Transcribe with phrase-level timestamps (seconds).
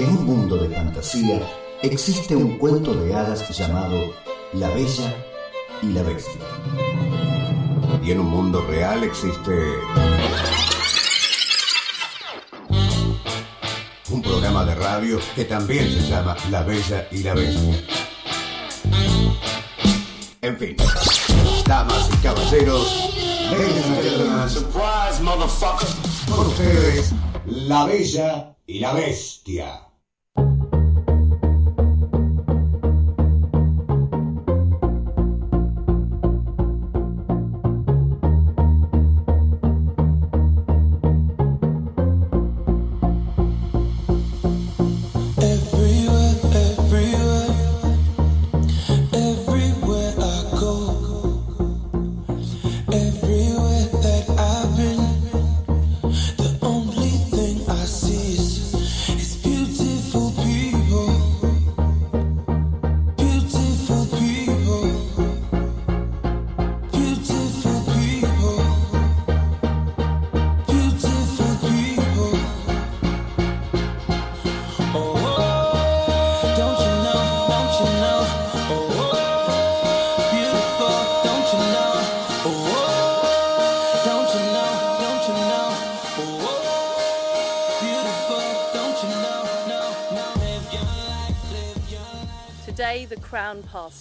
[0.00, 1.46] En un mundo de fantasía
[1.82, 4.14] existe un cuento de hadas llamado
[4.54, 5.14] La Bella
[5.82, 6.40] y la Bestia.
[8.02, 9.52] Y en un mundo real existe
[14.08, 17.84] un programa de radio que también se llama La Bella y la Bestia.
[20.40, 20.76] En fin,
[21.66, 23.10] damas y caballeros,
[24.48, 25.88] Surprise, motherfucker.
[26.34, 27.12] con ustedes,
[27.44, 29.89] La Bella y la Bestia.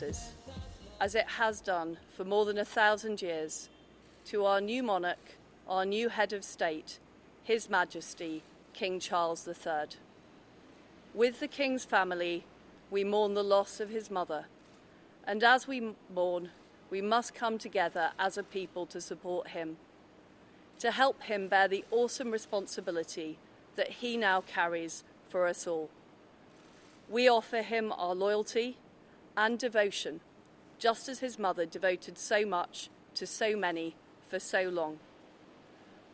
[0.02, 3.70] As it has done for more than a thousand years,
[4.26, 7.00] to our new monarch, our new head of state,
[7.44, 9.98] His Majesty, King Charles III.
[11.14, 12.46] With the King's family,
[12.90, 14.46] we mourn the loss of his mother,
[15.26, 16.50] and as we mourn,
[16.90, 19.78] we must come together as a people to support him,
[20.80, 23.38] to help him bear the awesome responsibility
[23.76, 25.90] that he now carries for us all.
[27.10, 28.78] We offer him our loyalty
[29.40, 30.20] and devotion,
[30.78, 33.96] just as his mother devoted so much to so many
[34.28, 35.00] for so long.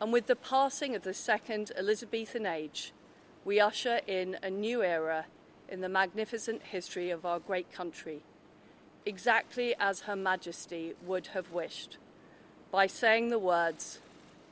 [0.00, 2.92] And with the passing of the second Elizabethan age,
[3.44, 5.26] we usher in a new era
[5.68, 8.22] in the magnificent history of our great country,
[9.04, 11.98] exactly as Her Majesty would have wished,
[12.70, 13.98] by saying the words,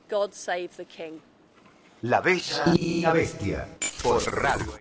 [0.09, 1.21] God save the King.
[2.03, 3.67] La Bella y la Bestia.
[4.01, 4.79] Por radio.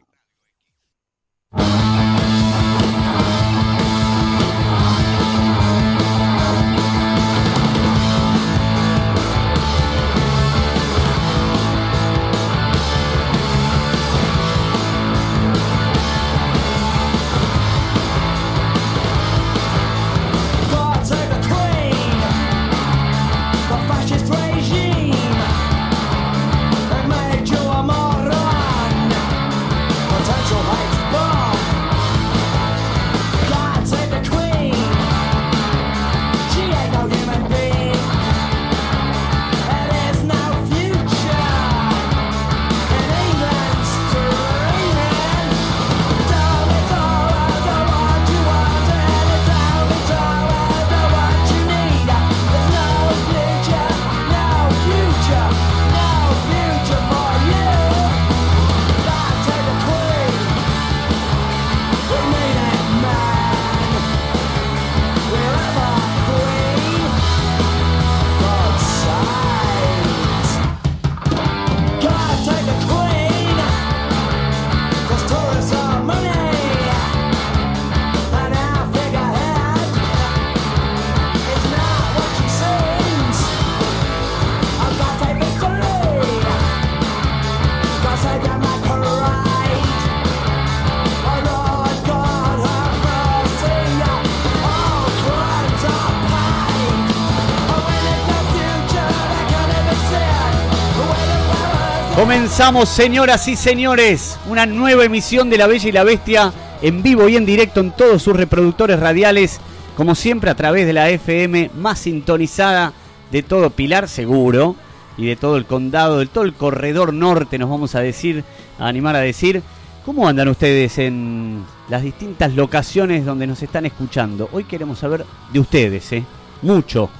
[102.24, 107.28] Comenzamos, señoras y señores, una nueva emisión de La Bella y la Bestia en vivo
[107.28, 109.60] y en directo en todos sus reproductores radiales,
[109.94, 112.94] como siempre a través de la FM más sintonizada
[113.30, 114.74] de todo Pilar Seguro
[115.18, 118.42] y de todo el condado, de todo el corredor norte, nos vamos a decir,
[118.78, 119.62] a animar a decir.
[120.06, 124.48] ¿Cómo andan ustedes en las distintas locaciones donde nos están escuchando?
[124.50, 126.24] Hoy queremos saber de ustedes, ¿eh?
[126.62, 127.10] Mucho.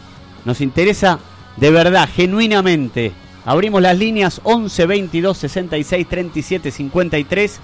[0.47, 1.19] Nos interesa
[1.59, 3.12] de verdad, genuinamente.
[3.44, 7.61] Abrimos las líneas 11 22 66 37 53.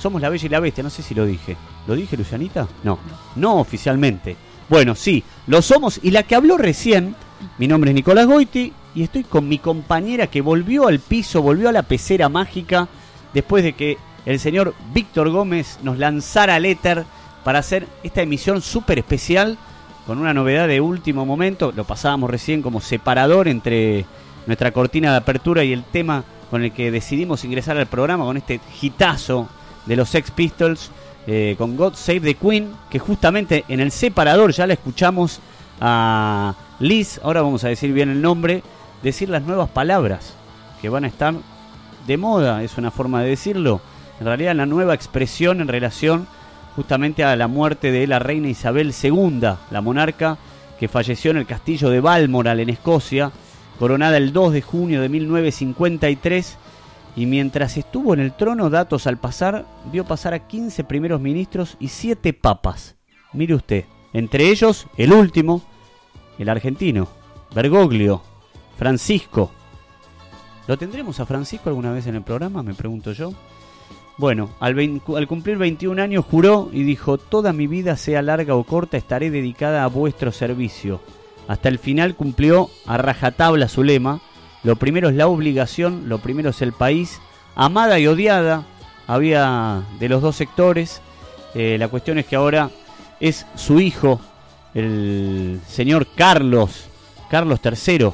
[0.00, 1.56] Somos la Bella y la Bestia, no sé si lo dije.
[1.86, 2.66] ¿Lo dije, Lucianita?
[2.82, 2.98] No,
[3.36, 4.36] no oficialmente.
[4.68, 6.00] Bueno, sí, lo somos.
[6.02, 7.14] Y la que habló recién,
[7.58, 11.68] mi nombre es Nicolás Goiti y estoy con mi compañera que volvió al piso, volvió
[11.68, 12.88] a la pecera mágica
[13.34, 17.04] después de que el señor Víctor Gómez nos lanzara al éter
[17.44, 19.58] para hacer esta emisión súper especial
[20.06, 21.72] con una novedad de último momento.
[21.74, 24.06] Lo pasábamos recién como separador entre
[24.46, 28.36] nuestra cortina de apertura y el tema con el que decidimos ingresar al programa, con
[28.36, 29.48] este hitazo
[29.86, 30.90] de los Sex Pistols,
[31.26, 35.40] eh, con God Save the Queen, que justamente en el separador ya la escuchamos
[35.80, 38.62] a Liz, ahora vamos a decir bien el nombre,
[39.02, 40.34] decir las nuevas palabras
[40.80, 41.34] que van a estar
[42.06, 43.80] de moda, es una forma de decirlo.
[44.20, 46.26] En realidad la nueva expresión en relación
[46.74, 49.40] justamente a la muerte de la reina Isabel II,
[49.70, 50.38] la monarca
[50.78, 53.30] que falleció en el castillo de Balmoral en Escocia,
[53.78, 56.58] coronada el 2 de junio de 1953
[57.14, 61.76] y mientras estuvo en el trono, datos al pasar, vio pasar a 15 primeros ministros
[61.78, 62.96] y 7 papas.
[63.32, 65.62] Mire usted, entre ellos el último,
[66.38, 67.08] el argentino,
[67.54, 68.22] Bergoglio,
[68.78, 69.50] Francisco.
[70.66, 72.62] ¿Lo tendremos a Francisco alguna vez en el programa?
[72.62, 73.32] Me pregunto yo.
[74.16, 74.78] Bueno, al,
[75.16, 79.30] al cumplir 21 años juró y dijo, toda mi vida, sea larga o corta, estaré
[79.30, 81.00] dedicada a vuestro servicio.
[81.52, 84.22] Hasta el final cumplió a rajatabla su lema,
[84.64, 87.20] lo primero es la obligación, lo primero es el país,
[87.54, 88.64] amada y odiada,
[89.06, 91.02] había de los dos sectores,
[91.54, 92.70] Eh, la cuestión es que ahora
[93.20, 94.18] es su hijo,
[94.72, 96.86] el señor Carlos,
[97.28, 98.08] Carlos III,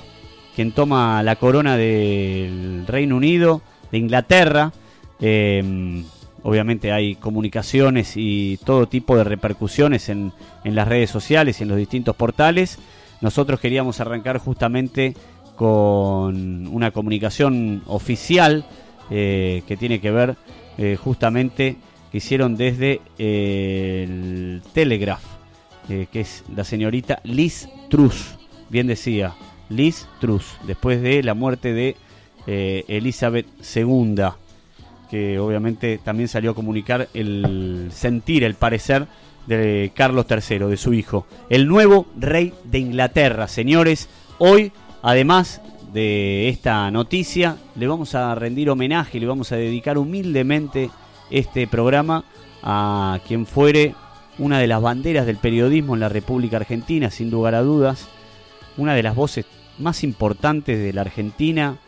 [0.57, 3.63] quien toma la corona del Reino Unido,
[3.93, 4.73] de Inglaterra.
[5.21, 6.03] Eh,
[6.43, 10.33] obviamente hay comunicaciones y todo tipo de repercusiones en,
[10.65, 12.81] en las redes sociales y en los distintos portales.
[13.21, 15.15] Nosotros queríamos arrancar justamente
[15.57, 18.65] con una comunicación oficial
[19.11, 20.37] eh, que tiene que ver
[20.77, 21.77] eh, justamente
[22.13, 25.25] que hicieron desde eh, el Telegraph,
[25.89, 28.39] que es la señorita Liz Truss,
[28.69, 29.35] bien decía,
[29.71, 31.97] Liz Truss, después de la muerte de
[32.47, 34.17] Elizabeth II,
[35.11, 39.07] que obviamente también salió a comunicar el sentir, el parecer
[39.49, 43.49] de Carlos III, de su hijo, el nuevo rey de Inglaterra.
[43.49, 44.73] Señores, hoy,
[45.03, 45.63] además
[45.93, 50.91] de esta noticia, le vamos a rendir homenaje, le vamos a dedicar humildemente
[51.31, 52.25] este programa
[52.63, 53.95] a quien fuere
[54.39, 58.07] una de las banderas del periodismo en la República Argentina, sin lugar a dudas,
[58.77, 59.47] una de las voces
[59.79, 61.79] más importantes de la Argentina,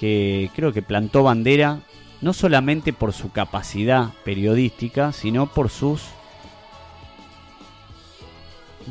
[0.00, 1.80] que creo que plantó bandera
[2.22, 6.02] no solamente por su capacidad periodística, sino por sus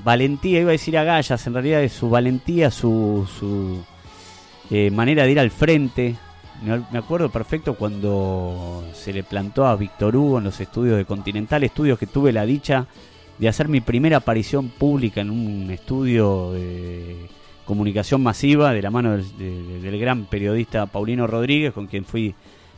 [0.03, 3.83] valentía, iba a decir agallas, en realidad es su valentía, su, su
[4.69, 6.15] eh, manera de ir al frente.
[6.91, 11.63] Me acuerdo perfecto cuando se le plantó a Víctor Hugo en los estudios de Continental,
[11.63, 12.85] estudios que tuve la dicha
[13.39, 17.15] de hacer mi primera aparición pública en un estudio de
[17.65, 22.35] comunicación masiva de la mano del, de- del gran periodista Paulino Rodríguez, con quien fui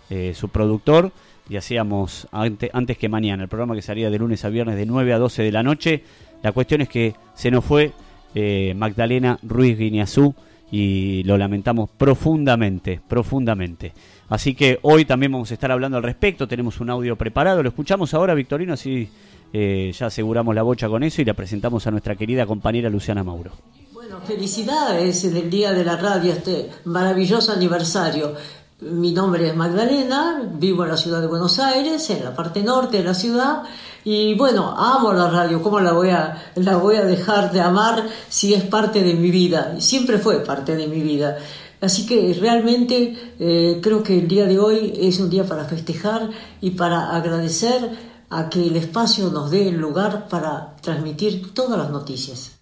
[0.09, 1.11] eh, su productor,
[1.49, 4.85] y hacíamos ante- antes que mañana, el programa que salía de lunes a viernes de
[4.85, 6.03] 9 a 12 de la noche.
[6.43, 7.93] La cuestión es que se nos fue
[8.35, 10.35] eh, Magdalena Ruiz Guiñazú
[10.69, 13.93] y lo lamentamos profundamente, profundamente.
[14.29, 17.69] Así que hoy también vamos a estar hablando al respecto, tenemos un audio preparado, lo
[17.69, 19.07] escuchamos ahora, Victorino, así
[19.53, 23.23] eh, ya aseguramos la bocha con eso y la presentamos a nuestra querida compañera Luciana
[23.23, 23.51] Mauro.
[23.93, 28.33] Bueno, felicidades en el Día de la Radio, este maravilloso aniversario.
[28.81, 32.97] Mi nombre es Magdalena, vivo en la ciudad de Buenos Aires, en la parte norte
[32.97, 33.63] de la ciudad,
[34.05, 38.07] y bueno, amo la radio, ¿cómo la voy a, la voy a dejar de amar
[38.29, 39.79] si es parte de mi vida?
[39.79, 41.37] Siempre fue parte de mi vida.
[41.79, 46.29] Así que realmente eh, creo que el día de hoy es un día para festejar
[46.61, 47.91] y para agradecer
[48.29, 52.57] a que el espacio nos dé el lugar para transmitir todas las noticias.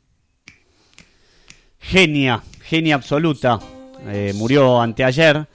[1.80, 3.60] Genia, genia absoluta.
[4.08, 5.48] Eh, murió anteayer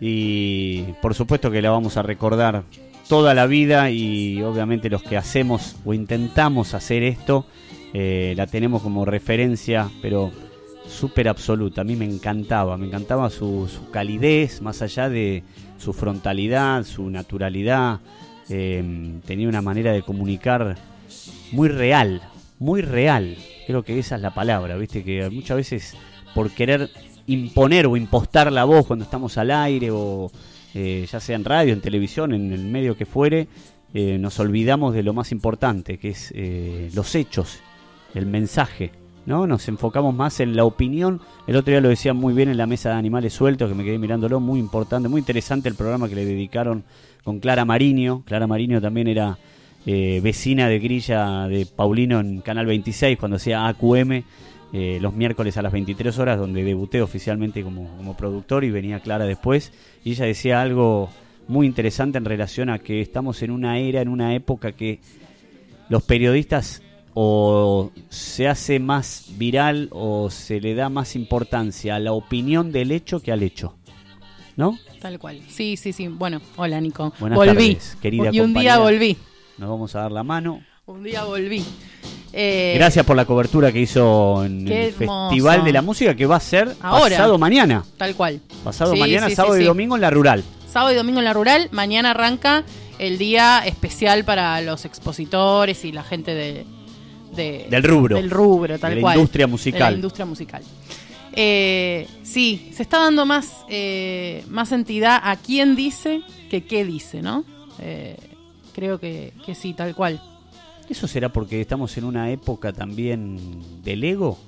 [0.00, 2.64] y por supuesto que la vamos a recordar
[3.08, 7.46] toda la vida y obviamente los que hacemos o intentamos hacer esto
[7.92, 10.32] eh, la tenemos como referencia, pero
[10.88, 11.82] súper absoluta.
[11.82, 15.44] A mí me encantaba, me encantaba su, su calidez, más allá de
[15.78, 18.00] su frontalidad, su naturalidad.
[18.48, 20.76] Eh, tenía una manera de comunicar
[21.52, 22.20] muy real,
[22.58, 23.36] muy real.
[23.66, 25.96] Creo que esa es la palabra, viste que muchas veces
[26.34, 26.90] por querer
[27.26, 30.30] imponer o impostar la voz cuando estamos al aire o
[30.74, 33.46] eh, ya sea en radio, en televisión, en el medio que fuere,
[33.92, 37.60] eh, nos olvidamos de lo más importante, que es eh, los hechos,
[38.14, 38.90] el mensaje.
[39.24, 39.46] ¿no?
[39.46, 41.20] Nos enfocamos más en la opinión.
[41.46, 43.84] El otro día lo decía muy bien en la mesa de animales sueltos, que me
[43.84, 46.84] quedé mirándolo, muy importante, muy interesante el programa que le dedicaron
[47.22, 48.22] con Clara Mariño.
[48.26, 49.38] Clara Mariño también era
[49.86, 54.22] vecina de grilla de Paulino en Canal 26 cuando hacía AQM
[54.76, 58.98] eh, los miércoles a las 23 horas, donde debuté oficialmente como, como productor y venía
[58.98, 59.72] Clara después.
[60.02, 61.10] Y ella decía algo
[61.46, 64.98] muy interesante en relación a que estamos en una era, en una época que
[65.88, 66.82] los periodistas
[67.14, 72.90] o se hace más viral o se le da más importancia a la opinión del
[72.90, 73.76] hecho que al hecho.
[74.56, 74.76] ¿No?
[75.00, 75.40] Tal cual.
[75.46, 76.08] Sí, sí, sí.
[76.08, 77.12] Bueno, hola Nico.
[77.20, 77.74] Buenas volví.
[77.74, 78.78] tardes, querida y un día compañera.
[78.78, 79.16] volví.
[79.58, 80.62] Nos vamos a dar la mano.
[80.86, 81.64] Un día volví.
[82.36, 84.92] Eh, Gracias por la cobertura que hizo en el.
[84.92, 87.10] Festival de la Música que va a ser Ahora.
[87.16, 87.84] pasado mañana.
[87.96, 88.40] Tal cual.
[88.64, 90.42] Pasado Sí, mañana, sí, sábado sí, y domingo en la rural.
[90.68, 91.68] Sábado y domingo en la rural.
[91.70, 92.64] Mañana arranca
[92.98, 96.64] el día especial para los expositores y la gente de,
[97.36, 98.16] de- Del rubro.
[98.16, 99.16] Del rubro, tal De la cual.
[99.16, 99.78] industria musical.
[99.80, 100.62] De la industria musical.
[101.36, 107.22] Eh, sí, se está dando más, eh, más entidad a quién dice que qué dice,
[107.22, 107.44] ¿no?
[107.80, 108.16] Eh,
[108.72, 110.20] creo que, que sí, tal cual.
[110.88, 113.38] ¿Eso será porque estamos en una época también
[113.82, 114.38] del ego?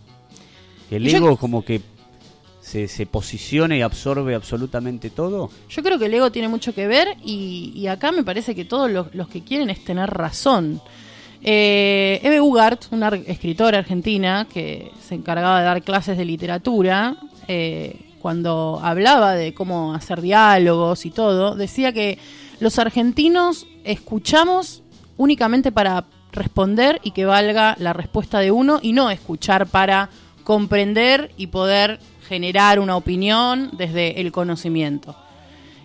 [0.91, 1.81] El yo- ego como que
[2.61, 5.51] se, se posiciona y absorbe absolutamente todo.
[5.69, 8.65] Yo creo que el ego tiene mucho que ver y, y acá me parece que
[8.65, 10.81] todos los, los que quieren es tener razón.
[11.43, 17.17] Eh, Eve Ugart, una escritora argentina que se encargaba de dar clases de literatura,
[17.47, 22.19] eh, cuando hablaba de cómo hacer diálogos y todo, decía que
[22.59, 24.83] los argentinos escuchamos
[25.17, 26.05] únicamente para
[26.37, 30.11] responder y que valga la respuesta de uno y no escuchar para
[30.45, 35.17] comprender y poder generar una opinión desde el conocimiento.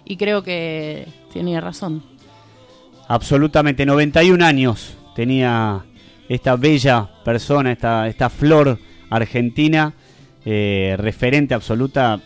[0.06, 2.04] Y creo que tenía razón.
[3.08, 5.84] Absolutamente, 91 años tenía
[6.30, 8.80] esta bella persona, esta, esta flor
[9.10, 9.94] argentina,
[10.46, 12.20] eh, referente absoluta,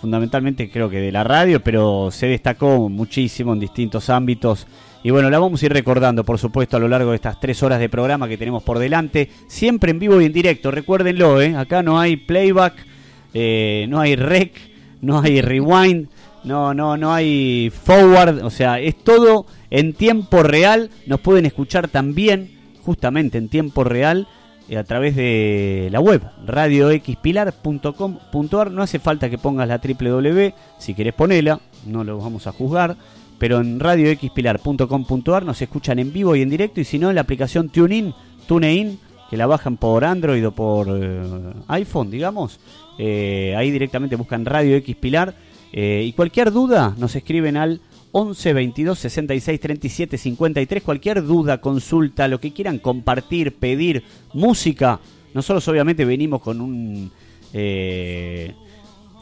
[0.00, 4.66] fundamentalmente creo que de la radio, pero se destacó muchísimo en distintos ámbitos.
[5.04, 7.62] Y bueno, la vamos a ir recordando, por supuesto, a lo largo de estas tres
[7.62, 11.56] horas de programa que tenemos por delante, siempre en vivo y en directo, recuérdenlo, ¿eh?
[11.56, 12.74] acá no hay playback,
[13.34, 14.52] eh, no hay rec,
[15.00, 16.08] no hay rewind,
[16.44, 20.90] no, no, no hay forward, o sea, es todo en tiempo real.
[21.06, 24.26] Nos pueden escuchar también, justamente en tiempo real,
[24.68, 28.70] eh, a través de la web radioxpilar.com.ar.
[28.70, 32.98] No hace falta que pongas la www, si querés ponela, no lo vamos a juzgar.
[33.42, 36.80] Pero en radioxpilar.com.ar nos escuchan en vivo y en directo.
[36.80, 38.14] Y si no, en la aplicación TuneIn,
[38.46, 42.60] TuneIn, que la bajan por Android o por eh, iPhone, digamos.
[43.00, 45.34] eh, ahí directamente buscan Radio X Pilar.
[45.72, 47.80] eh, y cualquier duda nos escriben al
[48.12, 50.82] 11 22 66 37 53.
[50.84, 55.00] Cualquier duda, consulta, lo que quieran compartir, pedir, música.
[55.34, 57.10] Nosotros obviamente venimos con un...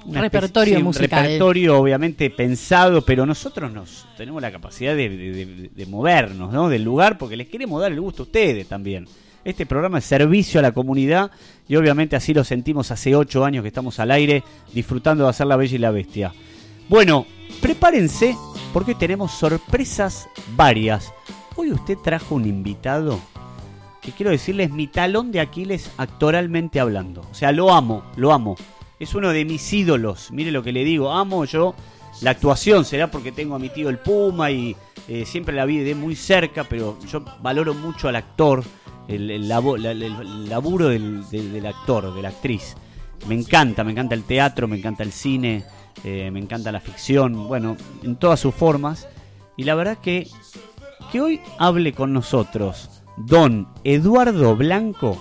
[0.07, 1.23] Repertorio un musical.
[1.25, 6.69] repertorio obviamente pensado, pero nosotros nos tenemos la capacidad de, de- de- de movernos ¿no?
[6.69, 9.07] del lugar porque les queremos dar el gusto a ustedes también.
[9.45, 11.30] Este programa es servicio a la comunidad
[11.69, 14.42] y obviamente así lo sentimos hace ocho años que estamos al aire
[14.75, 16.33] disfrutando de hacer la bella y la bestia.
[16.88, 17.26] Bueno,
[17.62, 18.37] prepárense
[18.73, 21.12] porque tenemos sorpresas varias.
[21.57, 23.19] Hoy usted trajo un invitado
[24.02, 27.23] que quiero decirles mi talón de Aquiles actoralmente hablando.
[27.30, 28.57] O sea, lo amo, lo amo.
[29.00, 30.30] Es uno de mis ídolos.
[30.30, 31.75] Mire lo que le digo, amo yo
[32.23, 32.85] la actuación.
[32.85, 34.76] Será porque tengo a mi tío el Puma y
[35.09, 38.62] eh, siempre la vi de muy cerca, pero yo valoro mucho al actor,
[39.09, 42.76] el, labo- la- el- laburo del actor, de la actriz.
[43.26, 45.64] Me encanta, me encanta el teatro, me encanta el cine,
[46.04, 49.09] eh, me encanta la ficción, bueno, en todas sus formas.
[49.57, 50.28] Y la verdad que
[51.11, 55.19] que hoy hable con nosotros don Eduardo Blanco.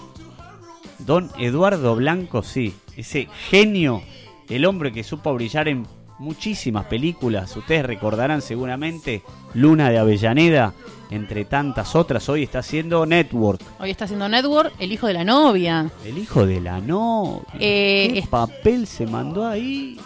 [0.99, 4.01] Don Eduardo Blanco, sí, ese genio,
[4.49, 5.85] el hombre que supo brillar en
[6.19, 7.55] muchísimas películas.
[7.55, 10.73] Ustedes recordarán seguramente Luna de Avellaneda,
[11.09, 12.27] entre tantas otras.
[12.29, 13.61] Hoy está haciendo Network.
[13.79, 15.89] Hoy está haciendo Network, el hijo de la novia.
[16.05, 17.43] El hijo de la novia.
[17.59, 19.97] Eh, ¿Qué papel se mandó ahí?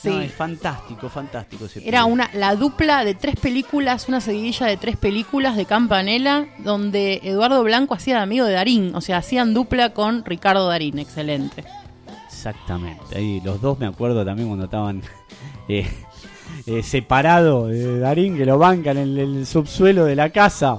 [0.00, 0.10] Sí.
[0.10, 4.76] No, es fantástico, fantástico ese Era una la dupla de tres películas, una seguidilla de
[4.76, 9.54] tres películas de Campanella, donde Eduardo Blanco hacía de amigo de Darín, o sea, hacían
[9.54, 11.64] dupla con Ricardo Darín, excelente.
[12.26, 13.16] Exactamente.
[13.16, 15.02] Ahí los dos me acuerdo también cuando estaban
[15.68, 15.88] eh,
[16.66, 20.78] eh, separados de Darín, que lo bancan en el subsuelo de la casa.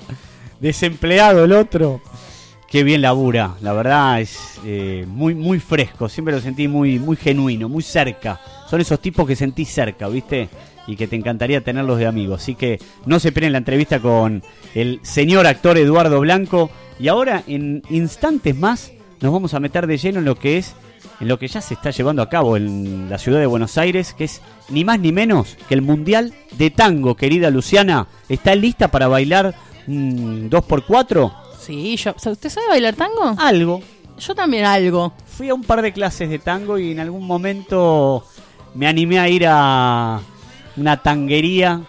[0.62, 2.02] Desempleado el otro.
[2.70, 3.56] Qué bien labura.
[3.62, 6.08] La verdad es eh, muy, muy fresco.
[6.08, 8.40] Siempre lo sentí muy, muy genuino, muy cerca.
[8.70, 10.50] Son esos tipos que sentí cerca, ¿viste?
[10.86, 12.44] Y que te encantaría tenerlos de amigos.
[12.44, 14.44] Así que no se esperen la entrevista con
[14.76, 16.70] el señor actor Eduardo Blanco.
[17.00, 20.76] Y ahora, en instantes más, nos vamos a meter de lleno en lo que es
[21.20, 24.14] en lo que ya se está llevando a cabo en la ciudad de Buenos Aires,
[24.14, 28.08] que es ni más ni menos que el Mundial de Tango, querida Luciana.
[28.30, 29.56] ¿Está lista para bailar
[29.88, 31.49] un 2x4?
[31.60, 33.36] Sí, yo, ¿usted sabe bailar tango?
[33.38, 33.82] Algo.
[34.18, 35.14] Yo también algo.
[35.26, 38.24] Fui a un par de clases de tango y en algún momento
[38.76, 40.20] me animé a ir a
[40.76, 41.82] una tanguería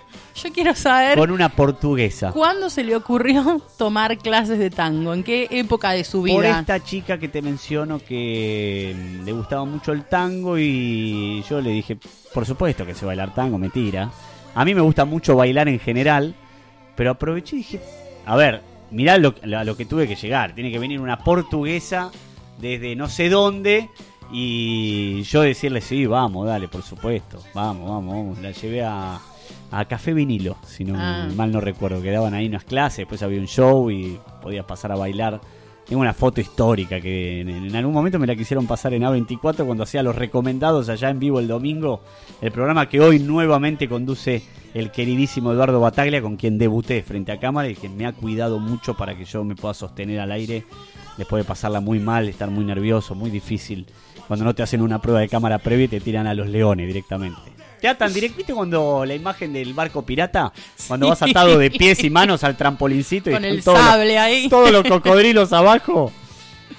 [0.43, 2.33] Yo quiero saber con una portuguesa.
[2.33, 6.61] cuándo se le ocurrió tomar clases de tango, en qué época de su Por vida.
[6.61, 11.71] esta chica que te menciono que mm, le gustaba mucho el tango y yo le
[11.71, 11.99] dije,
[12.33, 14.11] por supuesto que sé bailar tango, mentira.
[14.55, 16.35] A mí me gusta mucho bailar en general,
[16.97, 17.81] pero aproveché y dije,
[18.27, 20.55] a ver, mirá lo, a lo que tuve que llegar.
[20.55, 22.11] Tiene que venir una portuguesa
[22.59, 23.89] desde no sé dónde
[24.33, 28.39] y yo decirle, sí, vamos, dale, por supuesto, vamos, vamos, vamos.
[28.41, 29.19] La llevé a,
[29.71, 31.29] a Café Vinilo, si no Ah.
[31.35, 34.93] mal no recuerdo, que daban ahí unas clases, después había un show y podías pasar
[34.93, 35.41] a bailar.
[35.91, 39.83] Tengo una foto histórica que en, algún momento me la quisieron pasar en A24 cuando
[39.83, 42.03] hacía los recomendados allá en vivo el domingo.
[42.41, 44.41] El programa que hoy nuevamente conduce
[44.73, 48.61] el queridísimo Eduardo Bataglia, con quien debuté frente a cámara y quien me ha cuidado
[48.61, 50.65] mucho para que yo me pueda sostener al aire
[51.19, 53.87] después de pasarla muy mal, estar muy nervioso, muy difícil.
[54.29, 56.87] Cuando no te hacen una prueba de cámara previa y te tiran a los leones
[56.87, 57.60] directamente.
[57.81, 60.53] Te atan directo, ¿viste cuando la imagen del barco pirata?
[60.87, 64.49] Cuando vas atado de pies y manos al trampolincito y Con el sable ahí.
[64.49, 66.13] todos los cocodrilos abajo.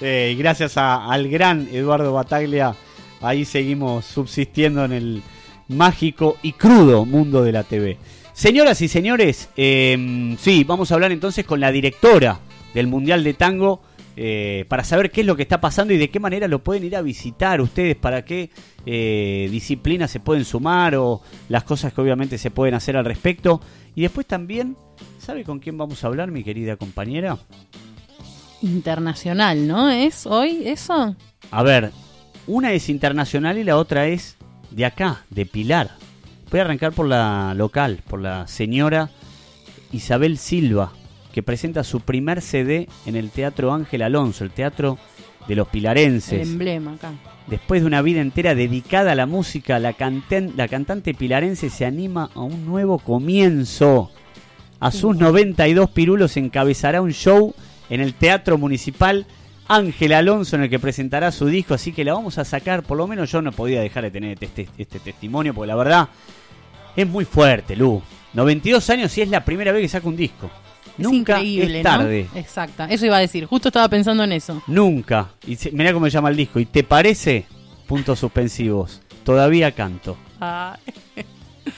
[0.00, 2.74] Eh, gracias a- al gran Eduardo Bataglia,
[3.20, 5.22] ahí seguimos subsistiendo en el
[5.68, 7.98] mágico y crudo mundo de la TV.
[8.32, 12.38] Señoras y señores, eh, sí, vamos a hablar entonces con la directora
[12.74, 13.82] del Mundial de Tango
[14.16, 16.84] eh, para saber qué es lo que está pasando y de qué manera lo pueden
[16.84, 18.50] ir a visitar ustedes, para qué
[18.84, 23.60] eh, disciplinas se pueden sumar o las cosas que obviamente se pueden hacer al respecto.
[23.94, 24.76] Y después también,
[25.18, 27.38] ¿sabe con quién vamos a hablar, mi querida compañera?
[28.60, 29.90] Internacional, ¿no?
[29.90, 31.16] ¿Es hoy eso?
[31.50, 31.90] A ver,
[32.46, 34.36] una es internacional y la otra es
[34.70, 35.90] de acá, de Pilar.
[36.50, 39.10] Voy a arrancar por la local, por la señora
[39.90, 40.92] Isabel Silva,
[41.32, 44.98] que presenta su primer CD en el Teatro Ángel Alonso, el teatro
[45.48, 46.48] de los El pilarenses.
[46.48, 47.12] emblema acá.
[47.48, 51.84] Después de una vida entera dedicada a la música, la, canten- la cantante pilarense se
[51.84, 54.10] anima a un nuevo comienzo.
[54.78, 57.54] A sus 92 pirulos encabezará un show
[57.90, 59.26] en el Teatro Municipal
[59.68, 62.98] Ángel Alonso en el que presentará su disco, así que la vamos a sacar, por
[62.98, 66.08] lo menos yo no podía dejar de tener este, este testimonio, porque la verdad
[66.96, 68.02] es muy fuerte, Lu.
[68.34, 70.50] 92 años y es la primera vez que saca un disco.
[70.98, 71.90] Es Nunca increíble, es ¿no?
[71.90, 72.28] tarde.
[72.34, 73.46] Exacta, eso iba a decir.
[73.46, 74.62] Justo estaba pensando en eso.
[74.66, 75.30] Nunca.
[75.46, 76.60] Y mirá cómo se llama el disco.
[76.60, 77.46] ¿Y te parece?
[77.86, 79.00] Puntos suspensivos.
[79.24, 80.16] Todavía canto.
[80.40, 80.76] Ah,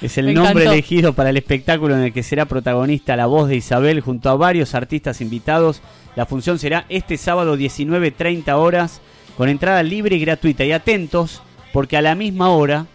[0.01, 0.73] Es el Me nombre encantó.
[0.73, 4.37] elegido para el espectáculo en el que será protagonista la voz de Isabel junto a
[4.37, 5.81] varios artistas invitados.
[6.17, 9.01] La función será este sábado 19.30 horas
[9.37, 10.65] con entrada libre y gratuita.
[10.65, 12.87] Y atentos porque a la misma hora,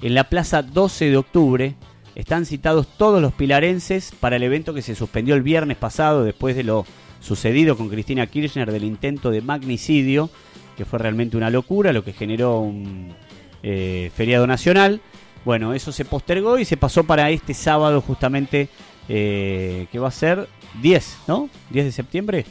[0.00, 1.74] en la Plaza 12 de Octubre,
[2.14, 6.56] están citados todos los pilarenses para el evento que se suspendió el viernes pasado después
[6.56, 6.84] de lo
[7.20, 10.28] sucedido con Cristina Kirchner del intento de magnicidio,
[10.76, 13.14] que fue realmente una locura, lo que generó un
[13.62, 15.00] eh, feriado nacional.
[15.44, 18.68] Bueno, eso se postergó y se pasó para este sábado justamente,
[19.08, 20.48] eh, que va a ser
[20.80, 21.48] 10, ¿no?
[21.70, 22.46] 10 de septiembre.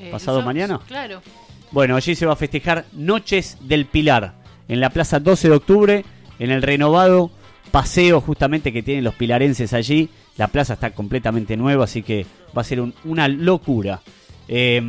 [0.00, 0.80] eh, ¿Pasado mañana?
[0.86, 1.20] Claro.
[1.70, 4.34] Bueno, allí se va a festejar Noches del Pilar,
[4.68, 6.04] en la Plaza 12 de Octubre,
[6.38, 7.30] en el renovado
[7.68, 10.08] paseo justamente que tienen los pilarenses allí.
[10.36, 12.26] La plaza está completamente nueva, así que
[12.56, 14.00] va a ser un- una locura.
[14.50, 14.80] Eh,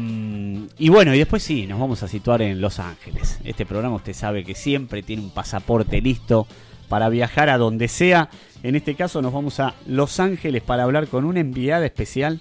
[0.77, 3.39] y bueno, y después sí, nos vamos a situar en Los Ángeles.
[3.43, 6.47] Este programa usted sabe que siempre tiene un pasaporte listo
[6.87, 8.29] para viajar a donde sea.
[8.63, 12.39] En este caso nos vamos a Los Ángeles para hablar con una enviada especial,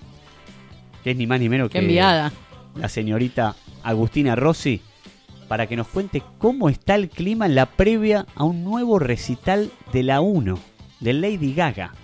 [1.02, 2.32] que es ni más ni menos que enviada.
[2.76, 4.80] la señorita Agustina Rossi
[5.48, 9.72] para que nos cuente cómo está el clima en la previa a un nuevo recital
[9.92, 10.58] de la 1,
[11.00, 11.94] de Lady Gaga.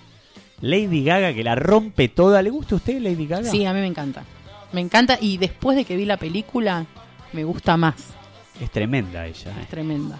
[0.61, 2.41] Lady Gaga que la rompe toda.
[2.41, 3.49] ¿Le gusta a usted Lady Gaga?
[3.49, 4.23] Sí, a mí me encanta.
[4.73, 6.85] Me encanta y después de que vi la película,
[7.33, 7.95] me gusta más.
[8.59, 9.51] Es tremenda ella.
[9.51, 9.67] Es ¿eh?
[9.69, 10.19] tremenda.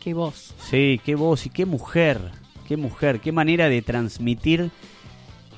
[0.00, 0.54] Qué voz.
[0.58, 2.20] Sí, qué voz y qué mujer.
[2.66, 4.70] Qué mujer, qué manera de transmitir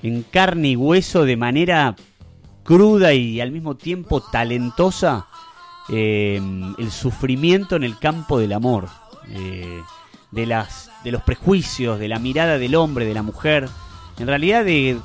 [0.03, 1.95] en carne y hueso de manera
[2.63, 5.29] cruda y al mismo tiempo talentosa
[5.91, 6.41] eh,
[6.79, 8.89] el sufrimiento en el campo del amor,
[9.31, 9.81] eh,
[10.31, 13.69] de, las, de los prejuicios, de la mirada del hombre, de la mujer,
[14.19, 14.99] en realidad de,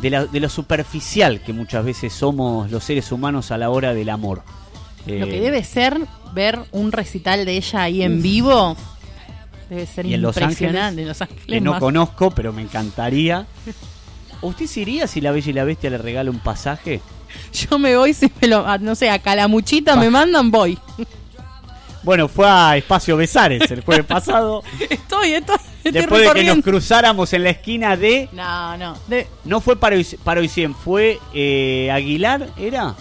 [0.00, 3.94] de, la- de lo superficial que muchas veces somos los seres humanos a la hora
[3.94, 4.42] del amor.
[5.06, 6.00] Lo Eh, que debe ser
[6.34, 8.76] ver un recital de ella ahí en vivo
[9.70, 10.78] debe ser y en Los impresionante.
[10.80, 11.80] Ángeles, En Los Ángeles que no más.
[11.80, 13.46] conozco, pero me encantaría.
[14.42, 17.00] ¿Usted se iría si la Bella y la Bestia le regala un pasaje?
[17.52, 20.78] Yo me voy, si me lo, a- no sé, a Calamuchita me mandan, voy.
[22.02, 24.62] Bueno, fue a Espacio Besares el jueves pasado.
[24.88, 28.28] Estoy, estoy, estoy después de que nos cruzáramos en la esquina de.
[28.32, 28.96] No, no.
[29.08, 32.94] de- No fue Parois- Paroisien, fue eh, Aguilar, ¿era?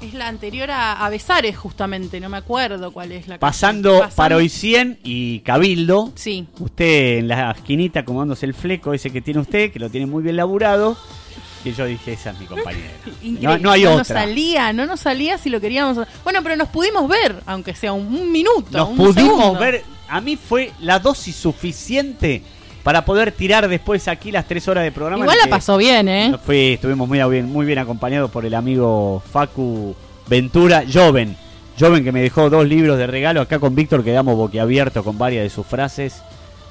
[0.00, 3.38] Es la anterior a, a Besares, justamente, no me acuerdo cuál es la.
[3.38, 6.12] Pasando, Pasando- Paroicien y Cabildo.
[6.14, 6.46] Sí.
[6.60, 10.22] Usted en la esquinita acomodándose el fleco ese que tiene usted, que lo tiene muy
[10.22, 10.96] bien laburado.
[11.64, 12.90] Y yo dije, esa es mi compañera.
[13.22, 14.20] No, no hay nos otra.
[14.22, 16.06] salía, no nos salía si lo queríamos.
[16.24, 18.66] Bueno, pero nos pudimos ver, aunque sea un, un minuto.
[18.70, 19.60] Nos un pudimos segundo.
[19.60, 19.84] ver.
[20.08, 22.42] A mí fue la dosis suficiente
[22.82, 25.24] para poder tirar después aquí las tres horas de programa.
[25.24, 26.30] Igual la que pasó bien, ¿eh?
[26.30, 29.94] nos fue- estuvimos muy bien, muy bien acompañados por el amigo Facu
[30.26, 31.36] Ventura, Joven.
[31.78, 33.40] Joven que me dejó dos libros de regalo.
[33.42, 36.22] Acá con Víctor quedamos boquiabiertos con varias de sus frases.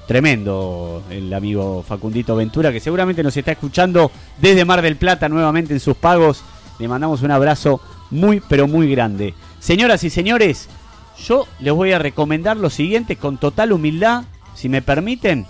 [0.07, 4.09] Tremendo el amigo Facundito Ventura, que seguramente nos está escuchando
[4.41, 6.45] desde Mar del Plata nuevamente en sus pagos.
[6.79, 9.33] Le mandamos un abrazo muy, pero muy grande.
[9.59, 10.69] Señoras y señores,
[11.17, 14.23] yo les voy a recomendar lo siguiente con total humildad.
[14.55, 15.45] Si me permiten,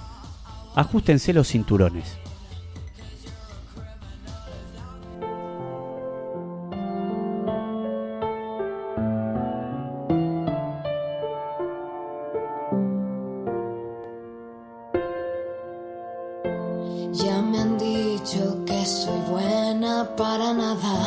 [0.76, 2.17] ajustense los cinturones.
[20.15, 20.97] Para nada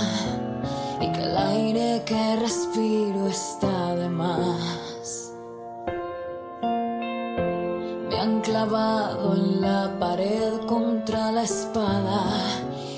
[1.01, 5.33] y que el aire que respiro está de más.
[8.09, 12.21] Me han clavado en la pared contra la espada.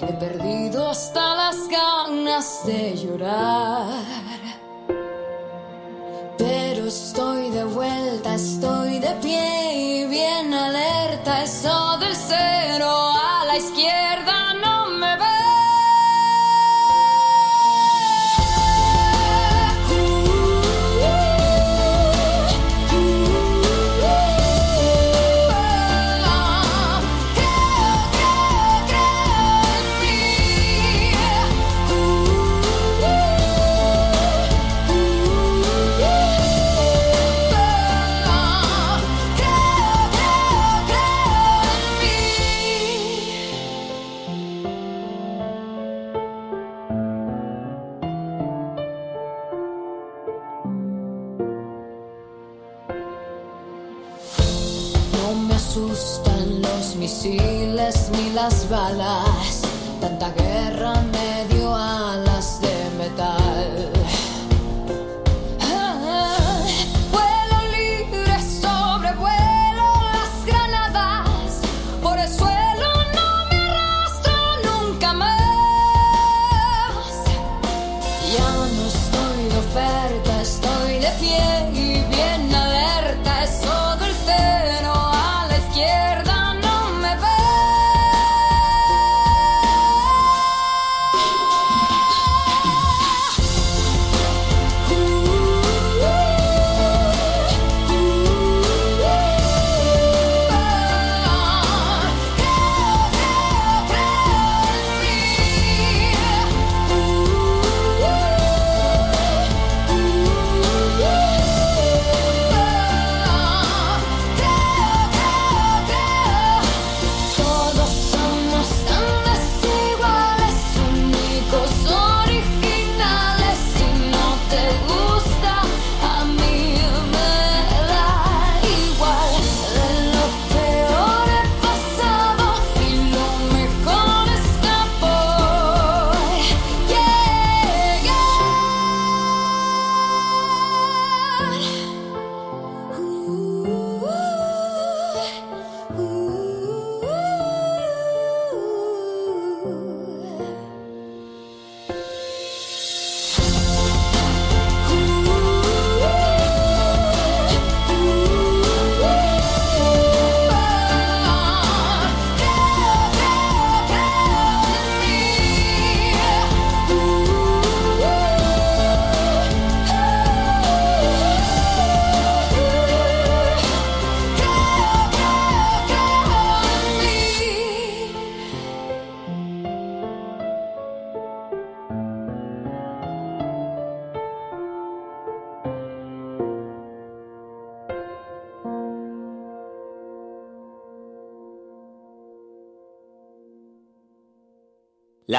[0.07, 4.05] He perdido hasta las ganas de llorar.
[6.39, 11.43] Pero estoy de vuelta, estoy de pie y bien alerta.
[11.43, 11.82] Eso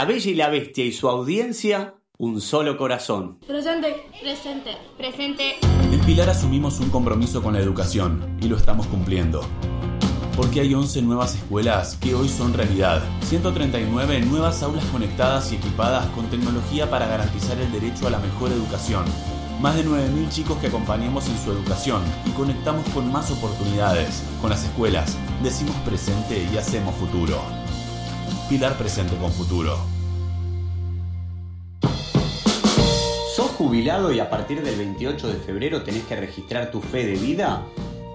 [0.03, 3.39] La Bella y la Bestia y su audiencia, un solo corazón.
[3.47, 4.05] Presente.
[4.21, 4.71] Presente.
[4.97, 5.55] Presente.
[5.93, 9.47] En Pilar asumimos un compromiso con la educación y lo estamos cumpliendo.
[10.35, 16.05] porque hay 11 nuevas escuelas que hoy son realidad, 139 nuevas aulas conectadas y equipadas
[16.07, 19.05] con tecnología para garantizar el derecho a la mejor educación,
[19.61, 24.21] más de 9.000 chicos que acompañamos en su educación y conectamos con más oportunidades.
[24.41, 27.39] Con las escuelas, decimos presente y hacemos futuro.
[28.49, 29.92] Pilar presente con futuro.
[33.63, 37.63] Jubilado y a partir del 28 de febrero tenés que registrar tu fe de vida?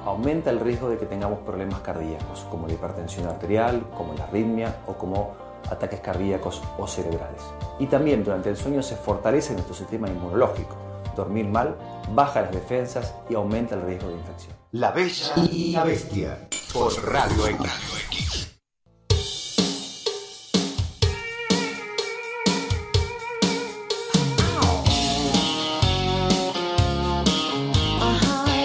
[0.05, 4.77] aumenta el riesgo de que tengamos problemas cardíacos, como la hipertensión arterial, como la arritmia
[4.87, 5.33] o como
[5.71, 7.43] ataques cardíacos o cerebrales.
[7.79, 10.86] Y también durante el sueño se fortalece nuestro sistema inmunológico.
[11.17, 11.77] Dormir mal
[12.15, 14.55] baja las defensas y aumenta el riesgo de infección.
[14.73, 18.53] La Bella y la Bestia por Radio X.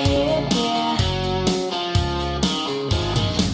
[0.04, 0.98] Yeah, yeah.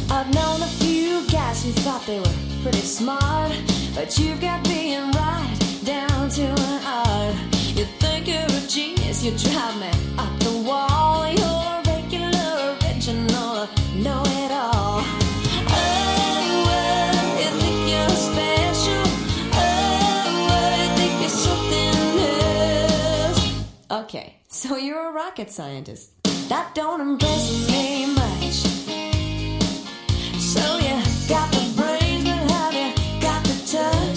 [0.09, 2.33] I've known a few guys who thought they were
[2.63, 3.51] pretty smart,
[3.93, 5.11] but you've got being
[8.67, 11.25] genius, you drive me up the wall.
[11.31, 15.03] You're regular, original, know it all.
[23.89, 26.11] Okay, so you're a rocket scientist.
[26.49, 28.53] That don't impress me much.
[30.39, 30.95] So you
[31.27, 34.16] got the brains, but have you got the touch?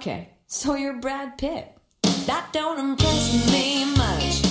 [0.00, 1.76] Okay, so you're Brad Pitt.
[2.24, 4.49] That don't impress me much.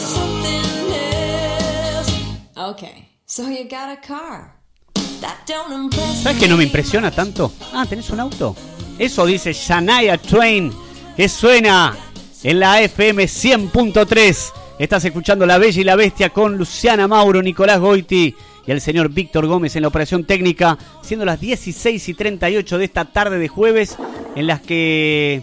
[0.00, 2.10] Something else.
[2.56, 3.08] Okay,
[6.22, 7.52] ¿Sabes que no me impresiona tanto?
[7.72, 8.56] Ah, ¿tenés un auto?
[8.98, 10.72] Eso dice Shania Twain,
[11.16, 11.96] que suena
[12.42, 14.52] en la FM 100.3.
[14.78, 18.34] Estás escuchando La Bella y la Bestia con Luciana Mauro, Nicolás Goiti
[18.68, 22.84] y al señor Víctor Gómez en la operación técnica, siendo las 16 y 38 de
[22.84, 23.96] esta tarde de jueves,
[24.36, 25.42] en las que,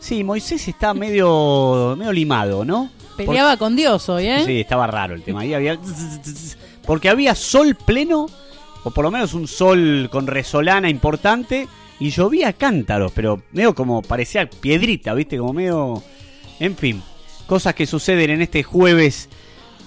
[0.00, 2.90] sí, Moisés está medio, medio limado, ¿no?
[3.18, 4.44] Peleaba con Dios hoy, ¿eh?
[4.46, 5.40] Sí, estaba raro el tema.
[5.40, 5.78] Ahí había...
[6.86, 8.26] Porque había sol pleno,
[8.84, 11.68] o por lo menos un sol con resolana importante,
[12.00, 15.36] y llovía cántaros, pero medio como parecía piedrita, ¿viste?
[15.36, 16.02] Como medio...
[16.58, 17.02] En fin,
[17.46, 19.28] cosas que suceden en este jueves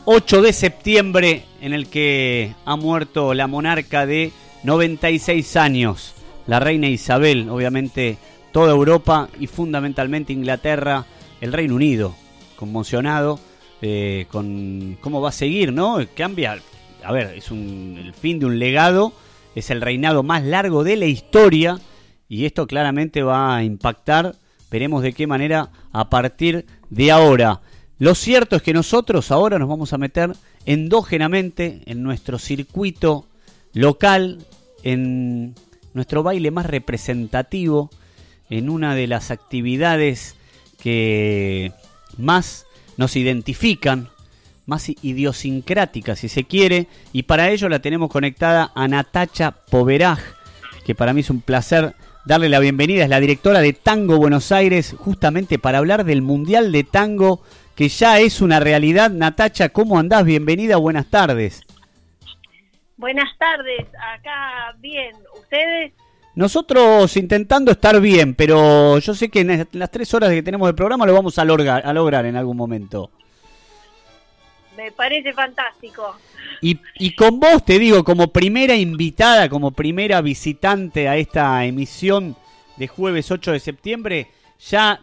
[0.07, 6.13] 8 de septiembre, en el que ha muerto la monarca de 96 años,
[6.45, 8.19] la reina Isabel, obviamente
[8.51, 11.05] toda Europa y fundamentalmente Inglaterra,
[11.41, 12.15] el Reino Unido,
[12.55, 13.39] conmocionado
[13.81, 15.97] eh, con cómo va a seguir, ¿no?
[16.15, 16.59] Cambia,
[17.03, 19.11] a ver, es un, el fin de un legado,
[19.55, 21.79] es el reinado más largo de la historia
[22.29, 24.35] y esto claramente va a impactar,
[24.69, 27.61] veremos de qué manera a partir de ahora.
[27.97, 30.33] Lo cierto es que nosotros ahora nos vamos a meter
[30.65, 33.25] endógenamente en nuestro circuito
[33.73, 34.45] local,
[34.83, 35.55] en
[35.93, 37.89] nuestro baile más representativo,
[38.49, 40.35] en una de las actividades
[40.77, 41.71] que
[42.17, 42.65] más
[42.97, 44.09] nos identifican,
[44.65, 50.19] más idiosincráticas si se quiere, y para ello la tenemos conectada a Natacha Poveraj,
[50.85, 54.51] que para mí es un placer darle la bienvenida, es la directora de Tango Buenos
[54.51, 57.41] Aires, justamente para hablar del Mundial de Tango,
[57.75, 59.11] que ya es una realidad.
[59.11, 60.23] Natacha, ¿cómo andás?
[60.25, 61.61] Bienvenida, buenas tardes.
[62.97, 63.85] Buenas tardes,
[64.15, 65.91] acá bien, ¿ustedes?
[66.33, 70.73] Nosotros intentando estar bien, pero yo sé que en las tres horas que tenemos de
[70.73, 73.11] programa lo vamos a lograr, a lograr en algún momento.
[74.77, 76.17] Me parece fantástico.
[76.61, 82.35] Y, y con vos te digo, como primera invitada, como primera visitante a esta emisión
[82.77, 84.27] de jueves 8 de septiembre,
[84.59, 84.99] ya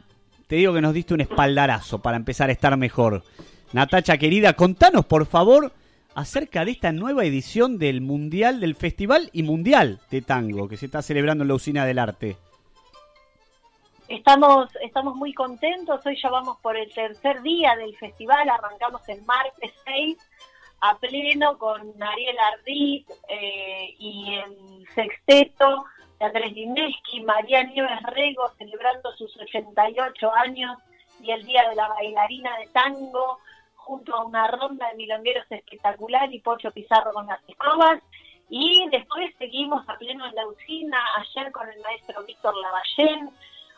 [0.53, 3.23] te digo que nos diste un espaldarazo para empezar a estar mejor.
[3.73, 5.73] Natacha querida, contanos por favor
[6.15, 10.85] acerca de esta nueva edición del Mundial, del Festival y Mundial de Tango que se
[10.85, 12.37] está celebrando en la Usina del Arte.
[14.09, 19.23] Estamos, estamos muy contentos, hoy ya vamos por el tercer día del festival, arrancamos el
[19.23, 20.19] martes 6
[20.83, 25.87] a pleno con Ariel Ardit eh, y el sexteto
[26.23, 30.79] Andrés Dineski, María Nieves Rego celebrando sus 88 años
[31.21, 33.39] y el Día de la Bailarina de Tango,
[33.75, 38.01] junto a una ronda de milongueros espectacular y Pocho Pizarro con las escobas.
[38.49, 43.31] Y después seguimos a pleno en la usina, ayer con el maestro Víctor Lavallén.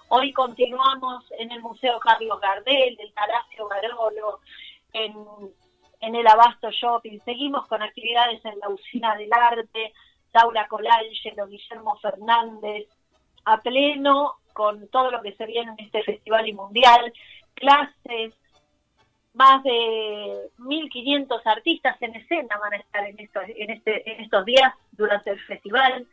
[0.09, 4.40] Hoy continuamos en el Museo Carlos Gardel, el Palacio Barolo,
[4.92, 5.14] en,
[6.00, 7.20] en el Abasto Shopping.
[7.24, 9.92] Seguimos con actividades en la usina del arte,
[10.35, 12.88] Laura Colangelo, Guillermo Fernández,
[13.44, 17.12] a pleno con todo lo que se viene en este festival y mundial,
[17.55, 18.35] clases,
[19.35, 24.44] más de 1.500 artistas en escena van a estar en estos, en, este, en estos
[24.44, 26.07] días durante el festival.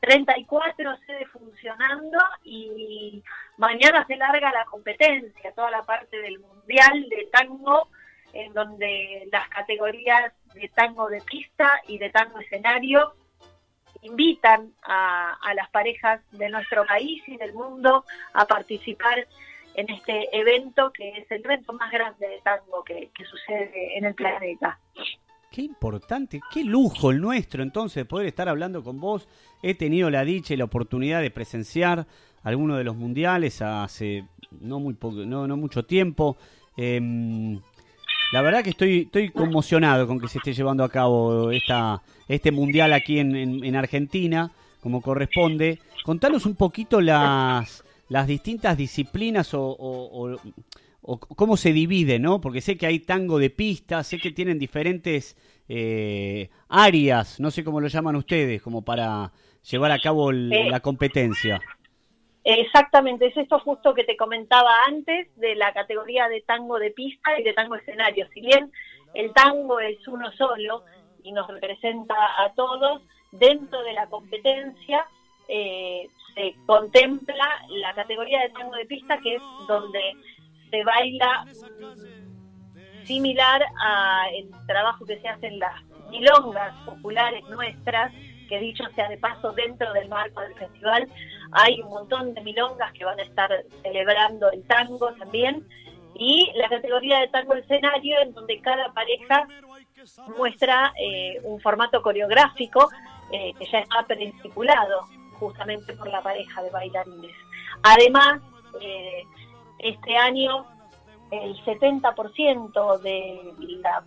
[0.00, 3.22] 34 sedes funcionando y
[3.58, 7.88] mañana se larga la competencia, toda la parte del mundial de tango,
[8.32, 13.14] en donde las categorías de tango de pista y de tango escenario
[14.02, 19.26] invitan a, a las parejas de nuestro país y del mundo a participar
[19.74, 24.14] en este evento que es el evento más grande de tango que, sucede en el
[24.14, 24.78] planeta.
[25.50, 29.28] Qué importante, qué lujo el nuestro entonces poder estar hablando con vos.
[29.62, 32.06] He tenido la dicha y la oportunidad de presenciar
[32.42, 34.24] algunos de los mundiales hace
[34.60, 36.36] no muy poco, no, no mucho tiempo.
[36.76, 37.60] Em,
[38.32, 42.50] la verdad que estoy, estoy conmocionado con que se esté llevando a cabo esta, este
[42.52, 45.78] mundial aquí en, en- en Argentina, como corresponde.
[46.04, 50.40] Contanos un poquito las, las distintas disciplinas o, o- o-
[51.04, 52.40] o cómo se divide, ¿no?
[52.40, 55.36] Porque sé que hay tango de pista, sé que tienen diferentes
[55.68, 59.32] eh, áreas, no sé cómo lo llaman ustedes, como para
[59.70, 61.60] llevar a cabo el- Eh, la competencia.
[62.44, 67.38] Exactamente, es esto justo que te comentaba antes de la categoría de tango de pista
[67.38, 68.26] y de tango escenario.
[68.34, 68.72] Si bien
[69.14, 70.82] el tango es uno solo
[71.22, 75.06] y nos representa a todos, dentro de la competencia
[75.48, 80.00] eh, se contempla la categoría de tango de pista que es donde
[80.70, 81.44] se baila
[83.04, 88.12] similar a el trabajo que se hace en las milongas populares nuestras,
[88.48, 91.08] que dicho sea de paso, dentro del marco del festival
[91.52, 93.50] hay un montón de milongas que van a estar
[93.82, 95.66] celebrando el tango también,
[96.14, 99.46] y la categoría de tango escenario, en donde cada pareja
[100.36, 102.90] muestra eh, un formato coreográfico
[103.30, 105.06] eh, que ya está preestipulado
[105.38, 107.36] justamente por la pareja de bailarines.
[107.82, 108.40] Además,
[108.80, 109.24] eh,
[109.78, 110.66] este año
[111.30, 114.04] el 70% de la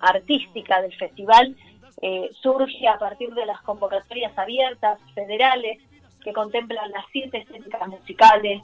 [0.00, 1.56] artística del festival
[2.02, 5.80] eh, surge a partir de las convocatorias abiertas federales
[6.22, 8.62] que contemplan las siete estéticas musicales.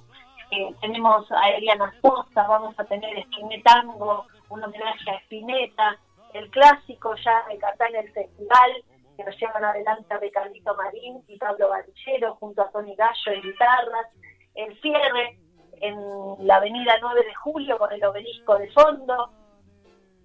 [0.50, 5.96] Eh, tenemos a Eliana Sosa, vamos a tener Espinet Tango, un homenaje a Spinetta,
[6.34, 8.84] el clásico ya de Catán el Festival,
[9.16, 14.06] que lo llevan adelante Ricardito Marín y Pablo Banchero junto a Tony Gallo en guitarras,
[14.54, 15.38] el cierre
[15.80, 19.30] en la avenida 9 de Julio con el obelisco de fondo,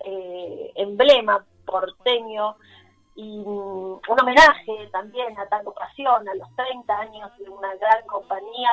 [0.04, 2.58] eh, emblema porteño
[3.16, 8.06] y mm, un homenaje también a Tango Pasión, a los 30 años de una gran
[8.06, 8.72] compañía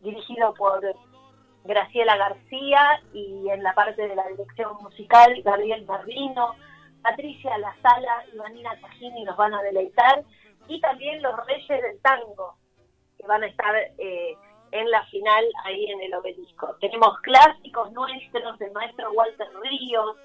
[0.00, 0.80] dirigido por
[1.64, 6.54] Graciela García y en la parte de la dirección musical Gabriel Marvino,
[7.02, 10.24] Patricia La Sala y Vanina Tajini nos van a deleitar
[10.68, 12.54] y también los Reyes del Tango
[13.18, 14.36] que van a estar eh,
[14.72, 16.76] en la final ahí en el obelisco.
[16.80, 20.16] Tenemos clásicos nuestros del maestro Walter Ríos,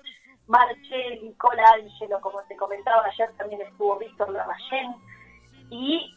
[0.47, 4.95] Marcelli, Colangelo, como te comentaba ayer también estuvo Víctor Lavallén,
[5.71, 6.15] y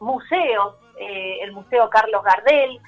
[0.00, 2.80] museos, eh, el Museo Carlos Gardel,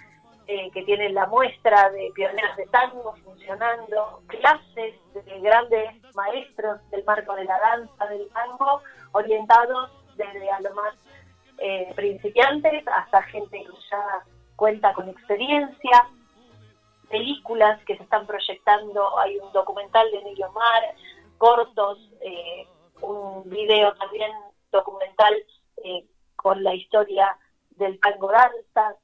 [0.46, 7.04] eh, que tiene la muestra de pioneras de tango funcionando, clases de grandes maestros del
[7.04, 8.82] marco de la danza del tango,
[9.12, 10.94] orientados desde a lo más
[11.58, 14.24] eh, principiantes hasta gente que ya
[14.56, 16.08] cuenta con experiencia,
[17.08, 20.82] películas que se están proyectando, hay un documental de Emilio Mar,
[21.38, 22.66] cortos, eh,
[23.00, 24.30] un video también
[24.70, 25.34] documental
[25.82, 26.04] eh,
[26.36, 27.36] con la historia
[27.70, 28.96] del tango danza.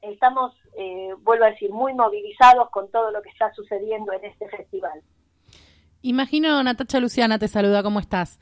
[0.00, 4.48] Estamos, eh, vuelvo a decir, muy movilizados con todo lo que está sucediendo en este
[4.48, 5.02] festival.
[6.06, 8.38] Imagino, Natacha Luciana te saluda, ¿cómo estás?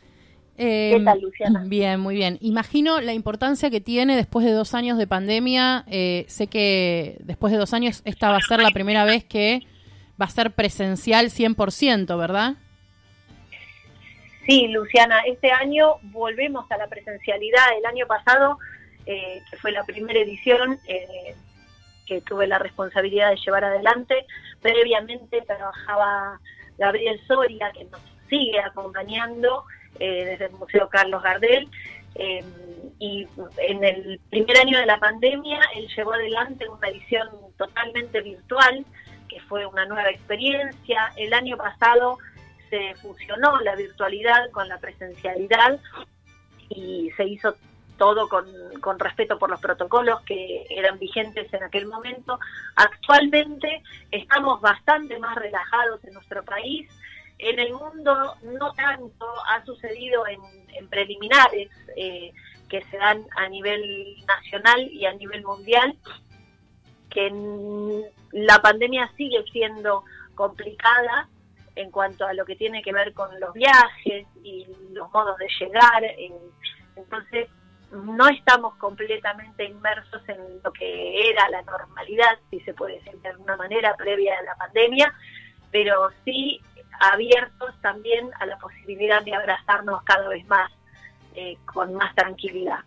[0.59, 1.65] Eh, ¿Qué tal, Luciana?
[1.67, 2.37] Bien, muy bien.
[2.43, 5.85] Imagino la importancia que tiene después de dos años de pandemia.
[5.87, 9.63] Eh, sé que después de dos años esta va a ser la primera vez que
[10.21, 12.57] va a ser presencial 100%, ¿verdad?
[14.47, 17.65] Sí, Luciana, este año volvemos a la presencialidad.
[17.79, 18.59] El año pasado,
[19.07, 21.35] eh, que fue la primera edición eh,
[22.07, 24.27] que tuve la responsabilidad de llevar adelante,
[24.61, 26.41] previamente trabajaba
[26.79, 29.65] Gabriel Soria, que nos sigue acompañando
[29.99, 31.69] eh, desde el Museo Carlos Gardel.
[32.15, 32.45] eh,
[32.99, 33.27] y
[33.59, 38.85] en el primer año de la pandemia, él llevó adelante una edición totalmente virtual,
[39.29, 41.13] que fue una nueva experiencia.
[41.17, 42.19] El año pasado
[42.71, 45.81] se fusionó la virtualidad con la presencialidad
[46.69, 47.57] y se hizo
[47.97, 48.47] todo con,
[48.81, 52.39] con respeto por los protocolos que eran vigentes en aquel momento.
[52.77, 56.89] Actualmente estamos bastante más relajados en nuestro país.
[57.39, 60.41] En el mundo no tanto ha sucedido en,
[60.89, 62.33] preliminares eh,
[62.69, 65.97] que se dan a nivel nacional y a nivel mundial,
[67.11, 67.31] que
[68.33, 71.29] la pandemia sigue siendo complicada
[71.77, 75.47] en cuanto a lo que tiene que ver con los viajes y los modos de
[75.61, 76.05] llegar.
[76.05, 76.33] eh,
[76.97, 77.49] entonces,
[77.95, 83.29] no estamos completamente inmersos en lo que era la normalidad, si se puede decir de
[83.29, 85.13] alguna manera, previa a la pandemia,
[85.71, 86.61] pero sí
[87.01, 90.71] abiertos también a la posibilidad de abrazarnos cada vez más
[91.35, 92.81] eh, con más tranquilidad.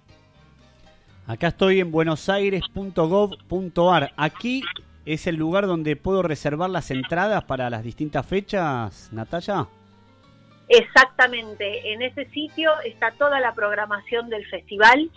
[1.28, 4.14] Acá estoy en buenosaires.gov.ar.
[4.16, 4.64] Aquí
[5.06, 9.68] es el lugar donde puedo reservar las entradas para las distintas fechas, Natalia.
[10.70, 15.10] Exactamente, en ese sitio está toda la programación del festival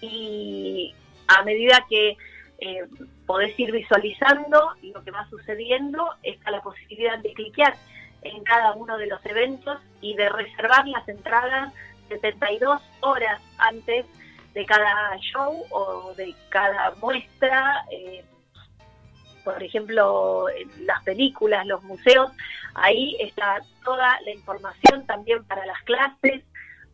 [0.00, 0.94] y
[1.28, 2.16] a medida que
[2.58, 2.86] eh,
[3.26, 7.76] podés ir visualizando lo que va sucediendo, está la posibilidad de cliquear
[8.22, 11.72] en cada uno de los eventos y de reservar las entradas
[12.08, 14.06] 72 horas antes
[14.54, 17.84] de cada show o de cada muestra.
[17.90, 18.24] eh,
[19.44, 20.46] por ejemplo,
[20.82, 22.30] las películas, los museos,
[22.74, 26.42] ahí está toda la información también para las clases,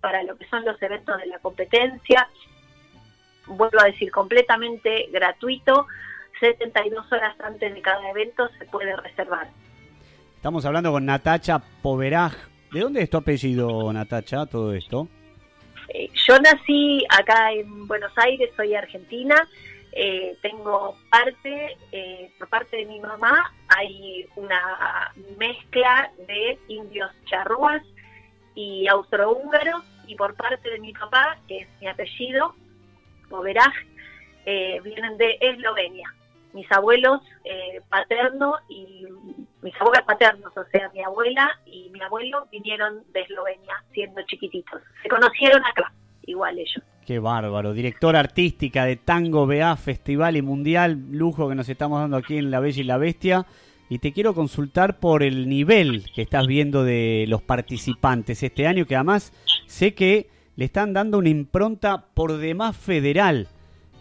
[0.01, 2.29] para lo que son los eventos de la competencia.
[3.47, 5.87] Vuelvo a decir, completamente gratuito,
[6.41, 9.49] 72 horas antes de cada evento se puede reservar.
[10.37, 12.35] Estamos hablando con Natacha Poveraj.
[12.73, 15.09] ¿De dónde es tu apellido, Natacha, todo esto?
[15.89, 19.35] Eh, yo nací acá en Buenos Aires, soy argentina,
[19.93, 27.83] eh, tengo parte, eh, por parte de mi mamá, hay una mezcla de indios charrúas
[28.55, 32.55] y austrohúngaros, y por parte de mi papá, que es mi apellido,
[33.29, 33.75] Poveraj,
[34.47, 36.15] eh, vienen de Eslovenia.
[36.55, 39.07] Mis abuelos eh, paterno y
[39.61, 44.81] mis abuelos paternos, o sea, mi abuela y mi abuelo vinieron de Eslovenia siendo chiquititos.
[45.03, 46.83] Se conocieron acá, igual ellos.
[47.09, 47.73] Qué bárbaro.
[47.73, 51.07] Directora artística de Tango BA, Festival y Mundial.
[51.11, 53.47] Lujo que nos estamos dando aquí en La Bella y la Bestia.
[53.89, 58.85] y te quiero consultar por el nivel que estás viendo de los participantes este año,
[58.85, 59.33] que además
[59.67, 63.49] sé que le están dando una impronta por demás federal,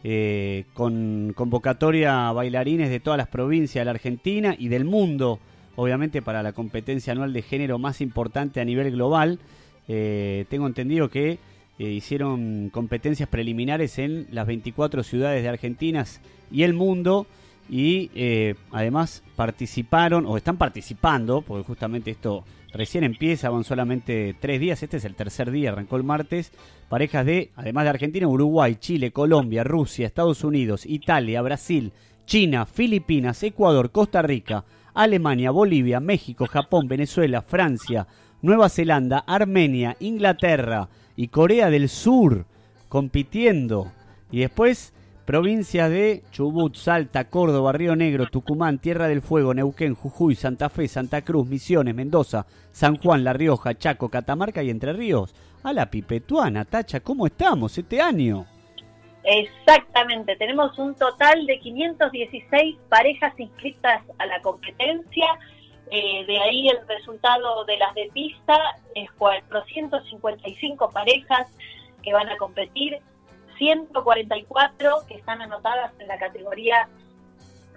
[0.04, 5.40] eh, con convocatoria a bailarines de todas las provincias de la Argentina y del mundo,
[5.78, 9.40] obviamente para la competencia anual de género más importante a nivel global.
[9.88, 11.40] Eh, tengo entendido que
[11.80, 16.06] eh, hicieron competencias preliminares en las 24 ciudades de Argentina
[16.52, 17.28] y el mundo
[17.70, 24.60] y eh, además participaron o están participando, porque justamente esto recién empieza, van solamente tres
[24.60, 26.52] días, este es el tercer día, arrancó el martes,
[26.90, 31.92] parejas de, además de Argentina, Uruguay, Chile, Colombia, Rusia, Estados Unidos, Italia, Brasil,
[32.26, 38.08] China, Filipinas, Ecuador, Costa Rica, Alemania, Bolivia, México, Japón, Venezuela, Francia,
[38.42, 42.46] Nueva Zelanda, Armenia, Inglaterra y Corea del Sur
[42.88, 43.92] compitiendo.
[44.32, 44.94] Y después
[45.26, 50.88] provincias de Chubut, Salta, Córdoba, Río Negro, Tucumán, Tierra del Fuego, Neuquén, Jujuy, Santa Fe,
[50.88, 55.36] Santa Cruz, Misiones, Mendoza, San Juan, La Rioja, Chaco, Catamarca y Entre Ríos.
[55.64, 58.46] A la pipetuana, Tacha, ¿cómo estamos este año?
[59.24, 65.26] Exactamente, tenemos un total de 516 parejas inscritas a la competencia.
[65.90, 71.48] Eh, de ahí el resultado de las de pista es 455 parejas
[72.04, 73.00] que van a competir,
[73.58, 76.90] 144 que están anotadas en la categoría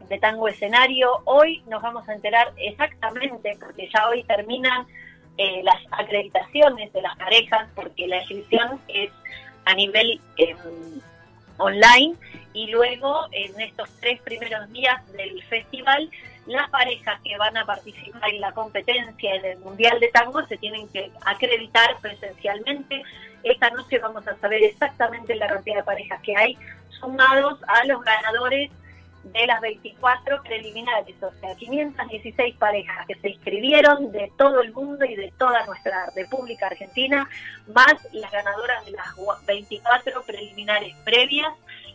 [0.08, 1.22] de tango escenario.
[1.24, 4.86] Hoy nos vamos a enterar exactamente, porque ya hoy terminan
[5.38, 9.10] eh, las acreditaciones de las parejas, porque la inscripción es
[9.64, 10.56] a nivel eh,
[11.58, 12.16] online
[12.52, 16.10] y luego en estos tres primeros días del festival
[16.46, 20.56] las parejas que van a participar en la competencia en el Mundial de Tango se
[20.56, 23.02] tienen que acreditar presencialmente.
[23.42, 28.02] Esta noche vamos a saber exactamente la cantidad de parejas que hay sumados a los
[28.02, 28.70] ganadores
[29.22, 35.04] de las 24 preliminares, o sea, 516 parejas que se inscribieron de todo el mundo
[35.04, 37.28] y de toda nuestra República Argentina,
[37.74, 39.14] más las ganadoras de las
[39.46, 41.52] 24 preliminares previas.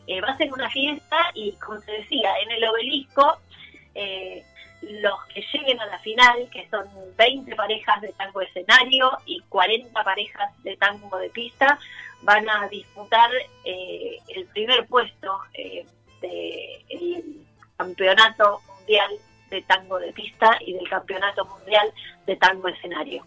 [0.07, 3.39] Eh, va a ser una fiesta y, como te decía, en el obelisco,
[3.95, 4.43] eh,
[4.81, 6.85] los que lleguen a la final, que son
[7.17, 11.79] 20 parejas de tango escenario y 40 parejas de tango de pista,
[12.21, 13.29] van a disputar
[13.63, 15.85] eh, el primer puesto eh,
[16.21, 17.23] del
[17.77, 19.09] campeonato mundial
[19.49, 21.91] de tango de pista y del campeonato mundial
[22.25, 23.23] de tango escenario.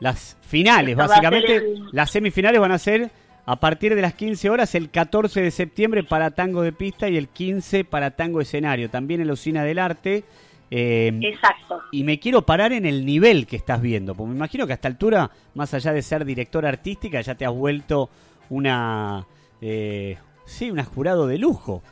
[0.00, 3.10] Las finales, Esto básicamente, el- las semifinales van a ser
[3.46, 7.16] a partir de las 15 horas, el 14 de septiembre para tango de pista y
[7.16, 10.24] el 15 para tango escenario, también en la Usina del Arte.
[10.70, 11.82] Eh, Exacto.
[11.92, 14.76] y me quiero parar en el nivel que estás viendo, porque me imagino que a
[14.76, 18.08] esta altura, más allá de ser directora artística, ya te has vuelto
[18.48, 19.26] una,
[19.60, 20.16] eh,
[20.46, 21.82] sí, una jurado de lujo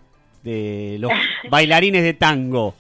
[0.43, 1.13] de los
[1.51, 2.75] bailarines de tango.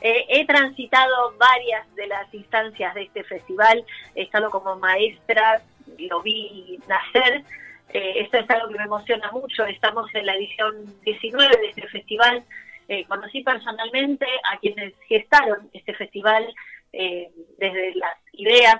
[0.00, 3.82] Eh, he transitado varias de las instancias de este festival,
[4.14, 5.62] he estado como maestra,
[5.98, 7.44] lo vi nacer.
[7.90, 9.64] Eh, esto es algo que me emociona mucho.
[9.64, 12.44] Estamos en la edición 19 de este festival.
[12.86, 16.54] Eh, conocí personalmente a quienes gestaron este festival
[16.92, 18.76] eh, desde las ideas,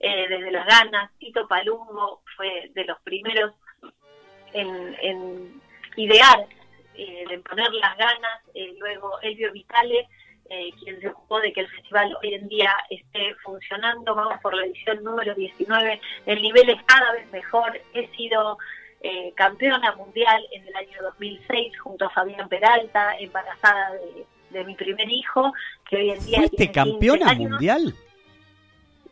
[0.00, 1.10] eh, desde las ganas.
[1.18, 3.52] Tito Palumbo fue de los primeros
[4.54, 5.60] en, en
[5.96, 6.46] idear,
[6.94, 8.42] de poner las ganas.
[8.78, 10.08] Luego Elvio Vitale,
[10.50, 14.14] eh, quien se ocupó de que el festival hoy en día esté funcionando.
[14.14, 16.00] Vamos por la edición número 19.
[16.26, 17.80] El nivel es cada vez mejor.
[17.94, 18.58] He sido
[19.00, 24.74] eh, campeona mundial en el año 2006 junto a Fabián Peralta, embarazada de, de mi
[24.74, 25.52] primer hijo,
[25.88, 27.94] que hoy en día ¿Fuiste tiene 15 campeona mundial?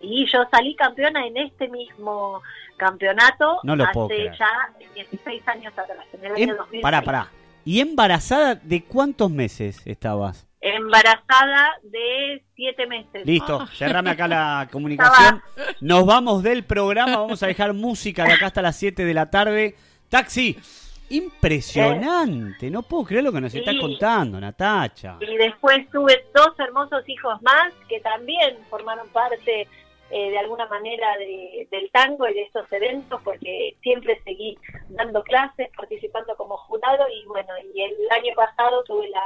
[0.03, 2.41] Y yo salí campeona en este mismo
[2.76, 4.35] campeonato No lo hace puedo creer.
[4.39, 4.49] ya
[4.95, 6.83] 16 años atrás, en el año Em- 2006.
[6.83, 7.28] pará, pará.
[7.64, 10.47] ¿Y embarazada de cuántos meses estabas?
[10.61, 13.26] Embarazada de 7 meses.
[13.26, 15.42] Listo, cerrame acá la comunicación.
[15.80, 19.30] Nos vamos del programa, vamos a dejar música de acá hasta las 7 de la
[19.30, 19.74] tarde.
[20.08, 20.56] Taxi,
[21.08, 23.80] impresionante, no puedo creer lo que nos está Sí.
[23.80, 25.16] contando, Natacha.
[25.20, 29.66] Y después tuve dos hermosos hijos más que también formaron parte
[30.12, 34.58] eh, de alguna manera de- del tango y de estos eventos porque siempre seguí
[34.88, 39.22] dando clases, participando como jurado y bueno, y el año pasado tuve la,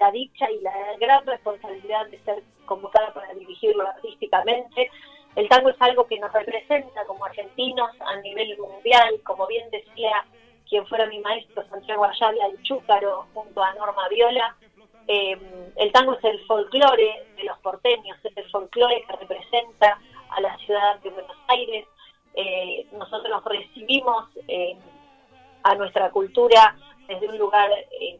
[0.00, 4.90] la dicha y la gran responsabilidad de ser convocada para dirigirlo artísticamente.
[5.36, 10.24] El tango es algo que nos representa como argentinos a nivel mundial, como bien decía
[10.68, 14.56] quien fuera mi maestro Santiago Ayala, el Chúcaro, junto a Norma Viola.
[15.06, 15.36] Eh,
[15.76, 19.98] el tango es el folclore de los porteños, es el folclore que representa
[20.30, 21.86] a la ciudad de Buenos Aires.
[22.34, 24.76] Eh, nosotros recibimos eh,
[25.64, 26.76] a nuestra cultura
[27.08, 27.70] desde un lugar
[28.00, 28.18] eh,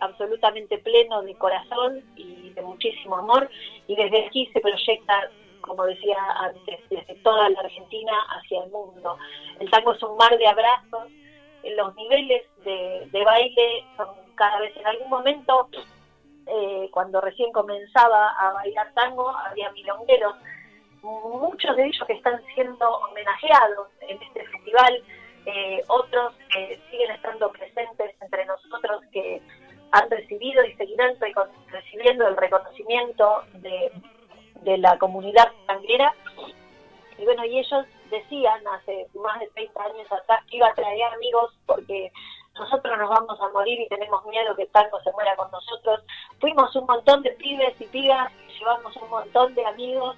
[0.00, 3.48] absolutamente pleno de corazón y de muchísimo amor.
[3.86, 5.30] Y desde aquí se proyecta,
[5.60, 9.16] como decía antes, desde toda la Argentina hacia el mundo.
[9.60, 11.08] El tango es un mar de abrazos,
[11.62, 15.68] eh, los niveles de, baile son cada vez en algún momento,
[16.46, 20.36] eh, cuando recién comenzaba a bailar tango, había milongueros,
[21.02, 25.02] muchos de ellos que están siendo homenajeados en este festival,
[25.46, 29.40] eh, otros que siguen estando presentes entre nosotros, que
[29.92, 31.16] han recibido y seguirán
[31.70, 33.90] recibiendo el reconocimiento de,
[34.78, 36.14] la comunidad tanguera.
[37.16, 41.02] Y bueno, y ellos decían hace más de 30 años atrás que iba a traer
[41.14, 42.12] amigos porque
[42.54, 46.02] nosotros nos vamos a morir y tenemos miedo que tango se muera con nosotros.
[46.40, 50.16] Fuimos un montón de pibes y pibas, llevamos un montón de amigos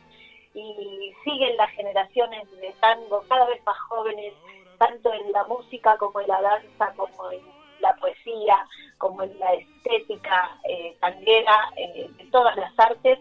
[0.55, 4.35] y siguen las generaciones de tango cada vez más jóvenes,
[4.79, 8.67] tanto en la música como en la danza, como en la poesía,
[8.99, 13.19] como en la estética eh, tanguera, eh, de todas las artes.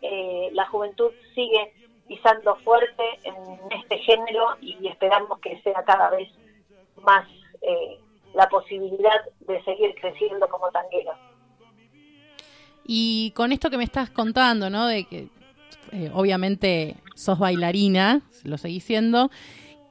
[0.00, 1.72] Eh, la juventud sigue
[2.08, 3.34] pisando fuerte en
[3.70, 6.28] este género y esperamos que sea cada vez
[7.02, 7.26] más
[7.62, 7.98] eh,
[8.34, 11.16] la posibilidad de seguir creciendo como tangueros.
[12.84, 14.86] Y con esto que me estás contando, ¿no?
[14.86, 15.28] De que
[16.12, 19.30] obviamente sos bailarina, lo seguís siendo,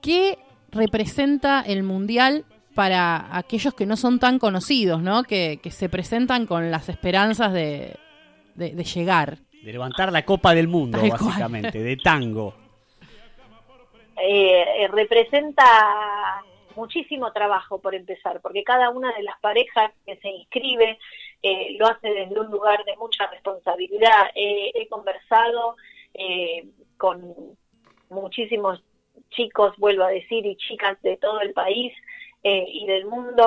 [0.02, 0.38] ¿qué
[0.72, 2.46] representa el mundial
[2.76, 5.24] para aquellos que no son tan conocidos, ¿no?
[5.24, 7.96] Que, que se presentan con las esperanzas de,
[8.56, 9.38] de- de llegar.
[9.64, 11.22] De levantar la Copa del Mundo, Tal cual.
[11.26, 12.56] básicamente, de tango.
[14.18, 15.64] eh, eh, representa
[16.76, 20.98] muchísimo trabajo por empezar, porque cada una de las parejas que se inscribe
[21.44, 24.28] eh, lo hace desde un lugar de mucha responsabilidad.
[24.36, 25.76] Eh, he conversado
[26.14, 26.66] eh,
[26.98, 27.34] con
[28.10, 28.82] muchísimos
[29.32, 31.94] chicos, vuelvo a decir, y chicas de todo el país
[32.44, 33.46] eh, y del mundo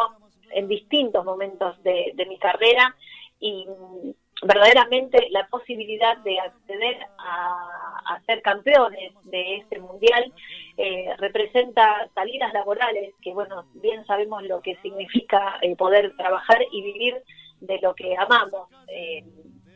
[0.50, 2.94] en distintos momentos de, de mi carrera.
[3.40, 4.10] Y mm,
[4.46, 10.32] verdaderamente la posibilidad de acceder a, a ser campeones de este mundial
[10.76, 16.82] eh, representa salidas laborales que bueno bien sabemos lo que significa eh, poder trabajar y
[16.82, 17.22] vivir
[17.60, 18.68] de lo que amamos.
[18.88, 19.24] Eh,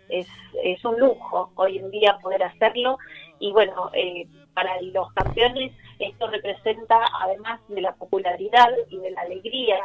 [0.09, 0.27] es,
[0.63, 2.99] es un lujo hoy en día poder hacerlo.
[3.39, 9.23] Y bueno eh, para los campeones esto representa además de la popularidad y de la
[9.23, 9.79] alegría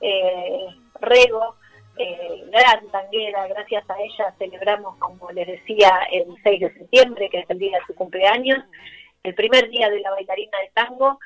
[0.00, 0.68] eh,
[1.00, 1.56] Rego,
[1.98, 7.40] eh, gran tanguera, gracias a ella celebramos, como les decía, el 6 de septiembre, que
[7.40, 8.62] es el día de su cumpleaños,
[9.22, 11.18] el primer día de la bailarina de tango,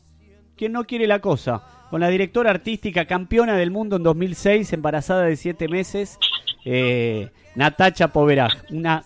[0.58, 1.62] quien no quiere la cosa.
[1.88, 6.18] Con la directora artística campeona del mundo en 2006, embarazada de 7 meses,
[6.66, 8.52] eh, Natacha Poveraj.
[8.70, 9.02] Una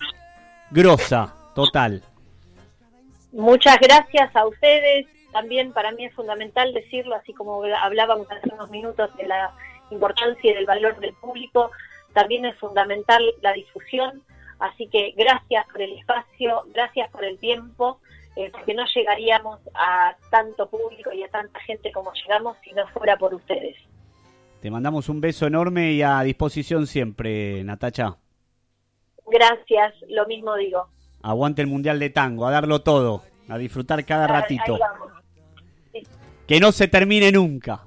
[0.73, 2.03] grosa, total.
[3.31, 5.07] Muchas gracias a ustedes.
[5.33, 9.55] También para mí es fundamental decirlo, así como hablábamos hace unos minutos de la
[9.91, 11.71] importancia y del valor del público,
[12.13, 14.23] también es fundamental la difusión.
[14.59, 18.01] Así que gracias por el espacio, gracias por el tiempo,
[18.37, 22.87] eh, porque no llegaríamos a tanto público y a tanta gente como llegamos si no
[22.89, 23.77] fuera por ustedes.
[24.61, 28.17] Te mandamos un beso enorme y a disposición siempre, Natacha.
[29.27, 30.89] Gracias, lo mismo digo.
[31.23, 34.79] Aguante el Mundial de Tango, a darlo todo, a disfrutar cada ratito.
[36.47, 37.83] Que no se termine nunca.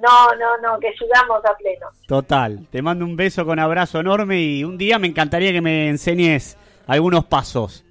[0.00, 1.86] No, no, no, que llegamos a pleno.
[2.06, 2.66] Total.
[2.70, 6.58] Te mando un beso con abrazo enorme y un día me encantaría que me enseñes
[6.86, 7.84] algunos pasos.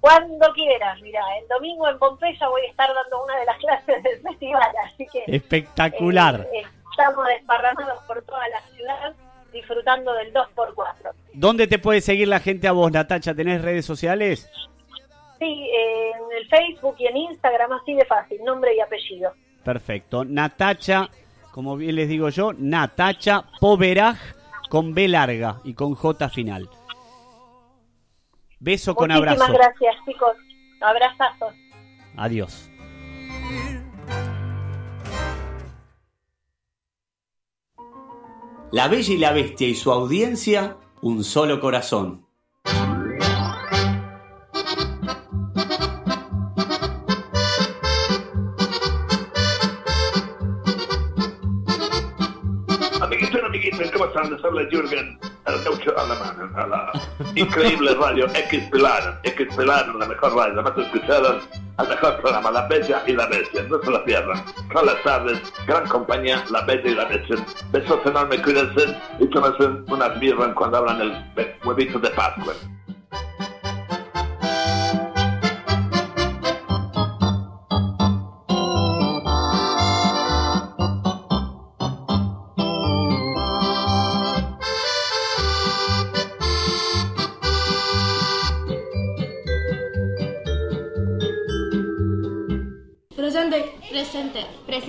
[0.00, 4.02] Cuando quieras, mira, el domingo en Pompeya voy a estar dando una de las clases
[4.02, 6.48] del festival, así que Espectacular.
[6.52, 9.14] eh, estamos desparramados por toda la ciudad
[9.52, 11.10] disfrutando del 2x4.
[11.34, 13.34] ¿Dónde te puede seguir la gente a vos, Natacha?
[13.34, 14.48] ¿Tenés redes sociales?
[15.38, 19.32] Sí, eh, en el Facebook y en Instagram así de fácil, nombre y apellido.
[19.64, 20.24] Perfecto.
[20.24, 21.08] Natacha,
[21.52, 24.16] como bien les digo yo, Natacha Poveraj
[24.68, 26.68] con B larga y con J final.
[28.60, 29.52] Beso con Muchísimas abrazo.
[29.54, 30.36] gracias, chicos.
[30.82, 31.54] Abrazazos.
[32.16, 32.70] Adiós.
[38.72, 42.26] La Bella y la Bestia y su audiencia, un solo corazón.
[53.00, 54.30] Amiguitos y amiguitas, ¿cómo están?
[54.32, 55.18] Les habla Jürgen,
[55.54, 56.92] el alemán, a la
[57.34, 61.40] increíble radio X Pilar, X Pilar, la mejor radio, además escucharon
[61.76, 64.44] al mejor programa, La Bella y la Bestia, no se la pierdan.
[64.72, 67.36] Todas las tardes, gran compañía, La Bella y la Bestia.
[67.72, 72.54] Besos enormes, cuídense y tómense unas birras cuando hablan el huevito de Pascua.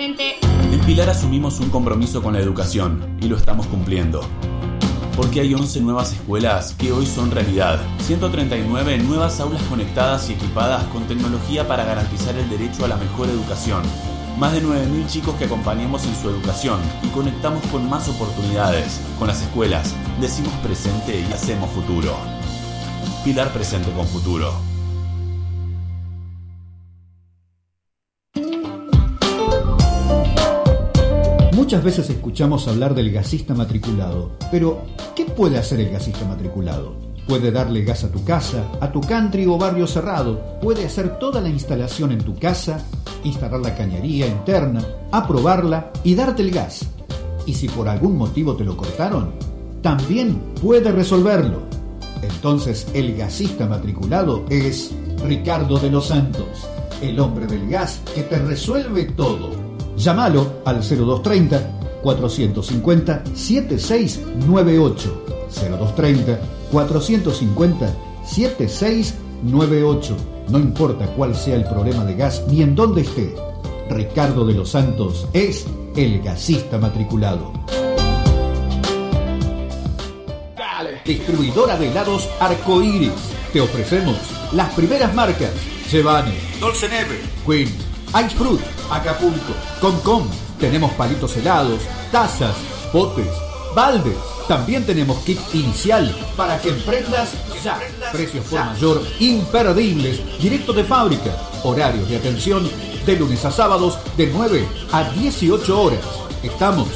[0.01, 4.21] En Pilar asumimos un compromiso con la educación y lo estamos cumpliendo.
[5.15, 7.79] Porque hay 11 nuevas escuelas que hoy son realidad.
[7.99, 13.29] 139 nuevas aulas conectadas y equipadas con tecnología para garantizar el derecho a la mejor
[13.29, 13.83] educación.
[14.39, 19.01] Más de 9.000 chicos que acompañamos en su educación y conectamos con más oportunidades.
[19.19, 22.17] Con las escuelas, decimos presente y hacemos futuro.
[23.23, 24.70] Pilar presente con futuro.
[31.71, 34.81] Muchas veces escuchamos hablar del gasista matriculado, pero
[35.15, 36.97] ¿qué puede hacer el gasista matriculado?
[37.25, 41.39] Puede darle gas a tu casa, a tu country o barrio cerrado, puede hacer toda
[41.39, 42.85] la instalación en tu casa,
[43.23, 46.89] instalar la cañería interna, aprobarla y darte el gas.
[47.45, 49.31] Y si por algún motivo te lo cortaron,
[49.81, 51.61] también puede resolverlo.
[52.21, 54.91] Entonces el gasista matriculado es
[55.25, 56.67] Ricardo de los Santos,
[57.01, 59.60] el hombre del gas que te resuelve todo.
[60.01, 65.23] Llámalo al 0230 450 7698.
[65.47, 66.39] 0230
[66.71, 67.93] 450
[68.25, 70.17] 7698.
[70.49, 73.35] No importa cuál sea el problema de gas ni en dónde esté.
[73.91, 77.53] Ricardo de los Santos es el gasista matriculado.
[81.05, 83.11] Distribuidora de helados Arcoiris.
[83.53, 84.17] Te ofrecemos
[84.51, 85.51] las primeras marcas:
[85.87, 87.69] Chevani, Dolce Neve, Queen,
[88.19, 88.59] Ice Fruit,
[88.89, 90.27] Acapulco, Concom.
[90.59, 91.79] Tenemos palitos helados,
[92.11, 92.55] tazas,
[92.91, 93.29] potes,
[93.73, 94.17] baldes.
[94.47, 97.29] También tenemos kit inicial para que emprendas
[97.63, 97.79] ya.
[98.11, 101.37] Precios por mayor imperdibles, directo de fábrica.
[101.63, 102.69] Horarios de atención
[103.05, 106.01] de lunes a sábados de 9 a 18 horas.
[106.43, 106.89] Estamos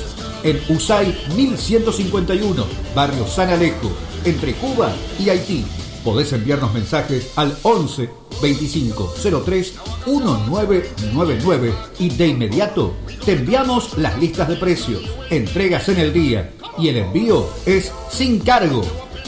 [0.44, 3.90] en Usay 1151, barrio San Alejo,
[4.26, 5.66] entre Cuba y Haití.
[6.06, 8.10] Podés enviarnos mensajes al 11
[8.42, 9.74] 25 03
[10.06, 12.94] 1999 y de inmediato
[13.26, 15.02] te enviamos las listas de precios,
[15.32, 18.84] entregas en el día y el envío es sin cargo.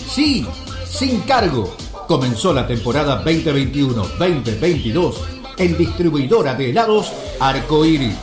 [0.08, 0.46] Sí,
[0.86, 1.76] sin cargo.
[2.08, 5.16] Comenzó la temporada 2021-2022
[5.58, 8.16] en distribuidora de helados Arco Iris.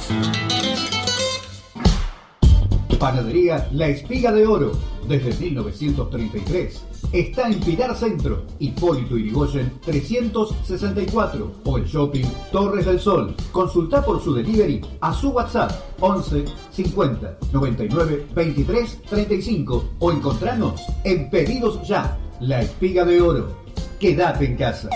[3.01, 4.73] Panadería La Espiga de Oro,
[5.09, 6.85] desde 1933.
[7.13, 13.35] Está en Pilar Centro, Hipólito Yrigoyen 364 o el shopping Torres del Sol.
[13.53, 21.31] Consulta por su delivery a su WhatsApp 11 50 99 23 35 o encontranos en
[21.31, 23.65] Pedidos Ya, La Espiga de Oro.
[23.99, 24.91] Quédate en casa.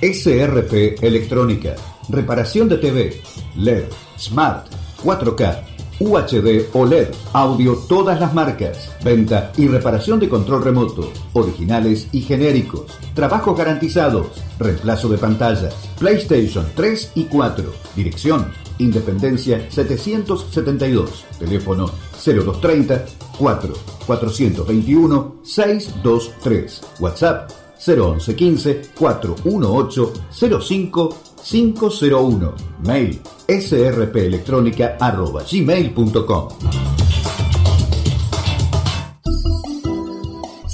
[0.00, 1.74] SRP Electrónica.
[2.08, 3.20] Reparación de TV,
[3.56, 3.86] LED,
[4.18, 4.66] Smart,
[5.02, 12.08] 4K, UHD o LED, audio todas las marcas, venta y reparación de control remoto, originales
[12.12, 14.28] y genéricos, trabajos garantizados,
[14.58, 21.90] reemplazo de pantallas, PlayStation 3 y 4, dirección Independencia 772, teléfono
[22.22, 23.06] 0230
[23.38, 23.74] 4
[24.06, 30.12] 421 623, WhatsApp 01115 418
[30.60, 31.16] 05
[31.48, 32.54] 501.
[32.84, 34.96] Mail srpelectrónica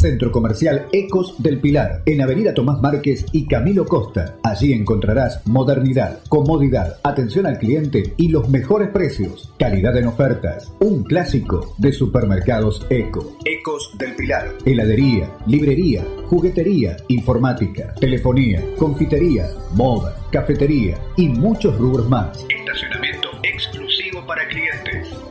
[0.03, 4.35] Centro Comercial Ecos del Pilar, en Avenida Tomás Márquez y Camilo Costa.
[4.43, 9.53] Allí encontrarás modernidad, comodidad, atención al cliente y los mejores precios.
[9.61, 10.73] Calidad en ofertas.
[10.81, 13.39] Un clásico de supermercados Eco.
[13.45, 14.49] Ecos del Pilar.
[14.65, 19.47] Heladería, librería, juguetería, informática, telefonía, confitería,
[19.77, 22.45] moda, cafetería y muchos rubros más.
[22.49, 23.22] Estacionamiento.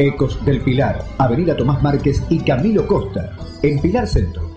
[0.02, 4.50] Ecos del Pilar, Avenida Tomás Márquez y Camilo Costa, en Pilar Centro.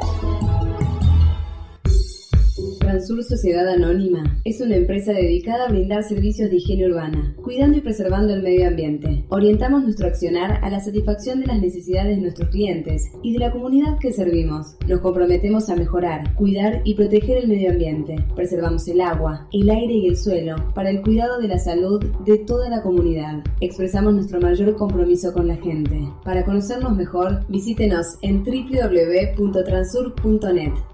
[2.94, 7.80] Transur Sociedad Anónima es una empresa dedicada a brindar servicios de higiene urbana, cuidando y
[7.80, 9.24] preservando el medio ambiente.
[9.30, 13.50] Orientamos nuestro accionar a la satisfacción de las necesidades de nuestros clientes y de la
[13.50, 14.76] comunidad que servimos.
[14.86, 18.24] Nos comprometemos a mejorar, cuidar y proteger el medio ambiente.
[18.36, 22.38] Preservamos el agua, el aire y el suelo para el cuidado de la salud de
[22.38, 23.42] toda la comunidad.
[23.60, 26.08] Expresamos nuestro mayor compromiso con la gente.
[26.22, 30.93] Para conocernos mejor, visítenos en www.transur.net.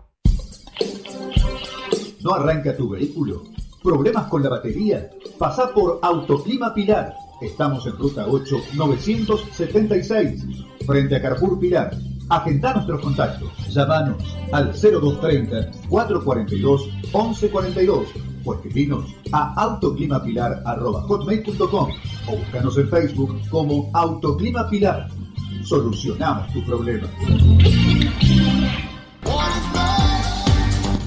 [2.23, 3.45] ¿No arranca tu vehículo?
[3.83, 5.09] ¿Problemas con la batería?
[5.39, 7.14] Pasa por Autoclima Pilar.
[7.41, 10.45] Estamos en ruta 8 976,
[10.87, 11.97] frente a Carrefour Pilar.
[12.29, 13.51] Agenda nuestros contactos.
[13.71, 18.09] Llámanos al 0230 442 1142
[18.45, 21.91] o escribinos a autoclimapilar.com
[22.29, 25.09] o búscanos en Facebook como Autoclima Pilar.
[25.64, 27.09] Solucionamos tu problema.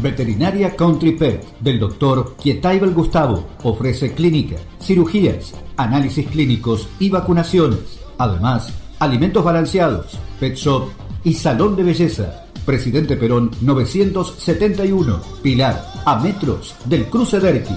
[0.03, 8.01] Veterinaria Country Pet del doctor Kietaibel Gustavo ofrece clínica, cirugías, análisis clínicos y vacunaciones.
[8.17, 10.89] Además, alimentos balanceados, pet shop
[11.23, 12.43] y salón de belleza.
[12.65, 17.75] Presidente Perón 971, Pilar, a metros del cruce Derqui.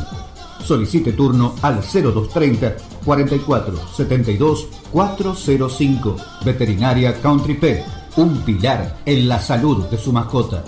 [0.64, 6.16] Solicite turno al 0230 44 72 405.
[6.44, 7.84] Veterinaria Country Pet,
[8.16, 10.64] un pilar en la salud de su mascota.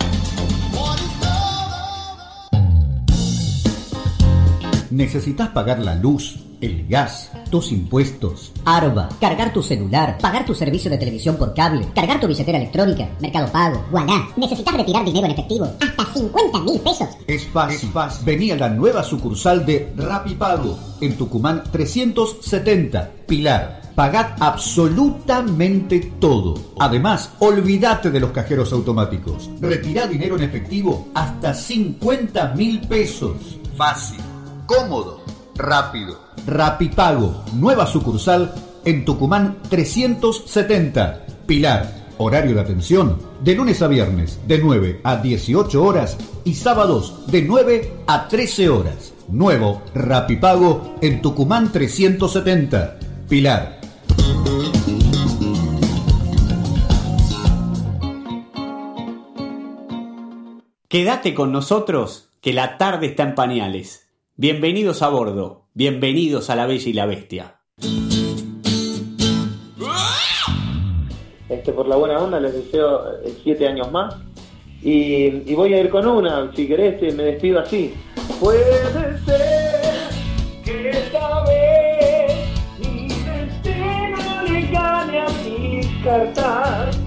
[4.91, 8.51] ¿Necesitas pagar la luz, el gas, tus impuestos?
[8.65, 13.07] Arba, cargar tu celular, pagar tu servicio de televisión por cable, cargar tu billetera electrónica,
[13.19, 14.29] Mercado Pago, Guaná.
[14.35, 15.65] ¿Necesitas retirar dinero en efectivo?
[15.79, 17.07] Hasta 50 mil pesos.
[17.27, 17.91] Es fácil.
[18.25, 23.81] Vení a la nueva sucursal de Rapipago en Tucumán 370, Pilar.
[23.93, 26.55] Pagad absolutamente todo.
[26.79, 29.49] Además, olvídate de los cajeros automáticos.
[29.59, 33.59] Retirá dinero en efectivo hasta 50 mil pesos.
[33.75, 34.19] Fácil,
[34.69, 35.19] cómodo,
[35.55, 36.19] rápido.
[36.45, 38.53] Rapipago, nueva sucursal
[38.85, 42.11] en Tucumán 370, Pilar.
[42.19, 47.41] Horario de atención de lunes a viernes de 9 a 18 horas y sábados de
[47.41, 49.13] 9 a 13 horas.
[49.27, 53.79] Nuevo Rapipago en Tucumán 370, Pilar.
[60.87, 64.08] Quédate con nosotros, que la tarde está en pañales.
[64.41, 67.59] Bienvenidos a bordo, bienvenidos a la Bella y la Bestia.
[71.49, 74.15] Este, por la buena onda les deseo eh, siete años más.
[74.81, 77.93] Y, y voy a ir con una, si querés, eh, me despido así.
[78.39, 80.09] Puede ser
[80.63, 82.47] que esta vez
[82.79, 86.97] mi destino le gane a mis cartas.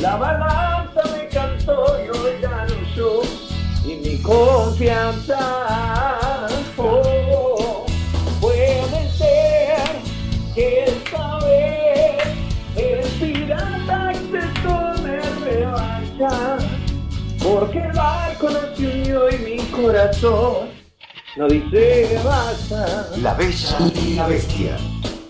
[0.00, 3.37] La balanza me cansó y hoy ya no yo.
[4.18, 5.38] Mi confianza.
[6.76, 7.86] Oh,
[8.40, 9.78] puede ser
[10.54, 12.22] que esta vez
[12.76, 16.58] el pirata se tome revancha.
[17.42, 20.68] Porque el barco no se unió y mi corazón
[21.36, 23.08] no dice basta.
[23.18, 24.76] La Bella y la Bestia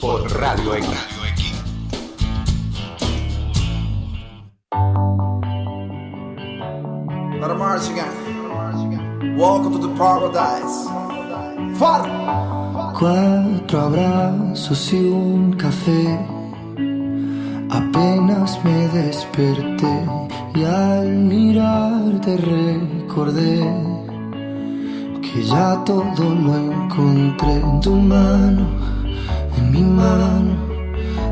[0.01, 0.89] por Radio X.
[7.51, 8.18] 'em march again.
[9.21, 10.87] Welcome to the paradise.
[11.77, 12.07] Far.
[12.97, 16.07] Cuatro abrazos y un café.
[17.69, 20.07] Apenas me desperté
[20.55, 23.59] y al mirarte recordé
[25.21, 28.69] que ya todo lo encontré en tu mano,
[29.57, 30.68] en mi mano,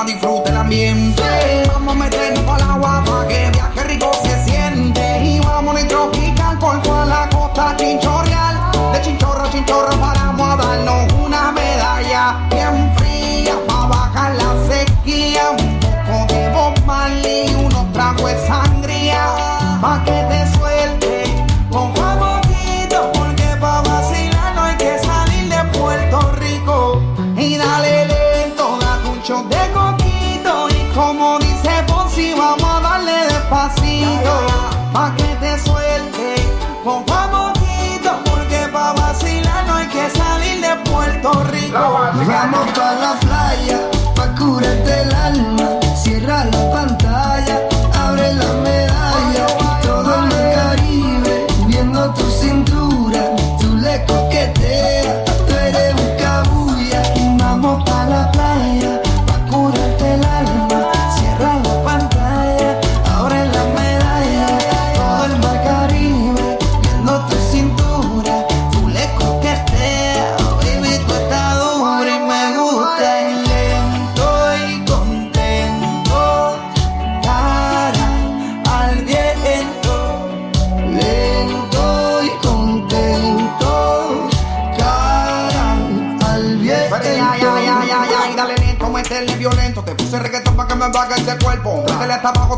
[0.00, 1.09] vamos a disfrutar el ambiente.
[41.80, 42.89] Vamos pa'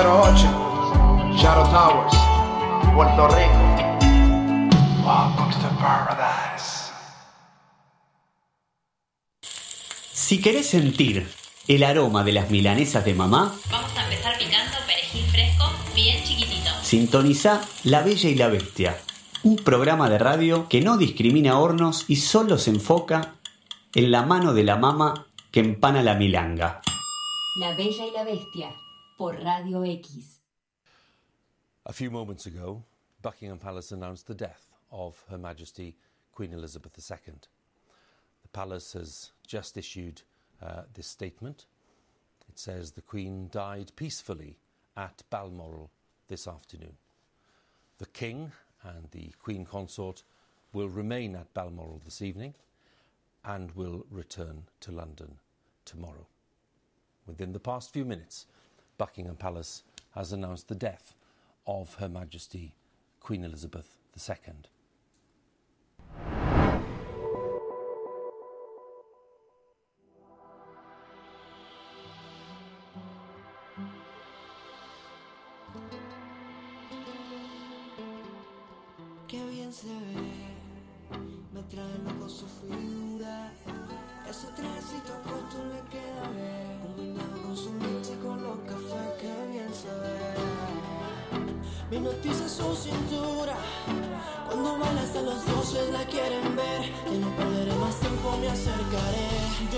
[0.00, 2.14] 08, Shadow Towers,
[2.94, 3.98] Puerto Rico.
[5.04, 6.90] Welcome to paradise.
[10.10, 11.28] Si querés sentir
[11.68, 16.70] el aroma de las milanesas de mamá, vamos a empezar picando perejil fresco bien chiquitito.
[16.82, 18.96] Sintoniza La Bella y la Bestia,
[19.42, 23.34] un programa de radio que no discrimina hornos y solo se enfoca
[23.94, 26.80] en la mano de la mama que empana la milanga.
[27.58, 28.74] La Bella y la Bestia.
[29.20, 30.40] Por Radio X.
[31.84, 32.82] A few moments ago,
[33.20, 35.94] Buckingham Palace announced the death of Her Majesty
[36.32, 37.34] Queen Elizabeth II.
[38.42, 40.22] The palace has just issued
[40.62, 41.66] uh, this statement.
[42.48, 44.56] It says the Queen died peacefully
[44.96, 45.90] at Balmoral
[46.28, 46.96] this afternoon.
[47.98, 48.52] The King
[48.82, 50.22] and the Queen Consort
[50.72, 52.54] will remain at Balmoral this evening
[53.44, 55.36] and will return to London
[55.84, 56.26] tomorrow.
[57.26, 58.46] Within the past few minutes,
[59.00, 59.82] Buckingham Palace
[60.14, 61.14] has announced the death
[61.66, 62.74] of Her Majesty
[63.18, 63.96] Queen Elizabeth
[64.28, 64.36] II.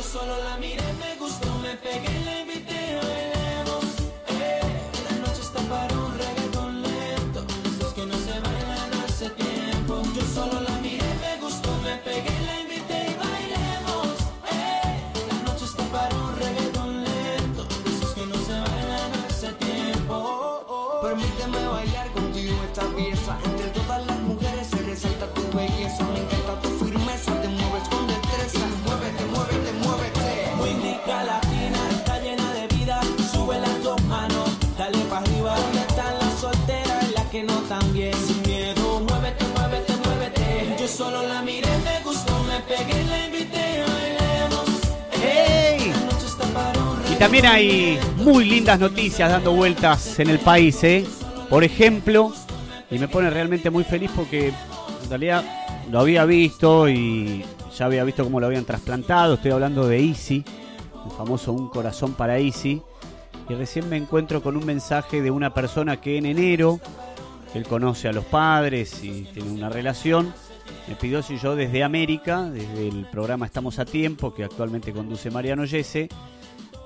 [0.03, 2.22] Solo la miré, me gustó, me pegué,
[47.23, 51.07] también hay muy lindas noticias dando vueltas en el país, ¿eh?
[51.49, 52.33] Por ejemplo,
[52.91, 55.45] y me pone realmente muy feliz porque en realidad
[55.89, 57.45] lo había visto y
[57.79, 59.35] ya había visto cómo lo habían trasplantado.
[59.35, 60.45] Estoy hablando de Easy,
[61.07, 62.83] el famoso Un Corazón para Easy.
[63.49, 66.81] Y recién me encuentro con un mensaje de una persona que en enero,
[67.55, 70.35] él conoce a los padres y tiene una relación,
[70.89, 75.31] me pidió si yo desde América, desde el programa Estamos a Tiempo, que actualmente conduce
[75.31, 76.09] Mariano Yese,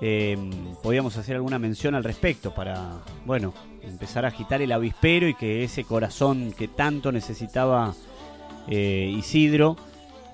[0.00, 0.36] eh,
[0.82, 5.64] podíamos hacer alguna mención al respecto para, bueno, empezar a agitar el avispero y que
[5.64, 7.94] ese corazón que tanto necesitaba
[8.68, 9.76] eh, Isidro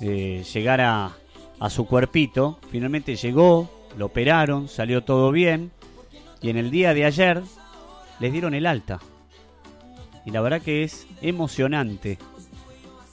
[0.01, 1.13] eh, llegara
[1.61, 2.59] a su cuerpito.
[2.71, 5.71] Finalmente llegó, lo operaron, salió todo bien
[6.41, 7.43] y en el día de ayer
[8.19, 8.99] les dieron el alta.
[10.25, 12.19] Y la verdad que es emocionante.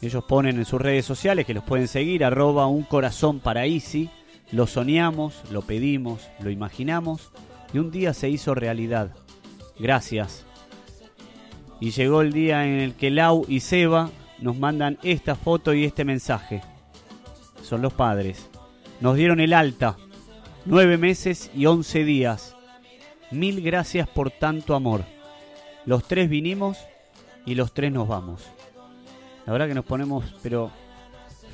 [0.01, 4.09] Ellos ponen en sus redes sociales que los pueden seguir, arroba un corazón para Easy.
[4.51, 7.31] Lo soñamos, lo pedimos, lo imaginamos
[7.73, 9.11] y un día se hizo realidad.
[9.77, 10.45] Gracias.
[11.79, 15.85] Y llegó el día en el que Lau y Seba nos mandan esta foto y
[15.85, 16.61] este mensaje.
[17.61, 18.49] Son los padres.
[18.99, 19.97] Nos dieron el alta.
[20.65, 22.55] Nueve meses y once días.
[23.31, 25.03] Mil gracias por tanto amor.
[25.85, 26.77] Los tres vinimos
[27.45, 28.43] y los tres nos vamos.
[29.45, 30.71] La verdad que nos ponemos, pero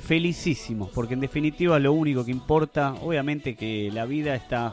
[0.06, 4.72] felicísimos, porque en definitiva lo único que importa, obviamente que la vida está,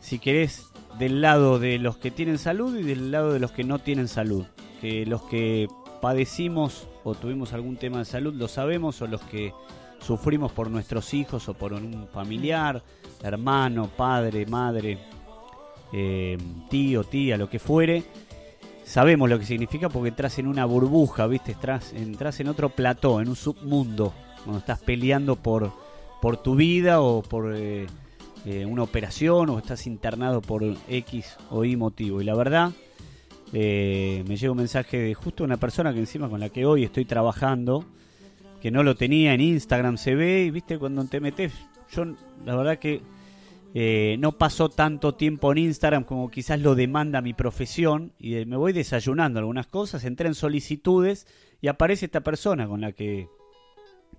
[0.00, 0.66] si querés,
[0.98, 4.08] del lado de los que tienen salud y del lado de los que no tienen
[4.08, 4.44] salud.
[4.80, 5.68] Que los que
[6.00, 9.52] padecimos o tuvimos algún tema de salud lo sabemos, o los que
[10.00, 12.82] sufrimos por nuestros hijos o por un familiar,
[13.22, 14.98] hermano, padre, madre,
[15.92, 16.36] eh,
[16.68, 18.02] tío, tía, lo que fuere,
[18.84, 21.52] sabemos lo que significa porque entras en una burbuja, ¿viste?
[21.52, 24.12] Entras, entras en otro plató, en un submundo,
[24.44, 25.72] cuando estás peleando por,
[26.20, 27.86] por tu vida o por eh,
[28.44, 32.20] eh, una operación o estás internado por X o Y motivo.
[32.20, 32.72] Y la verdad,
[33.52, 36.84] eh, me llega un mensaje de justo una persona que encima con la que hoy
[36.84, 37.84] estoy trabajando,
[38.60, 41.52] que no lo tenía en Instagram, se ve, y viste, cuando te metes,
[41.90, 42.04] yo
[42.44, 43.02] la verdad que
[44.18, 48.72] no pasó tanto tiempo en Instagram como quizás lo demanda mi profesión y me voy
[48.72, 51.26] desayunando algunas cosas, entré en solicitudes
[51.60, 53.28] y aparece esta persona con la que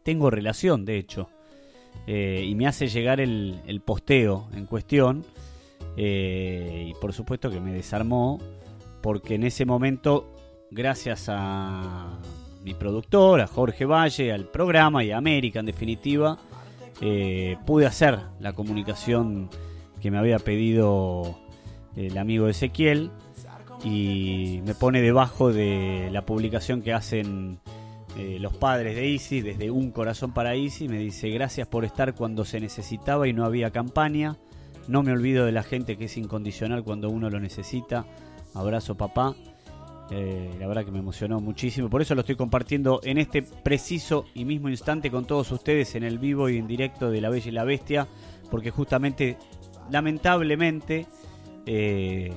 [0.05, 1.29] tengo relación, de hecho,
[2.05, 5.25] eh, y me hace llegar el, posteo en cuestión
[5.97, 8.39] eh, y por supuesto que me desarmó
[9.01, 10.31] porque en ese momento,
[10.69, 12.19] gracias a
[12.63, 16.37] mi productor, a Jorge Valle, al programa y a América en definitiva,
[17.01, 19.49] eh, pude hacer la comunicación
[20.01, 21.35] que me había pedido
[21.95, 23.09] el amigo Ezequiel
[23.83, 27.59] y me pone debajo de la publicación que hacen
[28.17, 30.87] eh, los padres de Easy desde Un Corazón para Easy.
[30.87, 34.37] Me dice gracias por estar cuando se necesitaba y no había campaña.
[34.87, 38.05] No me olvido de la gente que es incondicional cuando uno lo necesita.
[38.53, 39.35] Abrazo papá.
[40.11, 41.89] Eh, la verdad que me emocionó muchísimo.
[41.89, 46.03] Por eso lo estoy compartiendo en este preciso y mismo instante con todos ustedes en
[46.03, 48.07] el vivo y en directo de La Bella y la Bestia.
[48.49, 49.37] Porque justamente,
[49.89, 51.07] lamentablemente,
[51.65, 52.31] eh,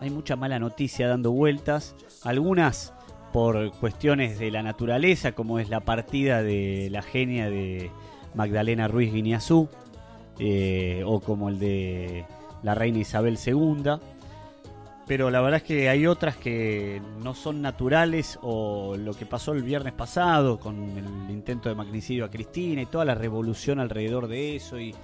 [0.00, 1.94] hay mucha mala noticia dando vueltas.
[2.24, 2.94] Algunas
[3.32, 7.90] por cuestiones de la naturaleza, como es la partida de la genia de
[8.34, 9.68] Magdalena Ruiz Guiñazú,
[10.38, 12.24] eh, o como el de
[12.62, 13.92] la reina Isabel II.
[15.06, 19.52] Pero la verdad es que hay otras que no son naturales o lo que pasó
[19.52, 24.28] el viernes pasado con el intento de magnicidio a Cristina y toda la revolución alrededor
[24.28, 24.94] de eso y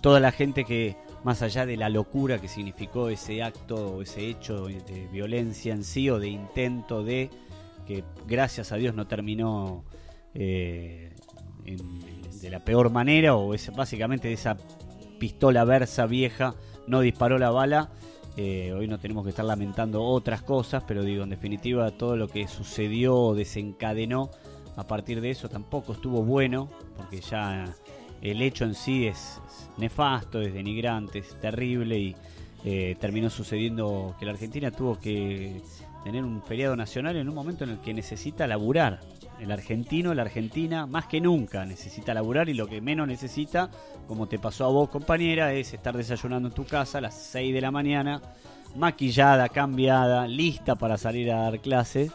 [0.00, 4.28] toda la gente que más allá de la locura que significó ese acto o ese
[4.28, 7.30] hecho de violencia en sí o de intento de
[7.86, 9.84] que gracias a Dios no terminó
[10.34, 11.14] eh,
[11.64, 14.56] de la peor manera o es básicamente de esa
[15.18, 16.54] pistola versa vieja
[16.86, 17.90] no disparó la bala.
[18.36, 22.28] Eh, hoy no tenemos que estar lamentando otras cosas, pero digo, en definitiva, todo lo
[22.28, 24.30] que sucedió o desencadenó
[24.76, 27.64] a partir de eso tampoco estuvo bueno, porque ya
[28.20, 32.16] el hecho en sí es, es nefasto, es denigrante, es terrible y
[32.64, 35.62] eh, terminó sucediendo que la Argentina tuvo que
[36.06, 39.00] tener un feriado nacional en un momento en el que necesita laburar.
[39.40, 43.68] El argentino, la argentina, más que nunca necesita laburar y lo que menos necesita,
[44.06, 47.52] como te pasó a vos compañera, es estar desayunando en tu casa a las 6
[47.52, 48.22] de la mañana,
[48.76, 52.12] maquillada, cambiada, lista para salir a dar clases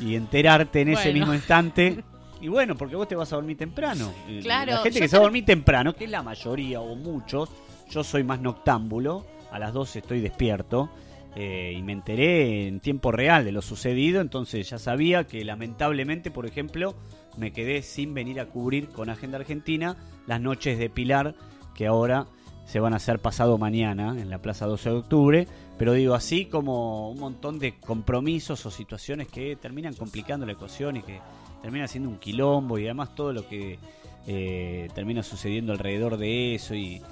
[0.00, 2.02] y enterarte en ese mismo instante.
[2.42, 4.14] Y bueno, porque vos te vas a dormir temprano.
[4.40, 7.50] Claro, La gente que se va a dormir temprano, que es la mayoría o muchos,
[7.90, 10.88] yo soy más noctámbulo, a las 12 estoy despierto.
[11.36, 16.30] Eh, y me enteré en tiempo real de lo sucedido, entonces ya sabía que lamentablemente,
[16.30, 16.94] por ejemplo,
[17.36, 19.96] me quedé sin venir a cubrir con Agenda Argentina
[20.26, 21.34] las noches de Pilar,
[21.74, 22.26] que ahora
[22.64, 25.48] se van a hacer pasado mañana en la Plaza 12 de Octubre,
[25.78, 30.96] pero digo así como un montón de compromisos o situaciones que terminan complicando la ecuación
[30.96, 31.18] y que
[31.62, 33.78] termina siendo un quilombo y además todo lo que
[34.26, 37.02] eh, termina sucediendo alrededor de eso y,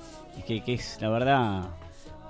[0.47, 1.70] que es la verdad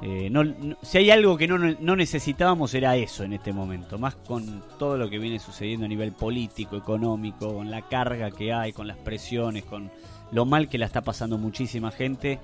[0.01, 0.45] eh, no,
[0.83, 4.97] si hay algo que no, no necesitábamos era eso en este momento, más con todo
[4.97, 8.97] lo que viene sucediendo a nivel político, económico, con la carga que hay, con las
[8.97, 9.91] presiones, con
[10.31, 12.39] lo mal que la está pasando muchísima gente.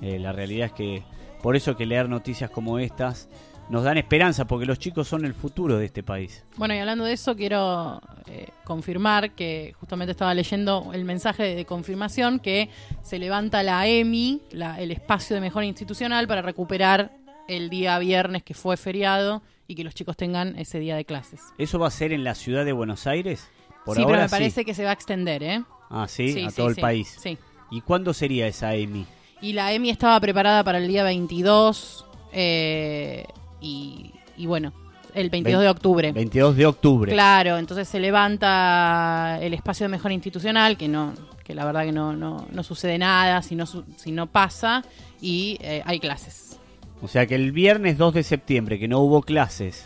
[0.00, 1.02] Eh, la realidad es que
[1.42, 3.28] por eso que leer noticias como estas
[3.70, 6.44] nos dan esperanza, porque los chicos son el futuro de este país.
[6.56, 11.64] Bueno, y hablando de eso, quiero eh, confirmar que justamente estaba leyendo el mensaje de,
[11.64, 12.68] confirmación que
[13.02, 17.12] se levanta la EMI, la- el espacio de mejora institucional, para recuperar
[17.48, 21.40] el día viernes que fue feriado y que los chicos tengan ese día de clases.
[21.58, 23.48] ¿Eso va a ser en la ciudad de Buenos Aires?
[23.84, 24.32] Por sí, ahora pero me sí.
[24.32, 25.62] parece que se va a extender, ¿eh?
[25.90, 27.16] Ah, sí, Sí, a todo el país.
[27.20, 27.38] sí.
[27.70, 29.06] ¿Y cuándo sería esa EMI?
[29.40, 33.26] Y la EMI estaba preparada para el día 22 eh,
[33.64, 34.72] y, y bueno,
[35.14, 36.12] el 22 de Vein- octubre.
[36.12, 37.12] 22 de octubre.
[37.12, 41.12] Claro, entonces se levanta el espacio de mejora institucional, que no
[41.44, 44.82] que la verdad que no, no, no sucede nada si no, si no pasa,
[45.20, 46.58] y eh, hay clases.
[47.02, 49.84] O sea que el viernes 2 de septiembre, que no hubo clases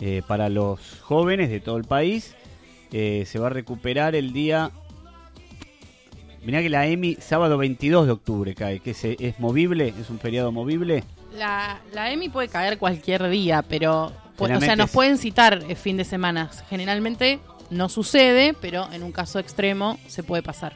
[0.00, 2.36] eh, para los jóvenes de todo el país,
[2.92, 4.70] eh, se va a recuperar el día...
[6.44, 10.20] Mirá que la EMI, sábado 22 de octubre cae, que es, es movible, es un
[10.20, 11.02] feriado movible.
[11.36, 15.96] La, la EMI puede caer cualquier día, pero o sea, nos pueden citar eh, fin
[15.96, 16.50] de semana.
[16.68, 17.40] Generalmente
[17.70, 20.74] no sucede, pero en un caso extremo se puede pasar.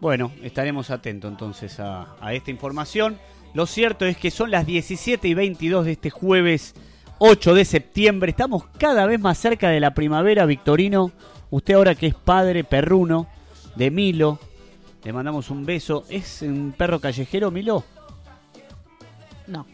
[0.00, 3.18] Bueno, estaremos atentos entonces a, a esta información.
[3.54, 6.74] Lo cierto es que son las 17 y 22 de este jueves
[7.18, 8.30] 8 de septiembre.
[8.30, 11.12] Estamos cada vez más cerca de la primavera, Victorino.
[11.50, 13.28] Usted ahora que es padre perruno
[13.76, 14.38] de Milo,
[15.04, 16.04] le mandamos un beso.
[16.08, 17.84] ¿Es un perro callejero, Milo?
[19.46, 19.66] No.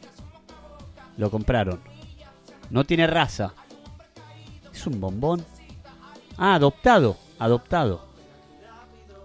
[1.16, 1.80] Lo compraron.
[2.70, 3.52] No tiene raza.
[4.72, 5.44] Es un bombón.
[6.36, 7.16] Ah, adoptado.
[7.38, 8.06] Adoptado.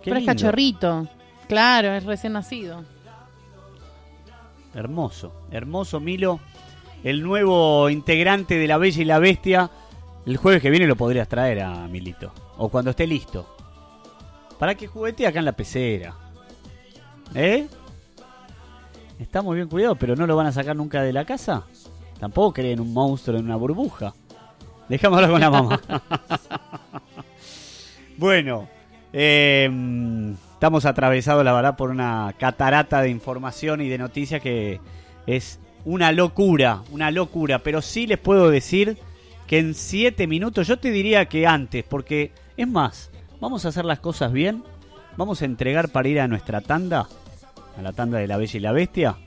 [0.02, 1.08] Qué pero es cachorrito.
[1.48, 2.84] Claro, es recién nacido.
[4.74, 6.40] Hermoso, hermoso Milo.
[7.04, 9.70] El nuevo integrante de La Bella y la Bestia.
[10.26, 12.34] El jueves que viene lo podrías traer a Milito.
[12.58, 13.56] O cuando esté listo.
[14.58, 16.16] Para que juguete acá en la pecera.
[17.36, 17.68] ¿Eh?
[19.20, 21.64] Está muy bien cuidado, pero no lo van a sacar nunca de la casa.
[22.20, 24.14] Tampoco creen un monstruo en una burbuja.
[24.90, 25.82] Dejamos hablar con la mamá.
[28.18, 28.68] bueno,
[29.12, 29.70] eh,
[30.54, 34.80] estamos atravesados, la verdad, por una catarata de información y de noticias que
[35.28, 37.60] es una locura, una locura.
[37.60, 38.98] Pero sí les puedo decir
[39.48, 43.86] que en siete minutos, yo te diría que antes, porque es más, vamos a hacer
[43.86, 44.64] las cosas bien,
[45.18, 47.08] vamos a entregar para ir a nuestra tanda,
[47.78, 49.18] a la tanda de la Bella y la Bestia,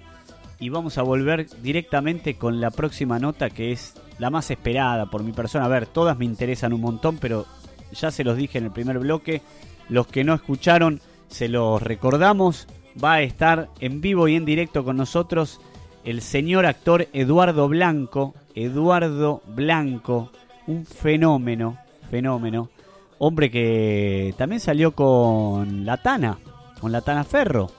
[0.58, 5.22] y vamos a volver directamente con la próxima nota que es la más esperada por
[5.22, 5.66] mi persona.
[5.66, 7.46] A ver, todas me interesan un montón, pero
[7.92, 9.42] ya se los dije en el primer bloque.
[9.88, 12.66] Los que no escucharon, se los recordamos.
[13.02, 15.60] Va a estar en vivo y en directo con nosotros
[16.04, 18.34] el señor actor Eduardo Blanco.
[18.54, 20.30] Eduardo Blanco,
[20.66, 21.76] un fenómeno,
[22.10, 22.70] fenómeno.
[23.18, 26.38] Hombre que también salió con la Tana,
[26.80, 27.70] con la Tana Ferro.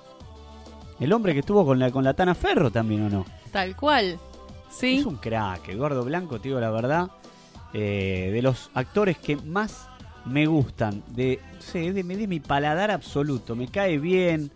[1.00, 3.26] El hombre que estuvo con la, con la Tana Ferro también, ¿o no?
[3.52, 4.18] Tal cual.
[4.70, 4.98] Sí.
[4.98, 7.10] Es un crack, Eduardo Blanco, te digo la verdad.
[7.74, 9.88] eh, de los actores que más
[10.26, 13.56] me gustan, de, no sé, de, de mi paladar absoluto.
[13.56, 14.52] Me cae bien,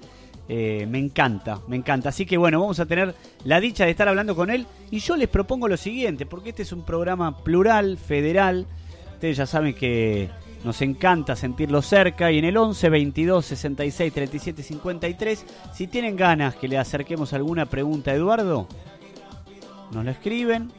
[0.49, 2.09] eh, me encanta, me encanta.
[2.09, 3.15] Así que bueno, vamos a tener
[3.45, 4.65] la dicha de estar hablando con él.
[4.89, 8.65] Y yo les propongo lo siguiente, porque este es un programa plural, federal.
[9.13, 10.29] Ustedes ya saben que
[10.63, 12.31] nos encanta sentirlo cerca.
[12.31, 17.65] Y en el 11 22 66 37 53, si tienen ganas que le acerquemos alguna
[17.65, 18.67] pregunta a Eduardo,
[19.91, 20.71] nos lo escriben.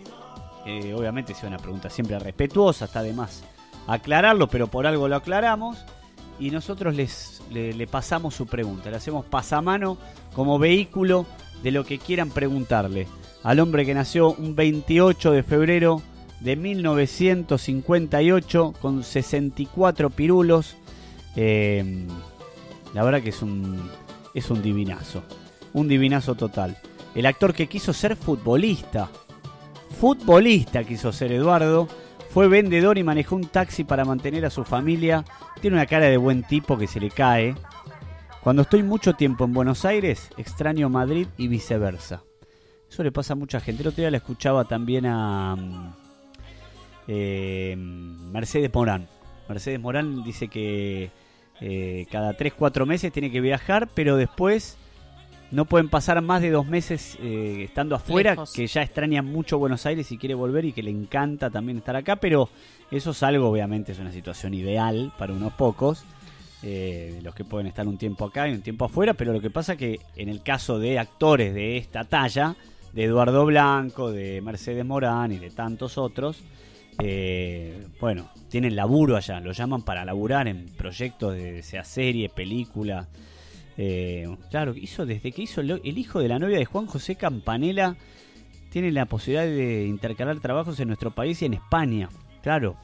[0.65, 3.43] Eh, obviamente es una pregunta siempre respetuosa, está de más
[3.89, 5.85] aclararlo, pero por algo lo aclaramos.
[6.39, 9.99] Y nosotros les, le, le pasamos su pregunta, le hacemos pasamano
[10.35, 11.27] como vehículo
[11.63, 13.07] de lo que quieran preguntarle.
[13.43, 16.03] Al hombre que nació un 28 de febrero
[16.43, 20.77] de 1958 con 64 pirulos.
[21.37, 22.07] Eh,
[22.95, 23.89] la verdad que es un,
[24.35, 25.23] es un divinazo.
[25.73, 26.77] Un divinazo total.
[27.15, 29.09] El actor que quiso ser futbolista.
[30.01, 31.89] Futbolista quiso ser Eduardo.
[32.31, 35.25] Fue vendedor y manejó un taxi para mantener a su familia.
[35.61, 37.55] Tiene una cara de buen tipo que se le cae.
[38.43, 42.25] Cuando estoy mucho tiempo en Buenos Aires, extraño Madrid y viceversa.
[42.91, 43.83] Eso le pasa a mucha gente.
[43.83, 46.02] El otro día la escuchaba también a mm,
[47.09, 49.09] eh, Mercedes Morán.
[49.49, 51.11] Mercedes Morán dice que
[51.61, 54.77] eh, cada 3-4 meses tiene que viajar, pero después
[55.53, 58.53] no pueden pasar más de dos meses eh, estando afuera, Lejos.
[58.53, 61.95] que ya extraña mucho Buenos Aires y quiere volver y que le encanta también estar
[61.95, 62.49] acá, pero
[62.91, 66.05] eso es algo, obviamente, es una situación ideal para unos pocos,
[66.63, 69.51] eh, los que pueden estar un tiempo acá y un tiempo afuera, pero lo que
[69.51, 72.57] pasa que en el caso de actores de esta talla,
[72.95, 76.43] de Eduardo Blanco, de Mercedes Morán y de tantos otros,
[76.99, 83.09] eh, bueno, tienen laburo allá, lo llaman para laburar en proyectos de sea serie, película.
[83.79, 87.17] Eh, claro, hizo desde que hizo el, el hijo de la novia de Juan José
[87.17, 87.97] Campanella,
[88.71, 92.09] tiene la posibilidad de intercalar trabajos en nuestro país y en España.
[92.43, 92.77] Claro,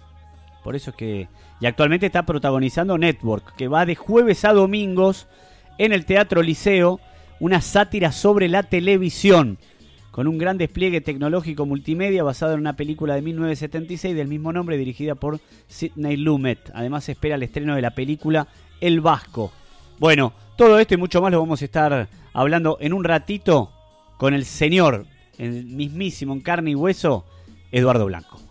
[0.62, 1.28] por eso es que.
[1.60, 5.26] Y actualmente está protagonizando Network, que va de jueves a domingos
[5.78, 7.00] en el Teatro Liceo,
[7.40, 9.58] una sátira sobre la televisión,
[10.18, 14.76] con un gran despliegue tecnológico multimedia basado en una película de 1976 del mismo nombre,
[14.76, 15.38] dirigida por
[15.68, 16.72] Sidney Lumet.
[16.74, 18.48] Además, se espera el estreno de la película
[18.80, 19.52] El Vasco.
[20.00, 23.70] Bueno, todo esto y mucho más lo vamos a estar hablando en un ratito
[24.16, 25.06] con el señor,
[25.38, 27.24] el mismísimo en carne y hueso,
[27.70, 28.47] Eduardo Blanco.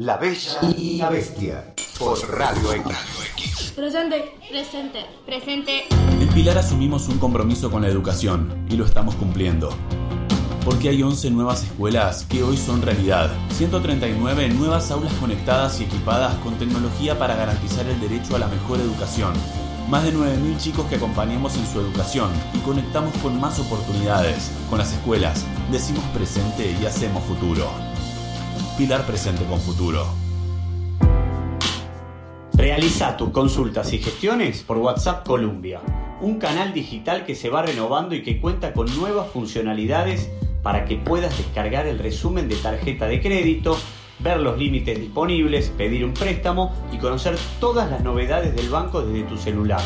[0.00, 3.74] La Bella y la Bestia por Radio X.
[3.76, 4.34] Presente.
[4.48, 5.04] Presente.
[5.26, 5.84] Presente.
[6.18, 9.68] En Pilar asumimos un compromiso con la educación y lo estamos cumpliendo.
[10.64, 13.30] Porque hay 11 nuevas escuelas que hoy son realidad.
[13.50, 18.80] 139 nuevas aulas conectadas y equipadas con tecnología para garantizar el derecho a la mejor
[18.80, 19.34] educación.
[19.90, 24.50] Más de 9.000 chicos que acompañamos en su educación y conectamos con más oportunidades.
[24.70, 27.89] Con las escuelas, decimos presente y hacemos futuro.
[28.80, 30.06] Pilar presente con futuro.
[32.54, 35.82] Realiza tus consultas y gestiones por WhatsApp Columbia,
[36.22, 40.30] un canal digital que se va renovando y que cuenta con nuevas funcionalidades
[40.62, 43.76] para que puedas descargar el resumen de tarjeta de crédito,
[44.18, 49.28] ver los límites disponibles, pedir un préstamo y conocer todas las novedades del banco desde
[49.28, 49.82] tu celular.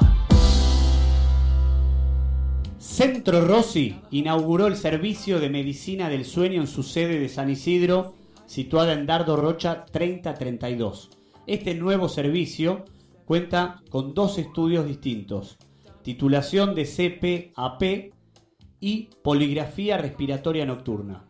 [3.01, 8.13] Centro Rossi inauguró el servicio de medicina del sueño en su sede de San Isidro,
[8.45, 11.09] situada en Dardo Rocha 3032.
[11.47, 12.85] Este nuevo servicio
[13.25, 15.57] cuenta con dos estudios distintos,
[16.03, 18.13] titulación de CPAP
[18.81, 21.25] y poligrafía respiratoria nocturna.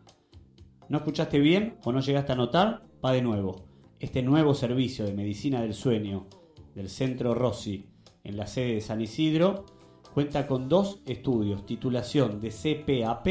[0.89, 2.83] ¿No escuchaste bien o no llegaste a notar?
[3.03, 3.63] Va de nuevo.
[4.01, 6.27] Este nuevo servicio de medicina del sueño
[6.75, 7.85] del Centro Rossi
[8.25, 9.63] en la sede de San Isidro
[10.13, 13.27] cuenta con dos estudios, titulación de CPAP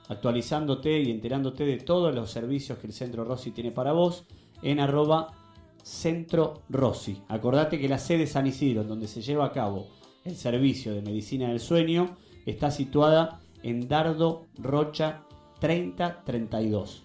[0.08, 4.24] actualizándote y enterándote de todos los servicios que el Centro Rossi tiene para vos
[4.62, 5.34] en arroba
[5.82, 7.22] Centro Rossi.
[7.28, 9.88] Acordate que la sede San Isidro, donde se lleva a cabo
[10.24, 15.22] el servicio de medicina del sueño, está situada en Dardo Rocha
[15.60, 17.02] 3032.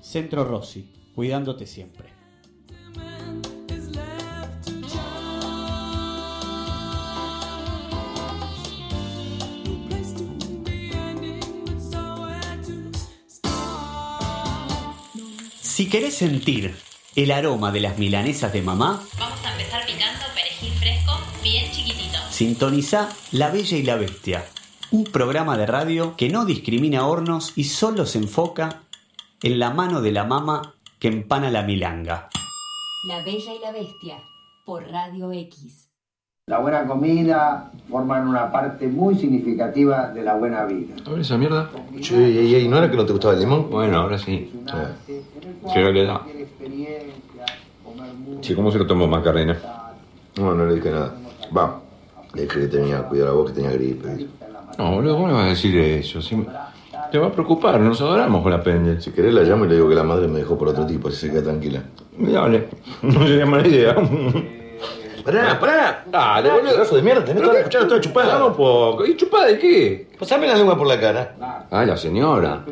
[0.00, 2.10] Centro Rossi, cuidándote siempre.
[15.60, 16.74] Si querés sentir
[17.16, 21.12] el aroma de las milanesas de mamá, Vamos a empezar picando perejil fresco,
[21.42, 22.18] bien chiquitito.
[22.30, 24.44] sintoniza La Bella y la Bestia,
[24.90, 28.82] un programa de radio que no discrimina hornos y solo se enfoca
[29.42, 32.28] en la mano de la mama que empana la milanga.
[33.08, 34.18] La Bella y la Bestia,
[34.64, 35.79] por Radio X.
[36.50, 40.96] La buena comida forman una parte muy significativa de la buena vida.
[41.06, 41.68] A ver esa mierda.
[42.00, 43.70] Che, ey, ey, ¿no era que no te gustaba el limón?
[43.70, 44.50] Bueno, ahora sí.
[45.72, 46.20] ¿Qué le da?
[48.42, 49.56] Sí, ¿cómo se lo tomó Macarena?
[50.38, 51.14] No, no le dije nada.
[51.56, 51.72] Va,
[52.34, 54.08] le dije que tenía que cuidar a vos, que tenía gripe.
[54.76, 56.20] No, boludo, ¿cómo le vas a decir eso?
[56.20, 56.36] Si-
[57.12, 59.00] Te va a preocupar, nos adoramos con la pende.
[59.00, 61.06] Si querés la llamo y le digo que la madre me dejó por otro tipo,
[61.08, 61.84] así se queda tranquila.
[62.18, 62.66] Dale,
[63.02, 63.94] no sería mala idea.
[65.30, 66.04] Pará, pará.
[66.06, 66.72] Dale, boludo.
[66.72, 68.38] Pedazo de mierda, tenés toda la cuchara toda chupada.
[68.38, 69.06] Vamos poco.
[69.06, 70.08] ¿Y chupada de qué?
[70.18, 71.36] Pasame la lengua por la cara.
[71.70, 72.64] Ah, la señora.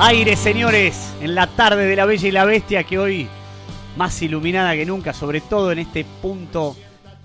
[0.00, 3.28] Aire, señores, en la tarde de la Bella y la Bestia que hoy
[3.96, 6.76] más iluminada que nunca, sobre todo en este punto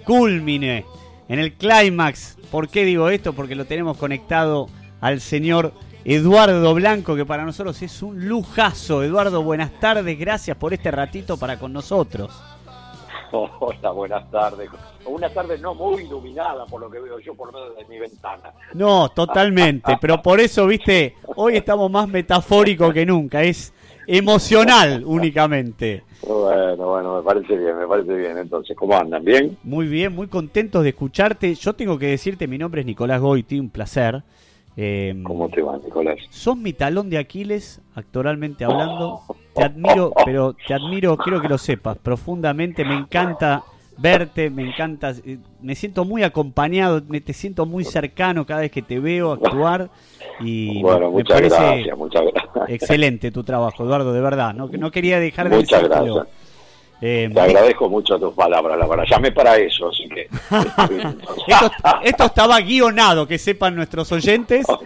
[0.03, 0.84] culmine,
[1.27, 2.37] en el clímax.
[2.51, 3.33] ¿Por qué digo esto?
[3.33, 4.67] Porque lo tenemos conectado
[5.01, 5.73] al señor
[6.05, 9.03] Eduardo Blanco, que para nosotros es un lujazo.
[9.03, 12.41] Eduardo, buenas tardes, gracias por este ratito para con nosotros.
[13.31, 14.69] Hola, buenas tardes.
[15.05, 18.53] Una tarde no muy iluminada por lo que veo yo por medio de mi ventana.
[18.73, 23.73] No, totalmente, pero por eso, viste, hoy estamos más metafórico que nunca, es
[24.07, 26.03] emocional únicamente.
[26.27, 28.38] Bueno, bueno, me parece bien, me parece bien.
[28.38, 29.23] Entonces, ¿cómo andan?
[29.23, 29.57] ¿Bien?
[29.63, 31.53] Muy bien, muy contentos de escucharte.
[31.55, 34.23] Yo tengo que decirte, mi nombre es Nicolás Goiti, un placer.
[34.75, 36.17] Eh, ¿Cómo te va, Nicolás?
[36.30, 39.21] sos mi talón de Aquiles, actoralmente hablando.
[39.53, 42.84] Te admiro, pero te admiro, quiero que lo sepas, profundamente.
[42.84, 43.63] Me encanta
[43.97, 48.71] verte, me encanta, eh, me siento muy acompañado, me te siento muy cercano cada vez
[48.71, 49.89] que te veo actuar
[50.39, 52.69] y Bueno, muchas gracias, muchas gracias.
[52.69, 56.15] excelente tu trabajo, Eduardo, de verdad, no, no quería dejar de Muchas decírtelo.
[56.15, 56.35] gracias.
[57.05, 59.03] Eh, Te agradezco mucho tus palabras, la verdad.
[59.10, 60.22] Llamé para eso, así que.
[61.47, 64.65] esto, esto estaba guionado, que sepan nuestros oyentes.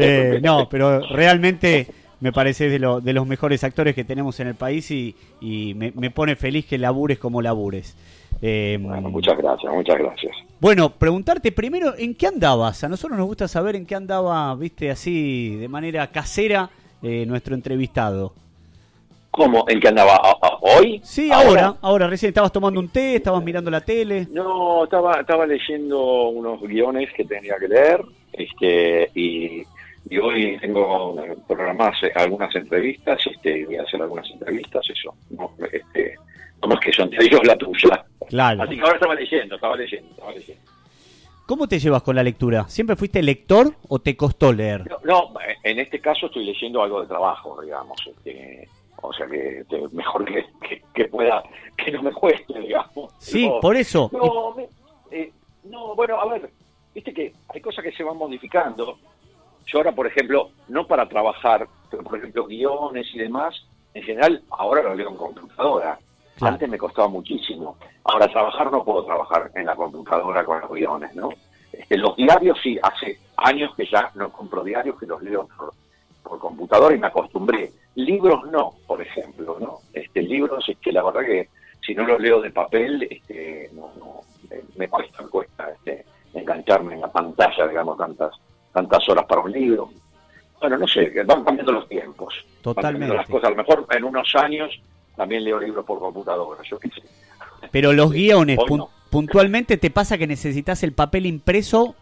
[0.00, 1.88] Eh, no, pero realmente
[2.20, 5.74] me parece de, lo- de los mejores actores que tenemos en el país y, y
[5.74, 7.96] me, me pone feliz que labures como labures.
[8.40, 10.36] Eh, Muchas gracias, muchas gracias.
[10.60, 12.82] Bueno, preguntarte primero, ¿en qué andabas?
[12.84, 16.68] A nosotros nos gusta saber en qué andaba, viste, así de manera casera
[17.02, 18.32] eh, nuestro entrevistado.
[19.30, 19.64] ¿Cómo?
[19.68, 20.16] ¿En qué andaba?
[20.16, 21.00] ¿A- a- ¿Hoy?
[21.04, 24.26] Sí, ahora, ahora, recién estabas tomando un té, estabas mirando la tele.
[24.32, 28.02] No, estaba, estaba leyendo unos guiones que tenía que leer
[28.32, 29.62] este, y,
[30.10, 31.14] y hoy tengo
[31.46, 35.14] programadas algunas entrevistas, este, voy a hacer algunas entrevistas, eso.
[35.30, 36.16] No, este,
[36.62, 38.04] no más que yo entre ellos la tuya.
[38.28, 38.62] Claro.
[38.62, 40.62] Así que ahora estaba leyendo, estaba leyendo, estaba leyendo.
[41.46, 42.68] ¿Cómo te llevas con la lectura?
[42.68, 44.84] ¿Siempre fuiste lector o te costó leer?
[45.02, 47.96] No, no, en este caso estoy leyendo algo de trabajo, digamos.
[48.06, 48.68] Este,
[49.00, 51.42] o sea que este, mejor que, que, que pueda,
[51.76, 53.12] que no me cueste, digamos.
[53.18, 54.10] Sí, No, por eso.
[54.12, 54.68] No, me-
[55.10, 55.32] eh,
[55.64, 56.50] no, bueno, a ver,
[56.94, 58.98] viste que hay cosas que se van modificando.
[59.66, 63.54] Yo ahora, por ejemplo, no para trabajar, pero por ejemplo, guiones y demás,
[63.94, 65.98] en general, ahora lo leo en computadora.
[66.38, 66.54] Claro.
[66.54, 67.76] Antes me costaba muchísimo.
[68.04, 71.30] Ahora, trabajar no puedo trabajar en la computadora con los guiones, ¿no?
[71.72, 75.72] Este, los diarios sí, hace años que ya no compro diarios, que los leo por,
[76.22, 77.72] por computadora y me acostumbré.
[77.96, 79.78] Libros no, por ejemplo, ¿no?
[79.92, 81.48] Este, libros, este, la verdad que
[81.84, 84.20] si no los leo de papel, este, no, no,
[84.76, 86.04] me, cuesta, me cuesta este,
[86.34, 88.32] engancharme en la pantalla, digamos, tantas,
[88.72, 89.90] tantas horas para un libro.
[90.60, 92.34] Bueno, no sé, van cambiando los tiempos.
[92.62, 93.32] Van cambiando las Totalmente.
[93.32, 93.48] cosas.
[93.48, 94.80] A lo mejor en unos años
[95.18, 97.02] también leo libros por computadora, yo qué sé.
[97.70, 98.90] Pero los guiones, Hoy pun- no.
[99.10, 101.94] puntualmente te pasa que necesitas el papel impreso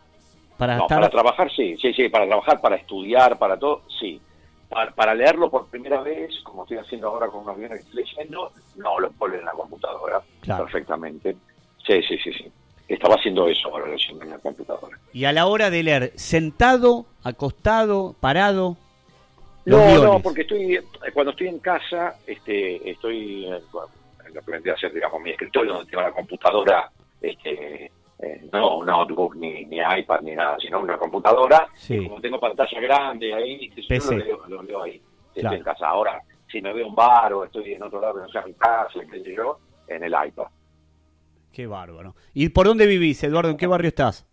[0.56, 0.98] para No, estar...
[0.98, 4.20] para trabajar sí, sí, sí, para trabajar, para estudiar, para todo, sí.
[4.68, 8.04] Para, para leerlo por primera vez, como estoy haciendo ahora con unos guiones que estoy
[8.04, 10.64] leyendo, no, lo puedo leer en la computadora Claro.
[10.64, 11.36] perfectamente.
[11.86, 12.50] Sí, sí, sí, sí.
[12.88, 14.98] Estaba haciendo eso ahora leyendo en la computadora.
[15.12, 18.76] Y a la hora de leer, sentado, acostado, parado,
[19.66, 20.02] los No, guiones.
[20.02, 20.78] no, porque estoy
[21.12, 23.54] cuando estoy en casa, este, estoy en
[24.26, 26.90] en lo que vendría a ser, digamos, mi escritorio donde tengo la computadora,
[27.20, 27.84] este,
[28.18, 31.68] eh, no un notebook ni, ni iPad ni nada, sino una computadora.
[31.74, 31.94] Sí.
[31.94, 35.00] Y como tengo pantalla grande ahí, que yo lo leo, lo leo ahí.
[35.28, 35.56] Estoy Claro.
[35.56, 35.88] en casa.
[35.88, 38.98] Ahora, si me veo un bar o estoy en otro lado, no sea mi casa,
[39.10, 40.46] qué sé yo, en el iPad.
[41.52, 42.14] Qué bárbaro.
[42.34, 43.50] ¿Y por dónde vivís, Eduardo?
[43.50, 44.26] ¿En qué barrio estás?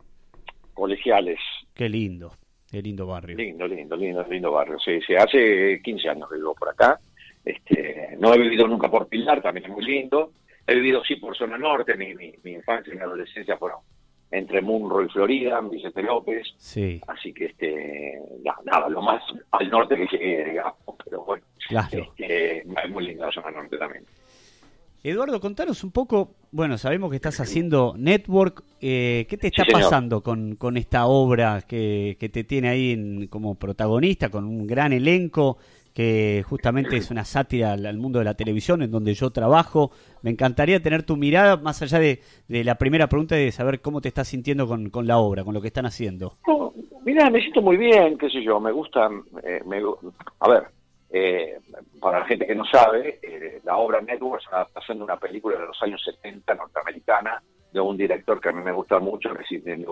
[0.74, 1.40] Colegiales.
[1.74, 2.34] Qué lindo,
[2.74, 3.38] qué lindo barrio.
[3.38, 4.80] Lindo, lindo, lindo, lindo barrio.
[4.80, 7.00] Sí, sí, hace 15 años que vivo por acá.
[7.46, 10.32] Este, no he vivido nunca por Pilar, también es muy lindo.
[10.66, 13.80] He vivido sí por zona norte, mi, mi, mi infancia y mi adolescencia fueron
[14.32, 16.48] entre Munro y Florida, Vicente López.
[16.58, 19.22] Sí, Así que, este, na- nada, lo más
[19.52, 20.74] al norte que llegué, digamos.
[21.06, 21.90] Pero bueno, claro.
[22.18, 24.04] este, es muy linda la zona norte también.
[25.06, 30.24] Eduardo, contanos un poco, bueno, sabemos que estás haciendo Network, eh, ¿qué te está pasando
[30.24, 34.94] con, con esta obra que, que te tiene ahí en- como protagonista, con un gran
[34.94, 35.58] elenco,
[35.94, 39.92] que justamente es una sátira al, al mundo de la televisión en donde yo trabajo?
[40.22, 44.00] Me encantaría tener tu mirada, más allá de, de la primera pregunta, de saber cómo
[44.00, 46.38] te estás sintiendo con, con la obra, con lo que están haciendo.
[46.48, 46.74] No,
[47.04, 49.10] mira, me siento muy bien, qué sé yo, me gusta,
[49.44, 49.82] eh, me
[50.40, 50.64] a ver,
[51.16, 51.60] eh,
[52.02, 55.18] para la gente que no sabe, eh, la obra Network es una adaptación de una
[55.18, 57.40] película de los años 70 norteamericana
[57.72, 59.86] de un director que a mí me gusta mucho, que es Sidney.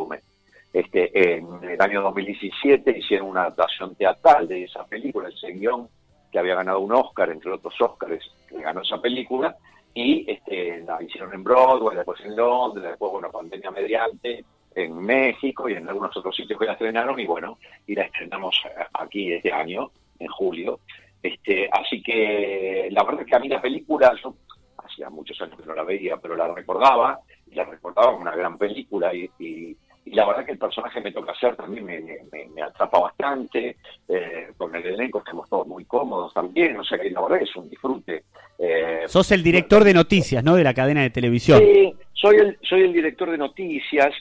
[0.73, 5.87] Este, en el año 2017 hicieron una adaptación teatral de esa película, ese guion
[6.31, 9.55] que había ganado un Oscar, entre otros Oscars que ganó esa película,
[9.93, 14.43] y este, la hicieron en Broadway, después en Londres, después, bueno, pandemia mediante,
[14.73, 18.55] en México y en algunos otros sitios que la estrenaron, y bueno, y la estrenamos
[18.93, 19.91] aquí este año,
[20.21, 20.79] en julio.
[21.23, 24.35] Este, así que la verdad es que a mí la película, yo
[24.83, 27.19] hacía muchos años que no la veía, pero la recordaba,
[27.49, 30.95] y la recordaba como una gran película, y, y- y la verdad que el personaje
[30.95, 33.77] que me toca hacer también me, me- me atrapa bastante,
[34.07, 37.55] eh, con el elenco estamos todos muy cómodos también, o sea que la verdad es
[37.55, 38.23] un disfrute.
[38.57, 40.55] Eh, Sos el director de noticias, ¿no?
[40.55, 41.59] De la cadena de televisión.
[41.59, 44.11] Sí, soy el, soy el director de noticias,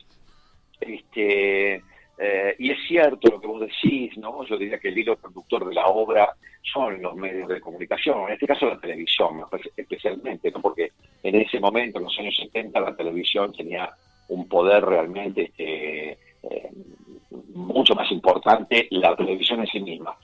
[0.81, 1.83] este,
[2.23, 4.45] eh, y es cierto lo que vos decís, ¿no?
[4.45, 8.35] Yo diría que el hilo conductor de la obra son los medios de comunicación, en
[8.35, 9.43] este caso la televisión,
[9.75, 10.61] especialmente, ¿no?
[10.61, 10.93] Porque
[11.23, 13.91] en ese momento, en los años 70, la televisión tenía
[14.29, 16.71] un poder realmente este, eh,
[17.55, 20.15] mucho más importante, la televisión en sí misma,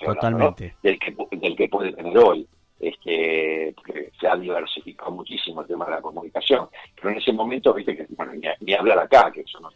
[0.83, 2.47] del, que, del que puede tener hoy.
[2.79, 7.73] Este, porque se ha diversificado muchísimo el tema de la comunicación, pero en ese momento,
[7.73, 9.71] viste que, bueno, ni, ni hablar acá, que eso no,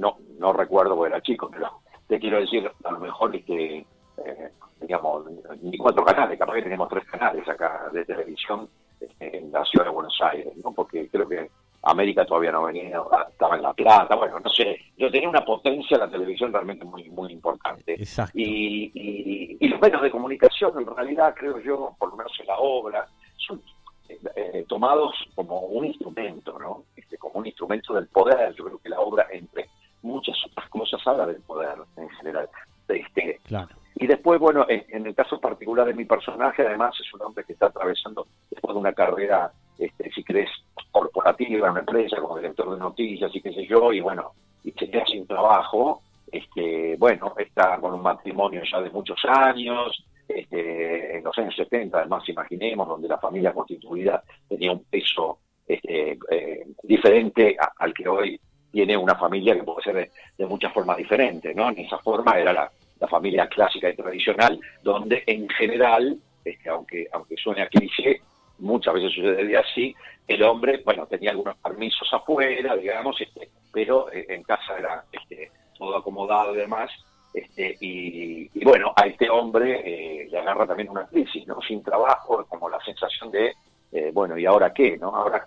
[0.00, 3.86] no, no recuerdo porque era chico, pero te quiero decir, a lo mejor este,
[4.24, 4.50] eh,
[4.80, 5.26] digamos,
[5.62, 8.68] ni cuatro canales, capaz que tenemos tres canales acá de televisión
[9.00, 10.72] este, en la ciudad de Buenos Aires, ¿no?
[10.72, 11.50] Porque creo que
[11.82, 13.00] América todavía no venía,
[13.30, 16.84] estaba en La Plata, bueno, no sé, yo tenía una potencia en la televisión realmente
[16.84, 17.94] muy muy importante.
[17.94, 18.32] Exacto.
[18.38, 22.46] Y, y, y los medios de comunicación, en realidad, creo yo, por lo menos en
[22.46, 23.06] la obra,
[23.36, 23.62] son
[24.08, 26.84] eh, tomados como un instrumento, ¿no?
[26.96, 28.52] Este, como un instrumento del poder.
[28.54, 29.68] Yo creo que la obra, entre
[30.02, 32.48] muchas otras cosas, habla del poder en general.
[32.88, 33.68] Este, Claro.
[33.94, 37.44] y después, bueno, en, en el caso particular de mi personaje, además es un hombre
[37.44, 40.50] que está atravesando, después de una carrera, este, si querés,
[40.90, 44.32] corporativa en una empresa, como director de noticias y qué sé yo, y bueno,
[44.64, 46.02] y se queda sin trabajo,
[46.32, 51.98] este, bueno, está con un matrimonio ya de muchos años, este, en los años 70,
[51.98, 58.08] además, imaginemos, donde la familia constituida tenía un peso este, eh, diferente a- al que
[58.08, 58.40] hoy
[58.70, 61.68] tiene una familia que puede ser de, de muchas formas diferentes, ¿no?
[61.70, 62.70] En esa forma era la,
[63.08, 68.20] familia clásica y tradicional, donde en general, este, aunque, aunque suene a cliché,
[68.58, 69.94] muchas veces sucede así,
[70.28, 75.50] el hombre, bueno, tenía algunos permisos afuera, digamos, este, pero eh, en casa era este,
[75.78, 76.90] todo acomodado y demás,
[77.32, 81.60] este, y, y bueno, a este hombre eh, le agarra también una crisis, ¿no?
[81.62, 83.54] Sin trabajo, como la sensación de,
[83.92, 85.14] eh, bueno, ¿y ahora qué, no?
[85.14, 85.46] Ahora,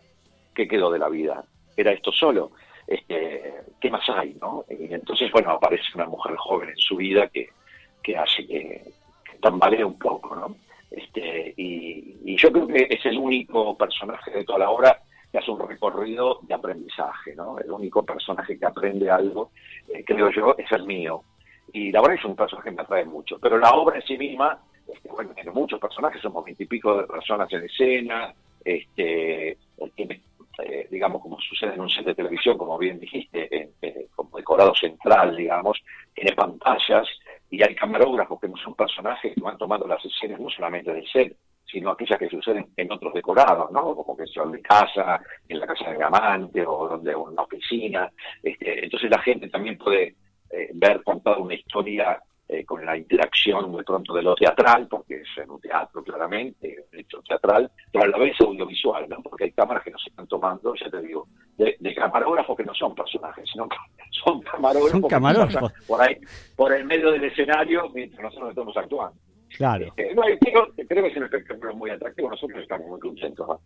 [0.56, 1.44] ¿qué quedó de la vida?
[1.76, 2.52] ¿Era esto solo?
[2.88, 4.66] Este, ¿Qué más hay, no?
[4.70, 7.50] Y entonces, bueno, aparece una mujer joven en su vida que,
[8.02, 8.84] que hace que,
[9.24, 10.56] que tambalee un poco, ¿no?
[10.94, 15.02] Este, y, yo creo que es el único personaje de toda la obra
[15.32, 17.58] que hace un recorrido de aprendizaje, ¿no?
[17.58, 19.52] El único personaje que aprende algo,
[19.88, 21.24] eh, creo yo, es el mío.
[21.72, 23.40] Y la verdad es un personaje que me atrae mucho.
[23.40, 27.52] Pero la obra en sí misma, este, bueno, tiene muchos personajes, somos veintipico de personas
[27.52, 28.34] en escena,
[28.64, 29.58] este,
[29.96, 30.22] tiene,
[30.60, 33.74] eh, digamos, como sucede en un set de televisión, como bien dijiste, en-
[34.16, 35.82] como decorado central, digamos,
[36.14, 37.08] tiene pantallas
[37.50, 41.08] y hay camarógrafos que no son personajes que van tomando las escenas no solamente del
[41.08, 41.36] set,
[41.66, 43.96] sino aquellas que suceden en otros decorados, ¿no?
[43.96, 48.12] Como que son de casa, en la casa de amante o donde en una oficina.
[48.44, 50.16] Este, entonces la gente también puede
[50.52, 55.22] eh, ver contada una historia eh, con la interacción de pronto de lo teatral, porque
[55.22, 59.22] es en un teatro claramente, un hecho teatral, pero a la vez audiovisual, ¿no?
[59.22, 62.74] Porque hay cámaras que nos están tomando, ya te digo, de, de camarógrafos que no
[62.74, 63.78] son personajes, sino que
[64.26, 66.18] son camarógrafos, Son por ahí,
[66.56, 69.20] por el medio del escenario, mientras nosotros estamos actuando.
[69.56, 69.94] Claro.
[69.98, 73.48] Eh, no, creo, creo que es un espectáculo muy atractivo, nosotros estamos muy contentos.
[73.48, 73.62] ¿no?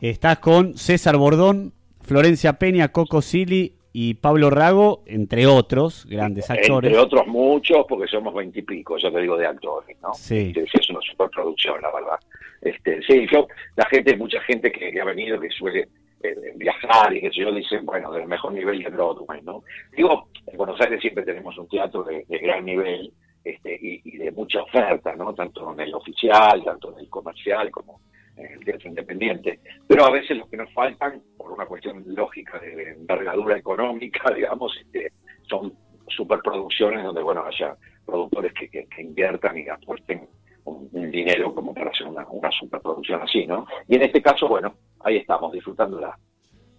[0.00, 6.90] Estás con César Bordón, Florencia Peña, Coco Silly y Pablo Rago, entre otros grandes actores.
[6.90, 10.12] Entre otros muchos, porque somos veintipico, ya te digo, de actores, ¿no?
[10.14, 10.48] Sí.
[10.48, 12.18] Este, sí, es una superproducción, la verdad.
[12.60, 13.46] Este, sí, yo,
[13.76, 15.86] la gente, mucha gente que, que ha venido, que suele
[16.24, 19.62] eh, viajar y que yo dicen, bueno, del mejor nivel de Broadway, ¿no?
[19.96, 23.12] Digo, en Buenos Aires siempre tenemos un teatro de, de gran nivel
[23.44, 25.32] este, y, y de mucha oferta, ¿no?
[25.34, 28.00] Tanto en el oficial, tanto en el comercial, como
[28.36, 29.60] en el teatro independiente.
[29.86, 34.76] Pero a veces lo que nos faltan, por una cuestión lógica de, envergadura económica, digamos,
[34.80, 35.12] este,
[35.48, 35.72] son
[36.08, 40.28] superproducciones donde, bueno, haya productores que, que- que inviertan y apuesten
[40.64, 43.66] un, un dinero como para hacer una, una superproducción así, ¿no?
[43.88, 46.18] Y en este caso, bueno, ahí estamos, disfrutándola.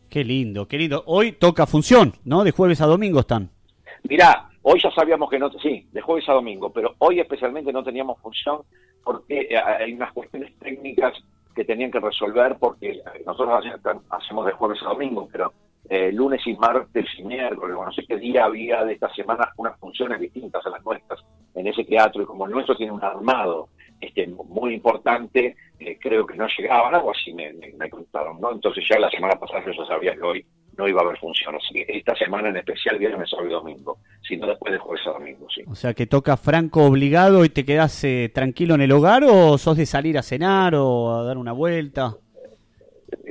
[0.10, 1.03] Qué lindo, qué lindo.
[1.07, 2.44] Hoy toca función, ¿no?
[2.44, 3.49] De jueves a domingo están.
[4.07, 7.84] Mirá, hoy ya sabíamos que no, sí, de jueves a domingo, pero hoy especialmente no
[7.84, 8.61] teníamos función
[9.03, 11.14] porque eh, hay unas cuestiones técnicas
[11.56, 15.53] que tenían que resolver porque eh, nosotros hace- hacemos de jueves a domingo, pero
[15.90, 19.80] eh, lunes y martes y miércoles, no sé qué día había de esta semana unas
[19.80, 21.23] funciones distintas a las nuestras
[21.53, 23.69] en ese teatro y como el nuestro tiene un armado
[24.02, 28.52] este, muy importante, eh, creo que no llegaban, algo así me, me, me contaron, ¿no?
[28.52, 30.45] Entonces ya la semana pasada yo ya sabía que hoy
[30.78, 33.98] no iba a haber función, así que esta semana en especial, viernes, sábado y domingo,
[34.22, 35.64] sino después de jueves a domingo, sí.
[35.68, 39.58] O sea que toca franco obligado y te quedás eh, tranquilo en el hogar o
[39.58, 42.16] sos de salir a cenar o a dar una vuelta.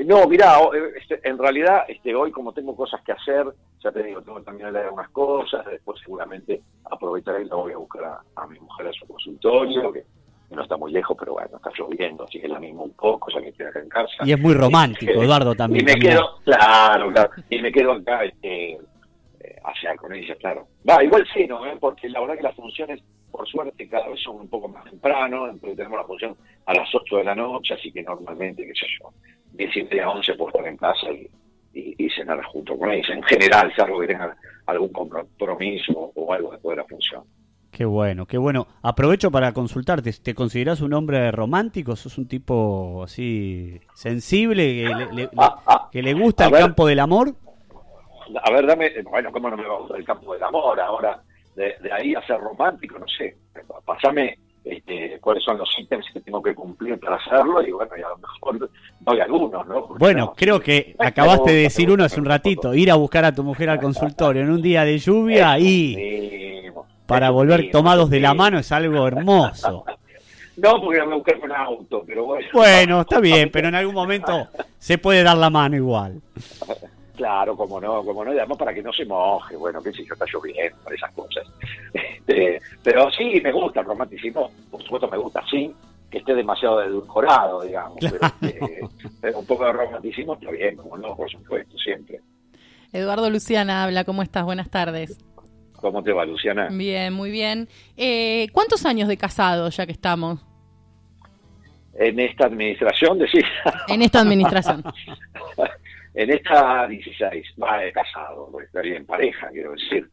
[0.07, 3.47] No, mirá, eh, este, en realidad este, hoy como tengo cosas que hacer,
[3.83, 7.73] ya te digo, tengo que también leer algunas cosas, después seguramente aprovecharé y la voy
[7.73, 10.05] a buscar a, a mi mujer a su consultorio, que
[10.51, 13.41] no está muy lejos, pero bueno, está lloviendo, así que la mismo un poco, ya
[13.41, 14.25] que estoy acá en casa.
[14.25, 15.83] Y es muy romántico, Eh, Eduardo, también.
[15.83, 16.13] Y me caminar.
[16.17, 18.79] quedo, claro, claro, y me quedo acá eh,
[19.65, 20.69] allá con ella, claro.
[20.89, 21.65] Va, igual sí, ¿no?
[21.67, 21.77] ¿Eh?
[21.81, 23.01] Porque la verdad que las funciones,
[23.31, 26.89] por suerte, cada vez son un poco más temprano, entonces tenemos la función a las
[26.95, 29.11] 8 de la noche, así que normalmente, qué sé yo,
[29.53, 31.29] 10 y media, 11 puedo estar en casa y,
[31.73, 33.15] y, y cenar junto con ella.
[33.15, 37.25] En general, salvo que tenga algún compromiso o algo después de la función.
[37.77, 38.69] Qué bueno, qué bueno.
[38.83, 40.13] Aprovecho para consultarte.
[40.13, 41.97] ¿Te consideras un hombre romántico?
[41.97, 45.31] ¿Sos un tipo así sensible, que le, le- le-
[45.91, 46.61] que le gusta el ver.
[46.61, 47.35] campo del amor?
[48.45, 50.79] A ver, dame, bueno, ¿cómo no me va a gustar el campo del amor?
[50.79, 51.21] Ahora,
[51.57, 53.37] de, de ahí a ser romántico, no sé.
[53.85, 58.03] Pasame este, cuáles son los ítems que tengo que cumplir para hacerlo y bueno, y
[58.03, 58.71] a lo mejor
[59.01, 59.85] doy algunos, ¿no?
[59.87, 63.25] Porque Bueno, no, creo que acabaste de decir uno hace un ratito, ir a buscar
[63.25, 65.97] a tu mujer al consultorio en un día de lluvia y
[66.63, 66.87] mismo.
[67.07, 69.85] Para volver tomados de la mano es algo hermoso.
[70.57, 72.47] No, porque me buscar un auto, pero bueno.
[72.53, 74.47] Bueno, está bien, pero en algún momento
[74.79, 76.21] se puede dar la mano igual.
[77.17, 80.05] Claro, como no, como no, y además para que no se moje, bueno, qué sé
[80.05, 81.45] yo, está lloviendo, para esas cosas.
[81.93, 85.75] Este, pero sí, me gusta el romanticismo, por supuesto me gusta, sí,
[86.11, 88.81] que esté demasiado edulcorado, digamos, pero, este,
[89.21, 92.21] pero un poco de romanticismo está bien, como no, por supuesto, siempre.
[92.93, 94.45] Eduardo Luciana habla, ¿cómo estás?
[94.45, 95.19] Buenas tardes.
[95.85, 96.69] ¿Cómo te va, Luciana?
[96.71, 97.69] Bien, muy bien.
[97.95, 100.41] Eh, ¿Cuántos años de casado ya que estamos
[101.93, 103.45] En esta administración, decís,
[103.89, 104.83] en esta administración?
[106.15, 110.09] en esta 16, va de casado, estaría en pareja, quiero decir.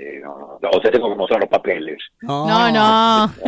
[0.00, 1.98] Este, no, no, o te tengo que mostrar los papeles.
[2.22, 3.32] No, no.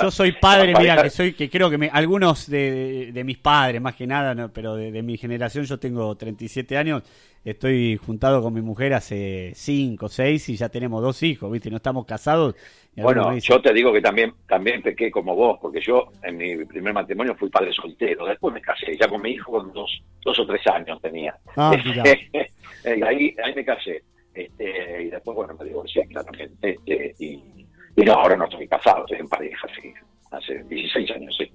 [0.00, 3.80] Yo soy padre, mira, que soy, que creo que me- algunos de, de- mis padres,
[3.80, 7.02] más que nada, no, pero de, de mi generación, yo tengo 37 años,
[7.44, 11.70] estoy juntado con mi mujer hace 5, 6 y ya tenemos dos hijos, ¿viste?
[11.70, 12.54] No estamos casados.
[12.94, 16.64] Y Bueno, yo te digo que también también pequé como vos, porque yo en mi
[16.66, 19.90] primer matrimonio fui padre soltero, después me casé, ya con mi hijo con dos,
[20.24, 21.34] dos o tres años tenía.
[21.56, 22.04] Ah, mirá.
[22.04, 24.02] y ahí, ahí me casé.
[24.42, 26.70] Este, y después, bueno, me divorcié claramente.
[26.70, 27.66] Este, y,
[27.96, 29.92] y no, ahora no estoy casado, estoy en pareja, sí.
[30.30, 31.50] Hace 16 años, sí.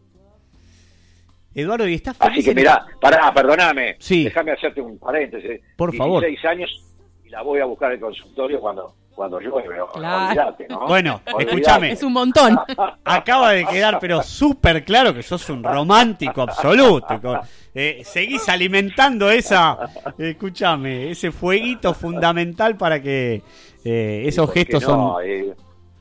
[1.55, 2.39] Eduardo, ¿y estás feliz?
[2.39, 3.95] Así que mirá, pará, perdóname.
[3.99, 4.23] Sí.
[4.26, 5.61] Déjame hacerte un paréntesis.
[5.77, 6.26] Por favor.
[6.26, 6.93] 16 años
[7.34, 9.76] la voy a buscar al consultorio cuando, cuando llueve.
[9.95, 10.55] Claro.
[10.88, 11.91] Bueno, escúchame.
[11.91, 12.55] Es un montón.
[13.03, 17.41] Acaba de quedar, pero súper claro que sos un romántico absoluto.
[17.73, 19.80] eh, seguís alimentando esa,
[20.19, 23.41] eh, escúchame, ese fueguito fundamental para que
[23.84, 25.26] eh, esos gestos no, son...
[25.26, 25.55] eh,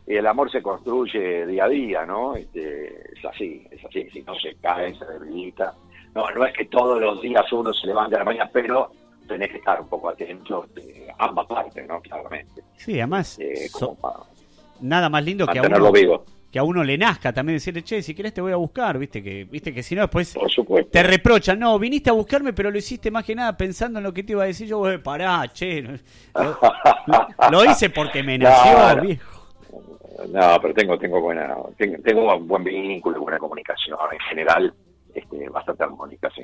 [0.06, 2.36] y el amor se construye día a día, ¿no?
[2.36, 5.72] Este, es así, es así, si no se cae, se debilita.
[6.14, 8.90] No, no es que todos los días uno se levante a la mañana, pero
[9.32, 12.00] tenés que estar un poco atento de ambas partes, ¿no?
[12.00, 12.62] Claramente.
[12.76, 13.96] Sí, además, Eh, so-
[14.80, 16.24] nada más lindo que a, uno, vivo.
[16.50, 19.22] que a uno le nazca también decirle, che, si querés te voy a buscar, viste
[19.22, 20.34] que, viste que si no después
[20.90, 24.12] te reprochan, no, viniste a buscarme, pero lo hiciste más que nada pensando en lo
[24.12, 25.92] que te iba a decir yo, pará, che, lo,
[27.50, 29.02] lo hice porque me nació, No, no.
[29.02, 29.42] viejo.
[30.28, 34.72] No, pero tengo, tengo buena, tengo, tengo un buen vínculo, buena comunicación en general,
[35.14, 36.42] este, bastante armónica, sí.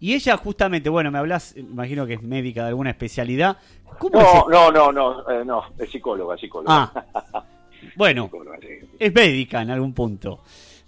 [0.00, 3.56] Y ella justamente, bueno, me hablas, imagino que es médica de alguna especialidad.
[3.98, 4.26] ¿Cómo es?
[4.26, 6.92] No, no, no, no, eh, no, es psicóloga, psicóloga.
[6.94, 7.42] Ah,
[7.96, 8.88] bueno, Psicóloga, sí.
[8.98, 10.40] es médica en algún punto.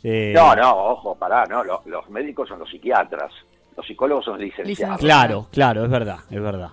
[0.03, 3.33] Eh, No, no, ojo, pará, no, lo- los, médicos son los psiquiatras,
[3.77, 4.99] los psicólogos son licenciados.
[4.99, 6.71] Claro, claro, es verdad, es verdad.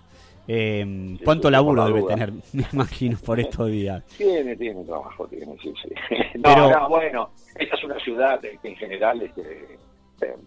[0.47, 4.03] Eh, ¿Cuánto sí, laburo debe tener, me imagino, por estos días?
[4.17, 5.89] Tiene, tiene trabajo, tiene, sí, sí.
[6.35, 9.79] No, Pero- no, bueno, esta es una ciudad que en general este,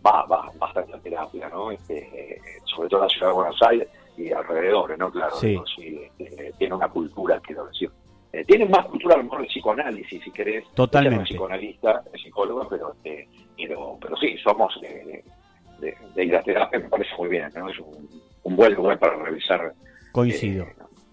[0.05, 1.71] va, va bastante a terapia, ¿no?
[1.71, 5.11] Este, eh, sobre todo la ciudad de Buenos Aires y alrededores, ¿no?
[5.11, 5.59] Claro, Sí.
[6.19, 7.91] este, tiene una cultura, quiero decir.
[8.33, 10.65] Eh, tiene más cultura a lo mejor de psicoanálisis, si querés.
[10.75, 11.15] Totalmente.
[11.15, 15.25] Ella no es psicoanalista, es psicóloga, pero, este, pero, pero sí, somos de,
[15.81, 17.69] de, de ir a terapia, me parece muy bien, ¿no?
[17.71, 18.09] Es un,
[18.43, 19.73] un buen lugar para revisar
[20.13, 20.67] Coincido,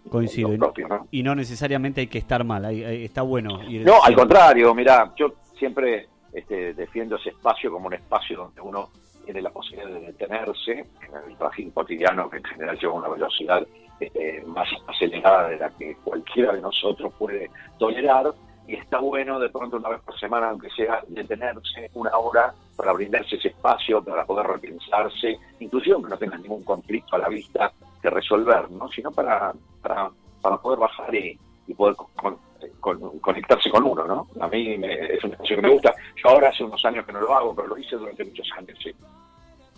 [0.09, 0.49] coincido.
[0.49, 1.07] lo propio, ¿no?
[1.11, 3.61] Y no necesariamente hay que estar mal, hay- hay- está bueno.
[3.69, 8.59] ir No, al contrario, mira, yo siempre este, defiendo ese espacio como un espacio donde
[8.61, 8.89] uno
[9.23, 13.65] tiene la posibilidad de detenerse en el trajín cotidiano que en general lleva una velocidad
[13.99, 17.49] este, más acelerada de la que cualquiera de nosotros puede
[17.79, 18.33] tolerar
[18.67, 22.91] y está bueno de pronto una vez por semana, aunque sea detenerse una hora para
[22.91, 27.71] brindarse ese espacio, para poder repensarse, inclusive aunque no tenga ningún conflicto a la vista
[28.01, 28.89] que resolver, ¿no?
[28.89, 30.09] sino para, para,
[30.41, 31.95] para poder bajar y, y poder
[32.79, 34.27] con- con- conectarse con uno, ¿no?
[34.39, 35.93] A mí me- es un espacio que me gusta.
[36.23, 38.77] Yo ahora hace unos años que no lo hago, pero lo hice durante muchos años,
[38.83, 38.91] sí.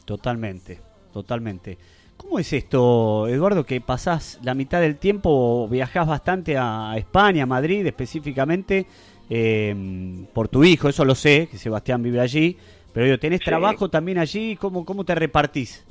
[0.06, 0.80] Totalmente,
[1.14, 1.78] totalmente.
[2.16, 7.46] ¿Cómo es esto, Eduardo, que pasás la mitad del tiempo, viajás bastante a España, a
[7.46, 8.88] Madrid específicamente,
[9.30, 12.58] eh, por tu hijo, eso lo sé, que Sebastián vive allí,
[12.94, 13.46] pero digo, ¿tenés Sí.
[13.46, 14.56] trabajo también allí?
[14.56, 15.86] ¿Cómo, cómo te repartís?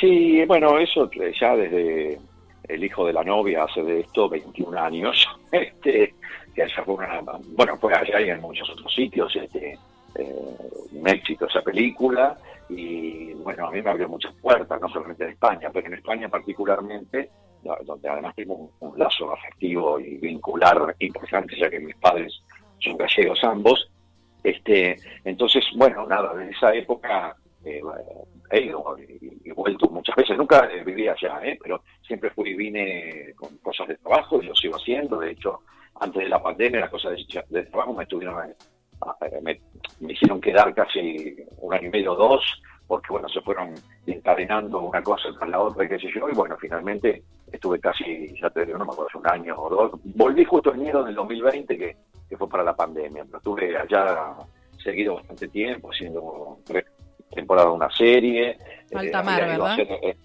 [0.00, 1.10] Sí, bueno, eso
[1.40, 2.18] ya desde
[2.68, 6.14] el hijo de la novia hace de esto 21 años, este,
[6.54, 7.20] que fue una,
[7.56, 9.78] bueno, fue allá y en muchos otros sitios, este,
[10.14, 10.56] eh,
[10.92, 12.36] un éxito esa película,
[12.68, 16.28] y bueno, a mí me abrió muchas puertas, no solamente en España, pero en España
[16.28, 17.30] particularmente
[17.84, 22.42] donde además tengo un, un lazo afectivo y vincular importante, ya que mis padres
[22.78, 23.90] son gallegos ambos.
[24.42, 27.36] Este, entonces, bueno, nada, de esa época
[27.66, 27.82] eh,
[28.50, 30.36] he ido y, vuelto muchas veces.
[30.36, 31.58] Nunca eh, viví allá, ¿eh?
[31.60, 35.18] pero siempre fui y vine con cosas de trabajo y lo sigo haciendo.
[35.18, 35.60] De hecho,
[36.00, 37.16] antes de la pandemia, las cosas
[37.48, 38.54] de, trabajo me estuvieron, eh,
[39.42, 39.60] me,
[40.00, 43.74] me hicieron quedar casi un año y medio, dos, porque bueno, se fueron
[44.06, 48.64] encadenando una cosa tras la otra y qué yo, bueno, finalmente estuve casi, ya te
[48.64, 50.00] digo, no me acuerdo, un año o dos.
[50.04, 51.96] Volví justo en enero del 2020, que,
[52.28, 54.36] que fue para la pandemia, pero estuve allá
[54.82, 56.58] seguido bastante tiempo, haciendo
[57.30, 58.58] tres temporadas de una serie.
[58.94, 59.98] Alta eh, mar, había ido a ¿verdad?
[60.02, 60.16] eh,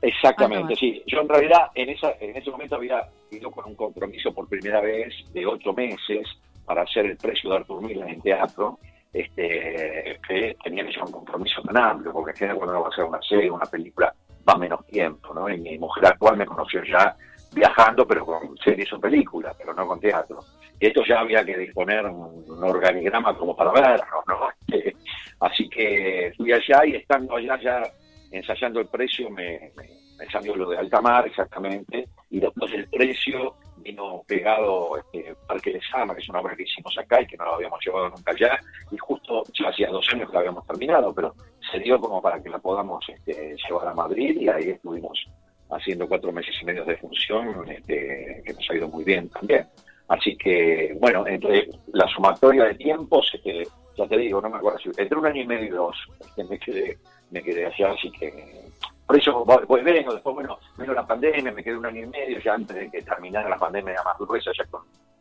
[0.00, 0.78] Exactamente, Alta mar.
[0.78, 1.02] sí.
[1.06, 4.80] Yo en realidad en esa en ese momento había ido con un compromiso por primera
[4.80, 6.26] vez de ocho meses
[6.64, 8.78] para hacer el precio de Artur Mila en teatro,
[9.12, 12.88] este, que tenía que ser un compromiso tan amplio, porque en general cuando uno va
[12.88, 14.14] a hacer una serie, una película,
[14.48, 15.48] va menos tiempo, ¿no?
[15.48, 17.16] Y mi mujer actual me conoció ya
[17.54, 20.40] viajando, pero con series o películas, pero no con teatro.
[20.78, 24.48] Y esto ya había que disponer un, un organigrama como para verlo, ¿no?
[24.68, 24.94] Este,
[25.40, 27.82] así que fui allá y estando allá ya
[28.30, 34.22] ensayando el precio me, me, lo de alta mar exactamente, y después del precio vino
[34.26, 37.44] pegado este, Parque de Sama, que es una obra que hicimos acá y que no
[37.44, 38.58] la habíamos llevado nunca allá,
[38.90, 41.34] y justo ya hacía dos años que la habíamos terminado, pero
[41.70, 45.26] se dio como para que la podamos este, llevar a Madrid y ahí estuvimos
[45.70, 49.66] haciendo cuatro meses y medio de función, este, que nos ha ido muy bien también.
[50.08, 53.64] Así que, bueno, entre la sumatoria de tiempos, este,
[53.98, 54.78] ya te digo, no me acuerdo.
[54.96, 56.98] Entre un año y medio y dos, este, me quedé,
[57.30, 58.64] me quedé allá, así que
[59.06, 62.06] por eso voy, voy vengo, después bueno, vino la pandemia, me quedé un año y
[62.06, 64.64] medio, ya antes de que terminara la pandemia más gruesa, ya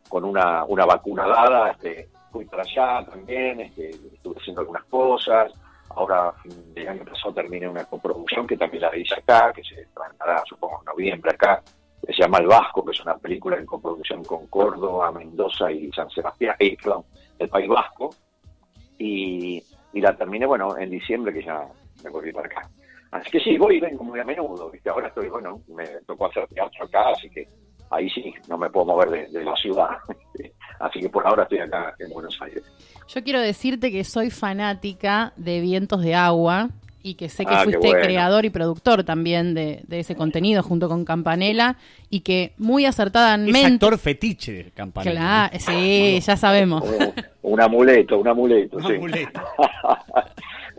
[0.10, 5.52] con, una, una vacuna dada, este, fui para allá también, este, estuve haciendo algunas cosas,
[5.90, 9.82] ahora fin del año pasado terminé una coproducción que también la hice acá, que se
[9.82, 11.64] estrenará supongo en noviembre acá,
[12.06, 15.92] que se llama El Vasco, que es una película en coproducción con Córdoba, Mendoza y
[15.92, 17.06] San Sebastián, eh, perdón,
[17.40, 18.10] el País Vasco,
[18.98, 19.64] y,
[19.94, 21.68] y la terminé, bueno, en diciembre que ya
[22.04, 22.70] me volví para acá.
[23.12, 24.90] Así que sí, voy y vengo muy a menudo, ¿viste?
[24.90, 27.48] Ahora estoy, bueno, me tocó hacer teatro acá, así que
[27.90, 29.90] ahí sí, no me puedo mover de, de la ciudad.
[30.80, 32.64] así que por ahora estoy acá en Buenos Aires.
[33.08, 36.70] Yo quiero decirte que soy fanática de Vientos de Agua
[37.08, 38.04] y que sé que Ah, fuiste bueno.
[38.04, 41.78] creador y productor también de, de ese contenido junto con Campanella
[42.10, 43.66] y que muy Es acertadamente...
[43.66, 45.50] actor fetiche, Campanella.
[45.50, 46.84] Claro, sí, ya sabemos.
[47.44, 48.94] Un, amuleto, un amuleto, Un sí.
[48.96, 49.42] amuleto.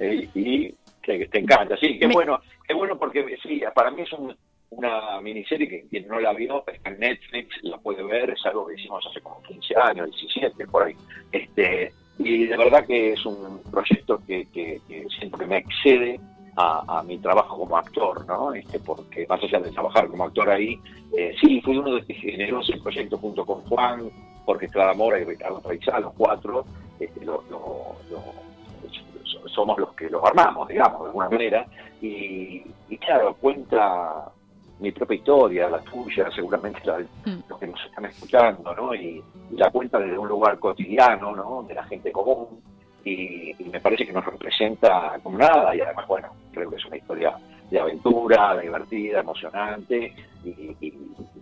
[0.00, 0.72] Eh, y
[1.02, 4.36] que te encanta, sí, qué Me- bueno, qué bueno porque sí, para mí es un-
[4.70, 8.66] una miniserie que quien no la vio está en Netflix, la puede ver, es algo
[8.68, 10.94] que hicimos hace como 15 años, 17 por ahí.
[11.32, 16.20] Este, y de verdad que es un proyecto que, que, que me excede
[16.60, 18.52] a, mi trabajo como actor, ¿no?
[18.52, 20.76] Este, porque más allá de trabajar como actor ahí,
[21.16, 24.10] eh, sí, fui uno de los que generó ese proyecto junto con Juan,
[24.44, 26.64] porque Clara Mora y Ricardo Traizá, los cuatro,
[26.98, 31.66] este, lo- lo- lo- so- somos los que los armamos, digamos, de alguna manera.
[32.02, 34.32] Y, y claro, cuenta
[34.80, 37.06] mi propia historia, la tuya, seguramente la de
[37.48, 38.94] los que nos están escuchando, ¿no?
[38.94, 41.64] Y, y la cuenta desde un lugar cotidiano, ¿no?
[41.64, 42.60] De la gente común.
[43.04, 45.74] Y, y me parece que nos representa como nada.
[45.74, 47.36] Y además, bueno, creo que es una historia
[47.70, 50.14] de aventura, divertida, emocionante.
[50.44, 50.48] Y,
[50.80, 50.94] y-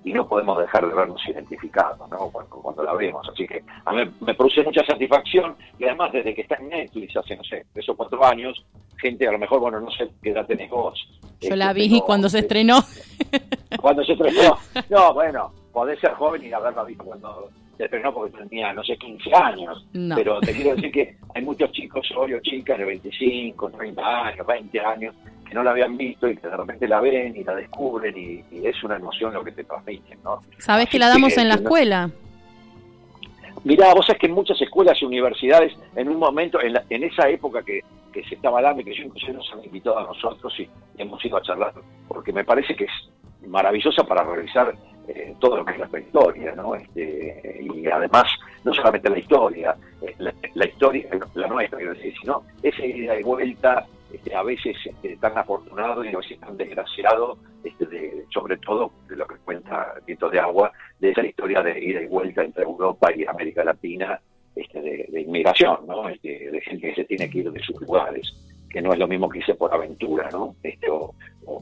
[0.04, 2.30] y no podemos dejar de vernos identificados, ¿no?
[2.30, 3.28] Cuando, cuando la vemos.
[3.28, 5.56] Así que a mí me produce mucha satisfacción.
[5.80, 8.64] Y además, desde que está en Netflix hace, no sé, tres o cuatro años,
[8.98, 10.96] gente, a lo mejor, bueno, no sé qué edad tenés vos.
[11.22, 12.78] Yo Este, la vi cuando se estrenó.
[13.80, 14.56] cuando se estrenó.
[14.88, 18.96] No, bueno, podés ser joven y haberla visto cuando se estrenó porque tenía, no sé,
[18.96, 19.86] 15 años.
[19.92, 20.16] No.
[20.16, 24.46] Pero te quiero decir que hay muchos chicos hoy o chicas de 25, 30 años,
[24.46, 25.14] 20 años
[25.46, 28.42] que no la habían visto y que de repente la ven y la descubren y,
[28.56, 30.42] y es una emoción lo que te transmiten, ¿no?
[30.56, 32.10] Sabés que la damos en la escuela.
[33.64, 37.04] Mirá, vos sabés que en muchas escuelas y universidades, en un momento, en, la- en
[37.04, 37.82] esa época que,
[38.14, 41.22] que se estaba dando y que yo inclusive nos han invitado a nosotros y hemos
[41.22, 41.74] ido a charlar,
[42.08, 42.92] porque me parece que es
[43.46, 44.74] maravillosa para revisar
[45.08, 46.74] eh, todo lo que es la historia, ¿no?
[46.74, 48.24] Este, y además,
[48.64, 53.22] no solamente la historia, eh, la, historia, la nuestra, quiero decir, sino esa ida y
[53.22, 58.56] vuelta, este, a veces este, tan afortunado y a veces tan desgraciado, este, de- sobre
[58.58, 62.42] todo de lo que cuenta Viento de Agua, de esa historia de ida y vuelta
[62.42, 64.20] entre Europa y América Latina,
[64.56, 66.08] este, de, de inmigración, ¿no?
[66.08, 68.32] Este, de gente que se tiene que ir de sus lugares,
[68.68, 70.56] que no es lo mismo que irse por aventura, ¿no?
[70.62, 71.14] Este, o,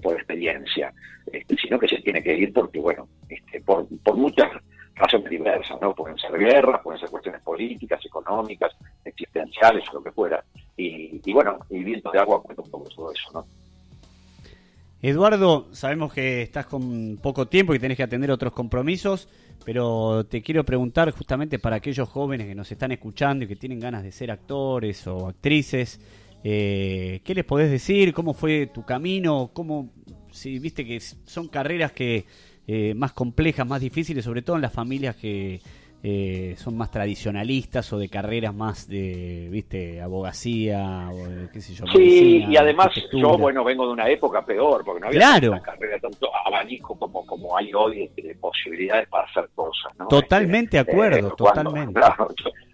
[0.02, 0.93] por experiencia,
[1.31, 4.51] este, sino que se tiene que ir porque, bueno, este, por, por muchas
[4.94, 5.94] razones diversas, ¿no?
[5.94, 8.72] Pueden ser guerras, pueden ser cuestiones políticas, económicas,
[9.05, 10.44] existenciales, lo que fuera.
[10.76, 13.47] Y, bueno, y viento de agua cuenta todo eso, ¿no?
[15.02, 19.28] Eduardo, sabemos que estás con poco tiempo y tenés que atender otros compromisos,
[19.62, 23.81] pero te quiero preguntar justamente para aquellos jóvenes que nos están escuchando y que tienen
[23.81, 26.01] ganas de ser actores o actrices,
[26.45, 28.12] eh, ¿qué les podés decir?
[28.12, 29.51] ¿Cómo fue tu camino?
[29.55, 29.91] ¿Cómo,
[30.31, 32.27] si viste que son carreras que
[32.66, 35.62] eh, más complejas, más difíciles, sobre todo en las familias que
[36.06, 41.72] eh, son más tradicionalistas o de carreras más de, viste, abogacía o de, qué sé
[41.72, 41.86] yo.
[41.86, 45.51] Sí, medicina, y además yo, bueno, vengo de una época peor, porque no había Claro.
[45.52, 50.06] tanta carrera, tanto abanico como, como hay hoy de, de posibilidades para hacer cosas, ¿no?
[50.09, 51.94] Totalmente de acuerdo, Eh, cuando- totalmente.
[51.94, 52.28] claro,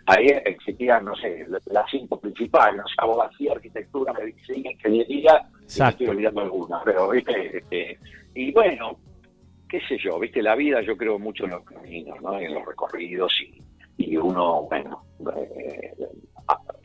[0.07, 5.57] ahí existían, no sé, la- las cinco principales, no sé, abogacía, arquitectura, medicina, ingeniería, y
[5.57, 5.91] me Exacto.
[6.03, 7.99] estoy olvidando algunas, pero, viste, este,
[8.35, 8.99] y bueno,
[9.71, 12.39] qué sé yo, viste, la vida yo creo mucho en los caminos, ¿no?
[12.39, 13.33] En los recorridos
[13.97, 15.05] y, uno, bueno,
[15.37, 15.93] eh,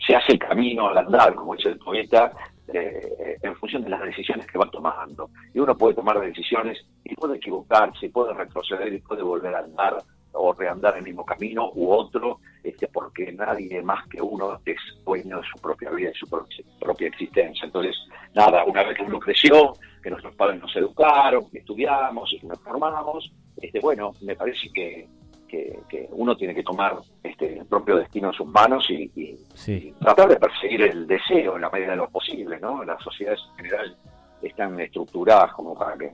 [0.05, 2.31] se hace el camino al andar, como dice el poeta,
[2.71, 5.29] eh, en función de las decisiones que va tomando.
[5.53, 9.97] Y uno puede tomar decisiones y puede equivocarse, puede retroceder y puede volver a andar
[10.33, 15.37] o reandar el mismo camino u otro, este, porque nadie más que uno es dueño
[15.37, 16.45] de su propia vida y su pro-
[16.79, 17.65] propia existencia.
[17.65, 17.95] Entonces,
[18.33, 19.73] nada, una vez que uno creció,
[20.05, 24.69] que nuestros padres nos educaron, que estudiamos y que nos formamos, este, bueno, me parece
[24.71, 25.07] que,
[25.47, 29.35] que, que uno tiene que tomar este, el propio destino en sus manos y, y
[29.55, 29.95] Sí.
[29.99, 32.83] tratar de perseguir el deseo en la medida de lo posible, ¿no?
[32.83, 33.97] Las sociedades en general
[34.43, 36.11] están estructuradas como para que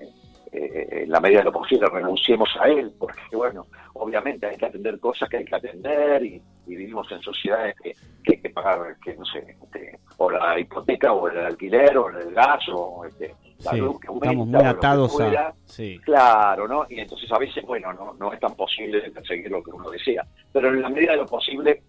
[0.53, 4.67] eh, en la medida de lo posible renunciemos a él, porque bueno, obviamente hay que
[4.67, 7.93] atender cosas que hay que atender y, y vivimos en sociedades que,
[8.23, 12.09] que hay que pagar, que no sé, este, o la hipoteca o el alquiler o
[12.09, 15.47] el gas o este, la Sí, luz que aumenta, estamos muy atados fuera.
[15.49, 15.53] a...
[15.65, 15.99] Sí.
[16.03, 16.85] Claro, ¿no?
[16.89, 20.25] Y entonces a veces, bueno, no, no es tan posible perseguir lo que uno desea.
[20.51, 21.83] Pero en la medida de lo posible,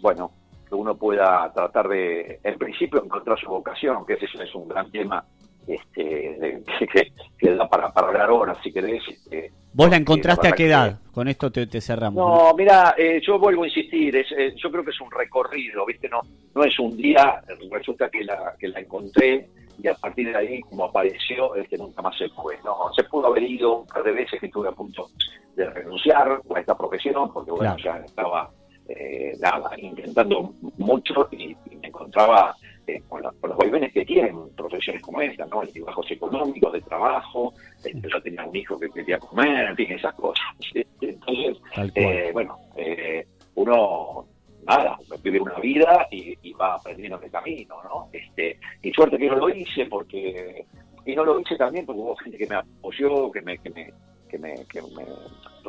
[0.00, 0.30] bueno,
[0.68, 4.90] que uno pueda tratar de, en principio, encontrar su vocación, que ese es un gran
[4.90, 5.24] tema
[5.66, 6.62] este, de-
[6.92, 9.02] que, que da para, para hablar horas, si querés.
[9.08, 10.98] Este, ¿Vos la encontraste a qué edad?
[11.12, 12.16] Con esto te, te cerramos.
[12.16, 15.86] no, mira, eh, yo vuelvo a insistir, es, eh, yo creo que es un recorrido,
[15.86, 16.08] ¿viste?
[16.08, 16.20] No,
[16.54, 19.48] no es un día, resulta que la, que la encontré
[19.82, 22.56] y a partir de ahí, como apareció, este, nunca más se fue.
[22.64, 25.08] No, se pudo haber ido un par de veces que estuve a punto
[25.56, 28.50] de renunciar a esta profesión, porque bueno, ya estaba
[28.88, 32.54] eh, nada, intentando mucho y, y me encontraba
[32.86, 35.60] eh, con, la- con los vaivenes que tienen profesiones como esta, ¿no?
[35.60, 37.52] Altibajos económicos, de trabajo,
[37.84, 40.44] eh, yo tenía un hijo que quería comer, en fin, esas cosas.
[41.00, 41.58] Entonces,
[41.94, 44.26] eh, bueno, eh, uno,
[44.66, 48.08] nada, vive una vida y, va aprendiendo en el camino, ¿no?
[48.12, 50.64] Este, y suerte que no lo hice porque,
[51.04, 53.92] y no lo hice también porque hubo gente que me apoyó, que me, que me,
[54.28, 55.04] que me, que me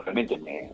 [0.02, 0.72] realmente me,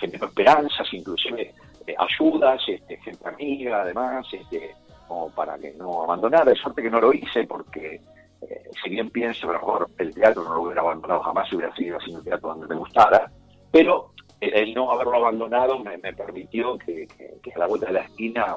[0.00, 1.54] generó esperanzas, inclusive
[1.86, 4.74] eh, ayudas, este, gente amiga, además, este,
[5.08, 6.50] como para que no abandonara.
[6.50, 8.00] De suerte que no lo hice porque,
[8.42, 11.74] eh, si bien pienso, a lo mejor el teatro no lo hubiera abandonado jamás, hubiera
[11.74, 13.30] seguido haciendo teatro donde me gustara,
[13.70, 14.12] pero
[14.42, 17.06] el, no haberlo abandonado me, permitió que,
[17.54, 18.54] a la vuelta de la esquina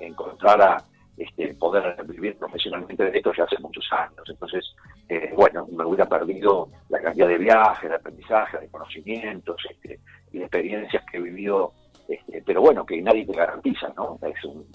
[0.00, 0.84] encontrara
[1.16, 4.22] este, poder vivir profesionalmente de esto ya hace muchos años.
[4.28, 4.74] Entonces,
[5.08, 10.00] eh, bueno, me hubiera perdido la cantidad de viajes, de aprendizaje, de conocimientos este,
[10.32, 11.72] y de experiencias que he vivido,
[12.08, 14.18] este, pero bueno, que nadie te garantiza, ¿no?
[14.22, 14.66] Es un-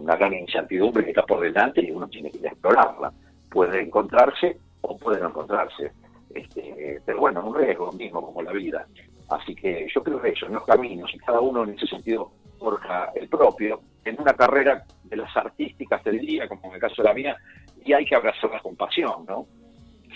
[0.00, 3.12] una gran incertidumbre que está por delante y uno tiene que ir a explorarla.
[3.48, 5.92] Puede encontrarse o puede no encontrarse.
[6.34, 8.86] Este, pero bueno, un riesgo mismo como la vida.
[9.28, 13.10] Así que yo creo que en los caminos, y cada uno en ese sentido forja
[13.14, 17.08] el propio, en una carrera de las artísticas del día, como en el caso de
[17.08, 17.36] la mía,
[17.84, 19.46] y hay que abrazarlas con pasión, ¿no?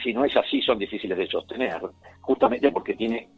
[0.02, 1.80] Si no es así, son difíciles de sostener,
[2.20, 3.28] justamente porque tiene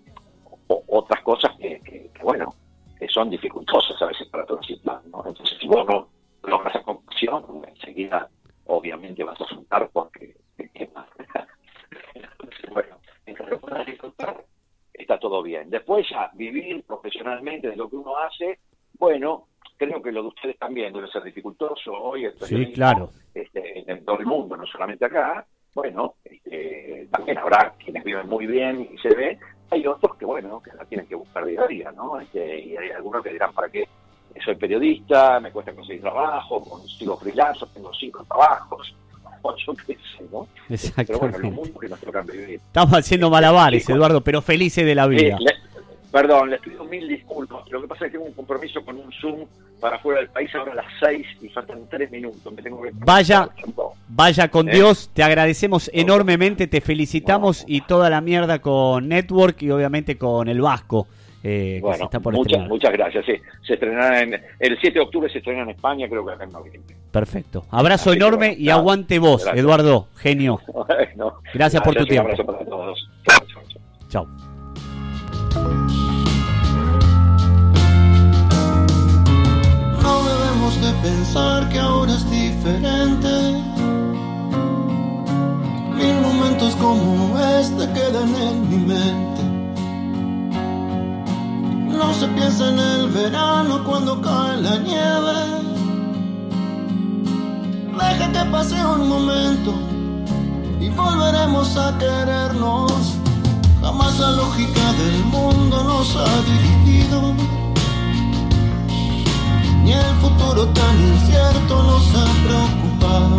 [0.67, 2.55] otras cosas que, bueno,
[2.99, 5.25] que son dificultosas a veces para transitar, ¿no?
[5.27, 6.09] Entonces, si vos no
[6.43, 8.29] logras esa compasión, enseguida,
[8.67, 11.07] obviamente, vas a soltar porque te quemas.
[12.15, 14.45] Entonces, bueno, mientras lo puedas disfrutar,
[15.01, 15.71] está todo bien.
[15.71, 18.59] Después ya vivir profesionalmente de lo que uno hace,
[18.99, 19.47] bueno,
[19.77, 22.27] creo que lo de ustedes también debe ser dificultoso hoy.
[22.27, 23.11] el Sí, claro.
[23.35, 25.47] este, en todo el mundo, no solamente acá.
[25.75, 29.39] Bueno, este, también habrá quienes viven muy bien y se ve.
[29.71, 32.21] Hay otros que, bueno, que la tienen que buscar día a día, ¿no?
[32.21, 33.89] Este, y hay algunos que dirán, ¿para qué?
[34.45, 38.95] Soy periodista, me cuesta conseguir trabajo, consigo freelance, tengo cinco trabajos,
[39.43, 40.29] o yo qué sé, ¿no?
[40.29, 41.51] Pero bueno, los Exactamente.
[41.51, 42.51] mundos que nos tocan vivir.
[42.67, 45.37] Estamos haciendo malabares, Eduardo, pero felices de la vida.
[45.37, 45.55] Eh, le-
[46.11, 47.69] perdón, les pido mil disculpas.
[47.71, 49.47] Lo que pasa es que tengo un compromiso con un Zoom
[49.81, 52.53] para fuera del país ahora a las seis y faltan tres minutos.
[52.53, 53.49] Me tengo que Vaya,
[54.09, 54.73] vaya con ¿Eh?
[54.75, 60.49] Dios, te agradecemos enormemente, te felicitamos y toda la mierda con Network y obviamente con
[60.49, 61.07] el Vasco,
[61.43, 62.69] eh, que se Bueno, está por muchas, estrenar.
[62.69, 63.25] muchas gracias.
[63.27, 63.33] Sí,
[63.67, 66.53] se estrenará en, el 7 de octubre se estrena en España, creo que acá en
[66.53, 66.97] noviembre.
[67.11, 67.65] Perfecto.
[67.71, 69.65] Abrazo Así enorme bueno, y nada, aguante vos, gracias.
[69.65, 70.61] Eduardo, genio.
[71.17, 72.29] Bueno, Gracias por tu un tiempo.
[72.31, 73.09] abrazo para todos.
[74.09, 74.27] Chao.
[80.03, 83.29] No debemos de pensar que ahora es diferente.
[85.95, 89.43] Mil momentos como este quedan en mi mente.
[92.01, 95.37] No se piensa en el verano cuando cae la nieve.
[98.01, 99.75] Deja que pase un momento
[100.81, 102.91] y volveremos a querernos.
[103.83, 107.35] Jamás la lógica del mundo nos ha dirigido
[109.85, 113.37] ni el futuro tan incierto nos ha preocupado.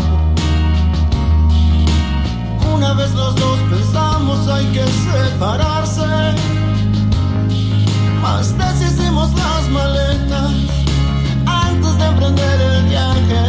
[2.76, 6.06] Una vez los dos pensamos hay que separarse,
[8.40, 10.52] deshicimos las maletas
[11.46, 13.44] antes de emprender el viaje.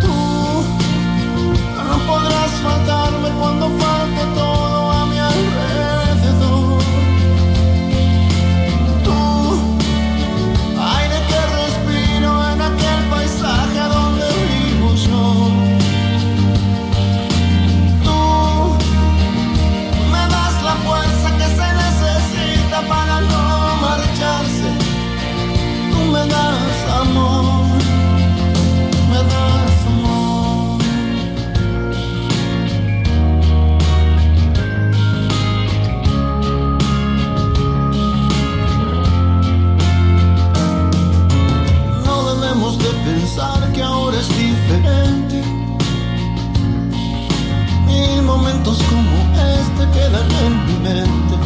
[0.00, 0.64] Tú
[1.88, 3.93] no podrás faltarme cuando falte
[43.34, 45.42] pensar que ahora es diferente.
[47.86, 49.10] Mil momentos como
[49.58, 51.36] este quedan en mi mente.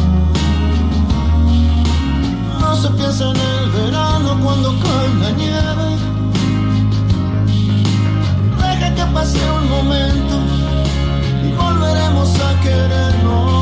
[2.59, 5.87] No se piensa en el verano cuando cae la nieve.
[8.61, 10.35] Deja que pase un momento
[11.43, 13.58] y volveremos a querernos.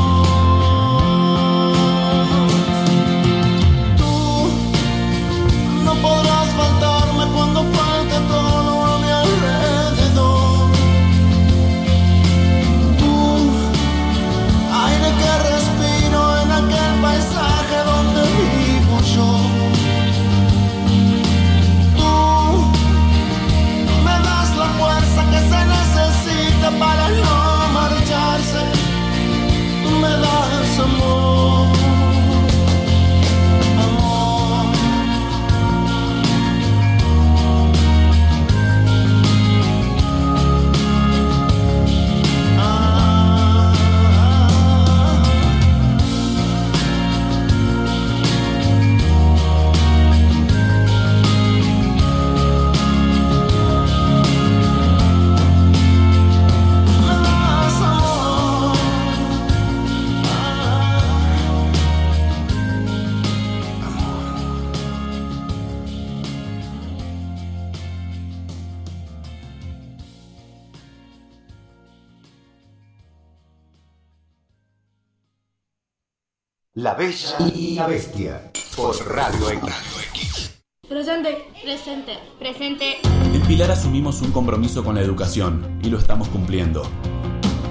[76.78, 80.60] La Bella y la Bestia por Radio X.
[80.88, 81.50] Presente.
[81.60, 82.18] Presente.
[82.38, 82.98] Presente.
[83.34, 86.88] En Pilar asumimos un compromiso con la educación y lo estamos cumpliendo.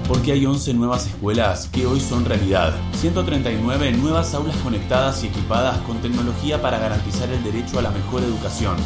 [0.06, 2.74] Porque hay 11 nuevas escuelas que hoy son realidad.
[2.96, 8.22] 139 nuevas aulas conectadas y equipadas con tecnología para garantizar el derecho a la mejor
[8.22, 8.76] educación.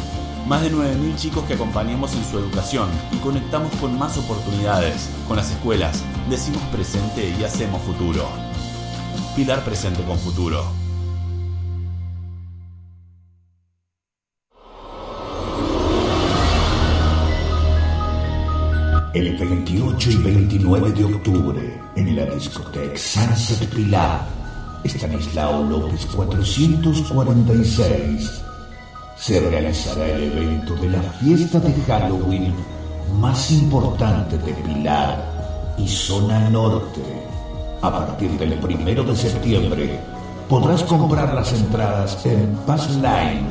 [0.47, 5.09] Más de 9.000 chicos que acompañamos en su educación y conectamos con más oportunidades.
[5.27, 8.52] Con las escuelas, decimos presente y hacemos futuro.
[9.35, 10.63] Pilar presente con futuro.
[19.11, 24.27] El 28 y 29 de octubre, en la discoteca Sunset Pilar,
[24.83, 28.43] Estanislao López 446,
[29.17, 32.53] se realizará el evento de la fiesta de Halloween
[33.19, 37.22] más importante de Pilar y zona norte.
[37.83, 39.99] A partir del primero de septiembre,
[40.47, 43.45] podrás comprar las entradas en Passline.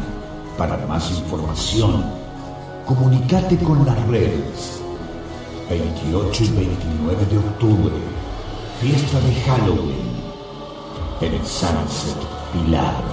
[0.56, 2.02] Para más información,
[2.86, 4.80] comunícate con las redes
[5.68, 7.94] 28 y 29 de octubre,
[8.80, 10.12] fiesta de Halloween,
[11.20, 12.16] en el Sunset
[12.54, 13.11] Pilar.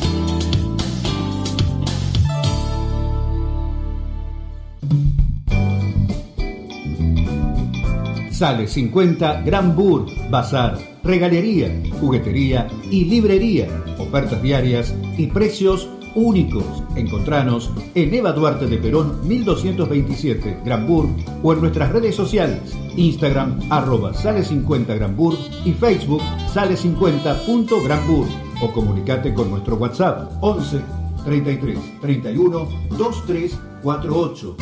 [8.34, 11.70] Sale 50 Gran Bur, Bazar, regalería,
[12.00, 13.68] juguetería y librería.
[13.96, 16.64] Ofertas diarias y precios únicos.
[16.96, 21.08] Encontranos en Eva Duarte de Perón 1227 Gran Bur
[21.44, 22.76] o en nuestras redes sociales.
[22.96, 28.26] Instagram arroba sale 50 Granbur y Facebook sale 50.granbur
[28.60, 30.80] o comunicate con nuestro WhatsApp 11
[31.24, 34.56] 33 31 2348.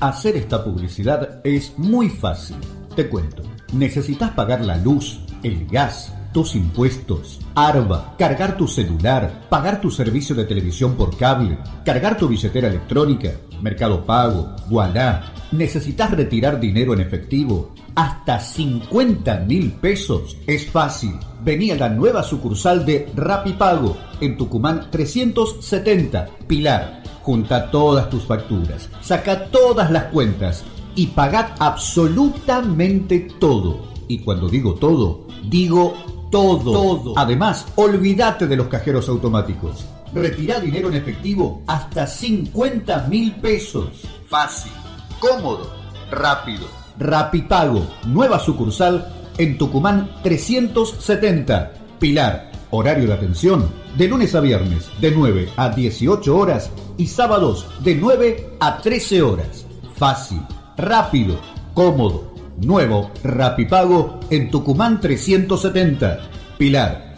[0.00, 2.56] Hacer esta publicidad es muy fácil.
[2.96, 3.42] Te cuento.
[3.72, 10.34] Necesitas pagar la luz, el gas, tus impuestos, ARBA, cargar tu celular, pagar tu servicio
[10.34, 13.30] de televisión por cable, cargar tu billetera electrónica,
[13.62, 15.32] Mercado Pago, Voilà.
[15.52, 17.72] ¿Necesitas retirar dinero en efectivo?
[17.94, 20.36] Hasta 50 mil pesos.
[20.48, 21.14] Es fácil.
[21.44, 27.03] Vení a la nueva sucursal de Rapipago en Tucumán 370, Pilar.
[27.24, 30.62] Junta todas tus facturas, saca todas las cuentas
[30.94, 33.80] y pagad absolutamente todo.
[34.08, 35.94] Y cuando digo todo, digo
[36.30, 36.72] todo.
[36.72, 37.14] todo.
[37.16, 39.86] Además, olvídate de los cajeros automáticos.
[40.12, 44.02] Retirá dinero en efectivo hasta 50 mil pesos.
[44.28, 44.72] Fácil,
[45.18, 45.72] cómodo,
[46.10, 46.66] rápido.
[46.98, 52.52] Rapipago, nueva sucursal en Tucumán 370, Pilar.
[52.70, 57.94] Horario de atención de lunes a viernes de 9 a 18 horas y sábados de
[57.94, 59.66] 9 a 13 horas.
[59.96, 60.40] Fácil,
[60.76, 61.38] rápido,
[61.74, 67.14] cómodo, nuevo, Rapipago en Tucumán 370, Pilar.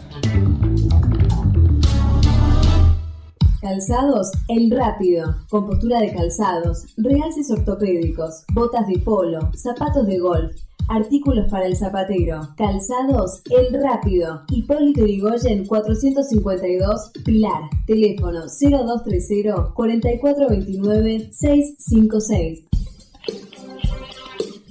[3.67, 10.55] Calzados El Rápido, compostura de calzados, realces ortopédicos, botas de polo, zapatos de golf,
[10.87, 22.67] artículos para el zapatero, calzados El Rápido, Hipólito Yrigoyen 452, Pilar, teléfono 0230 4429 656.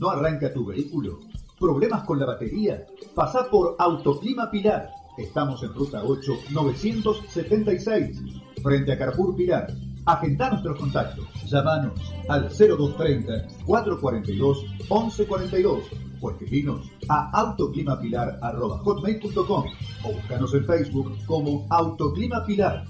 [0.00, 1.18] ¿No arranca tu vehículo?
[1.60, 2.86] ¿Problemas con la batería?
[3.14, 4.88] Pasá por Autoclima Pilar.
[5.18, 9.66] Estamos en ruta 8 976, frente a Carrefour Pilar.
[10.04, 11.26] Agenda nuestros contactos.
[11.46, 15.84] Llámanos al 0230 442 1142
[16.20, 19.64] o escribinos a autoclimapilar.com
[20.04, 22.84] o búscanos en Facebook como Autoclima Pilar.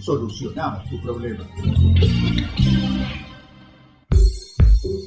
[0.00, 1.46] Solucionamos tu problema.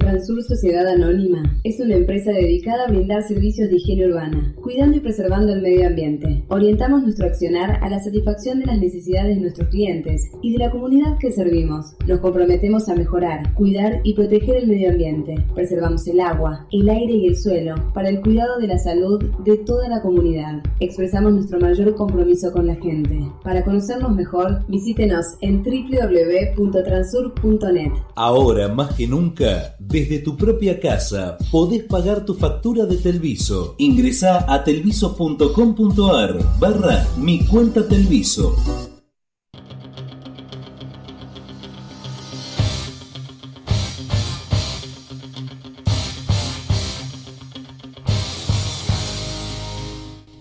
[0.09, 5.01] Transur Sociedad Anónima es una empresa dedicada a brindar servicios de higiene urbana, cuidando y
[5.01, 6.43] preservando el medio ambiente.
[6.47, 10.71] Orientamos nuestro accionar a la satisfacción de las necesidades de nuestros clientes y de la
[10.71, 11.93] comunidad que servimos.
[12.07, 15.35] Nos comprometemos a mejorar, cuidar y proteger el medio ambiente.
[15.53, 19.57] Preservamos el agua, el aire y el suelo para el cuidado de la salud de
[19.57, 20.63] toda la comunidad.
[20.79, 23.19] Expresamos nuestro mayor compromiso con la gente.
[23.43, 27.91] Para conocernos mejor, visítenos en www.transur.net.
[28.15, 33.75] Ahora más que nunca, desde tu propia casa podés pagar tu factura de Telviso.
[33.79, 38.55] Ingresa a telviso.com.ar barra mi cuenta Telviso.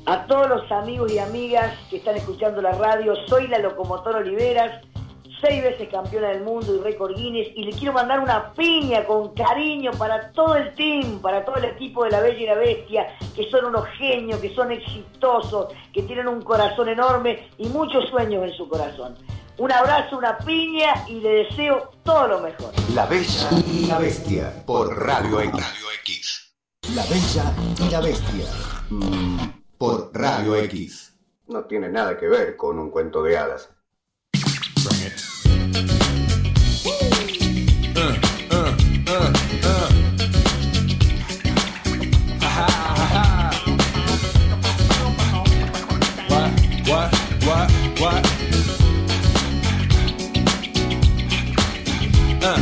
[0.07, 4.87] A todos los amigos y amigas que están escuchando la radio, soy la locomotora Oliveras,
[5.41, 9.35] seis veces campeona del mundo y récord Guinness, y le quiero mandar una piña con
[9.35, 13.07] cariño para todo el team, para todo el equipo de La Bella y la Bestia,
[13.35, 18.45] que son unos genios, que son exitosos, que tienen un corazón enorme y muchos sueños
[18.45, 19.17] en su corazón.
[19.59, 22.73] Un abrazo, una piña y le deseo todo lo mejor.
[22.95, 26.55] La Bella y la Bestia por Radio X.
[26.95, 27.53] La Bella
[27.85, 28.47] y la Bestia
[28.89, 29.39] mm,
[29.77, 31.13] por Radio X.
[31.49, 33.71] No tiene nada que ver con un cuento de hadas.
[34.99, 35.05] Uh,
[38.51, 38.75] uh,
[39.07, 39.31] uh,
[46.89, 47.15] what,
[47.45, 47.71] what,
[48.01, 48.27] what?
[52.43, 52.59] Uh.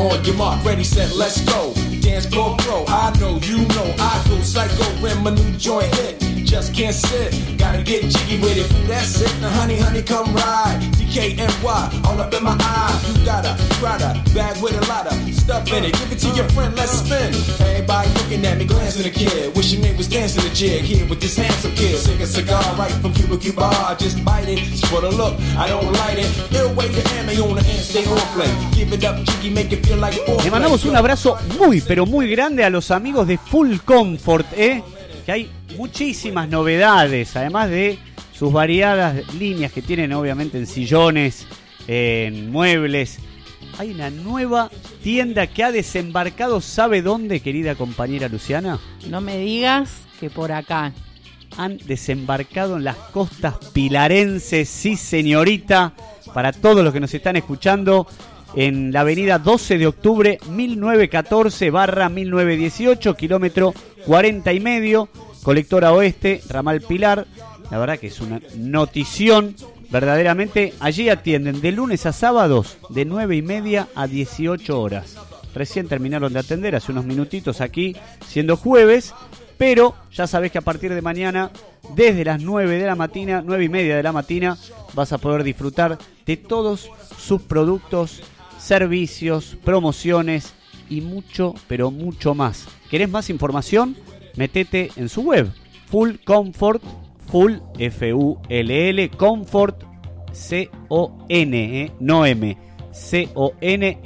[0.00, 1.72] On your mark, ready, set, let's go.
[2.00, 6.33] Dance floor pro, I know, you know, I go psycho when my new joint hit.
[6.44, 8.68] Just can't sit, gotta get jiggy with it.
[8.86, 10.78] That's it, now honey, honey, come ride.
[10.94, 12.94] DKNY, all up in my eye.
[13.08, 15.94] You got a Prada bag with a lot of stuff in it.
[15.94, 17.32] Give it to your friend, let's spin.
[17.66, 19.56] Everybody looking at me, glancing at the kid.
[19.56, 21.98] Wishing they was dancing the jig here with this handsome kid.
[21.98, 23.64] Sing a cigar right from Cuba Cuba.
[23.64, 25.40] I just bite it, it's for the look.
[25.56, 26.30] I don't light it.
[26.52, 28.52] Ill way to hand me on the hand, stay on play.
[28.74, 30.14] Give it up, jiggy, make it feel like
[30.44, 34.82] Le mandamos un abrazo muy, pero muy grande a los amigos de Full Comfort, ¿eh?
[35.24, 37.98] que hay muchísimas novedades, además de
[38.32, 41.46] sus variadas líneas que tienen obviamente en sillones,
[41.86, 43.18] en muebles.
[43.78, 44.70] Hay una nueva
[45.02, 48.78] tienda que ha desembarcado, ¿sabe dónde, querida compañera Luciana?
[49.08, 50.92] No me digas que por acá.
[51.56, 55.92] Han desembarcado en las costas pilarenses, sí señorita,
[56.32, 58.08] para todos los que nos están escuchando
[58.56, 63.74] en la avenida 12 de octubre 1914 barra 1918, kilómetro
[64.06, 65.08] 40 y medio,
[65.44, 67.26] colectora oeste, ramal Pilar.
[67.70, 69.54] La verdad que es una notición,
[69.90, 70.72] verdaderamente.
[70.80, 75.16] Allí atienden de lunes a sábados de 9 y media a 18 horas.
[75.54, 77.94] Recién terminaron de atender hace unos minutitos aquí,
[78.26, 79.14] siendo jueves,
[79.56, 81.50] pero ya sabés que a partir de mañana,
[81.94, 84.58] desde las 9 de la mañana, 9 y media de la mañana,
[84.94, 88.22] vas a poder disfrutar de todos sus productos
[88.58, 90.54] servicios, promociones
[90.88, 92.66] y mucho, pero mucho más.
[92.90, 93.96] ¿Querés más información?
[94.36, 95.50] Metete en su web,
[95.86, 96.82] Full Comfort,
[97.30, 99.84] Full F-U-L-L, Comfort,
[100.32, 102.56] C-O-N, eh, no M,
[102.92, 103.98] C-O-N-F-O-R-T,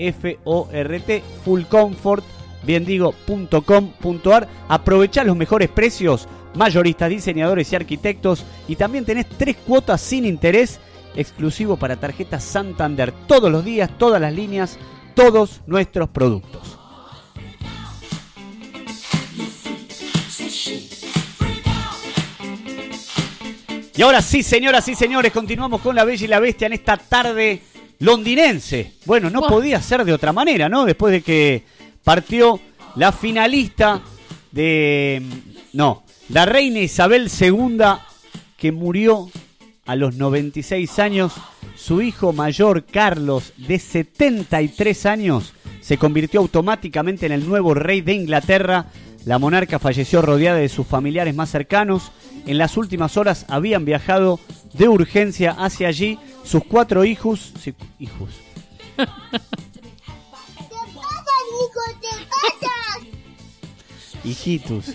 [1.44, 2.24] Full Comfort,
[2.62, 4.46] bien digo, punto com, punto ar.
[4.68, 8.44] Aprovechá los mejores precios, mayoristas, diseñadores y arquitectos.
[8.66, 10.80] Y también tenés tres cuotas sin interés
[11.16, 13.12] exclusivo para tarjetas Santander.
[13.26, 14.78] Todos los días, todas las líneas,
[15.14, 16.77] todos nuestros productos.
[23.96, 26.96] Y ahora sí, señoras y señores, continuamos con la Bella y la Bestia en esta
[26.96, 27.62] tarde
[27.98, 28.92] londinense.
[29.04, 30.84] Bueno, no podía ser de otra manera, ¿no?
[30.84, 31.64] Después de que
[32.04, 32.60] partió
[32.94, 34.00] la finalista
[34.52, 35.22] de...
[35.72, 37.78] No, la reina Isabel II,
[38.56, 39.30] que murió
[39.86, 41.32] a los 96 años,
[41.74, 48.12] su hijo mayor Carlos, de 73 años, se convirtió automáticamente en el nuevo rey de
[48.12, 48.86] Inglaterra.
[49.28, 52.12] La monarca falleció rodeada de sus familiares más cercanos.
[52.46, 54.40] En las últimas horas habían viajado
[54.72, 57.52] de urgencia hacia allí sus cuatro hijos.
[57.60, 58.30] sí, hijos.
[64.24, 64.94] Hijitos.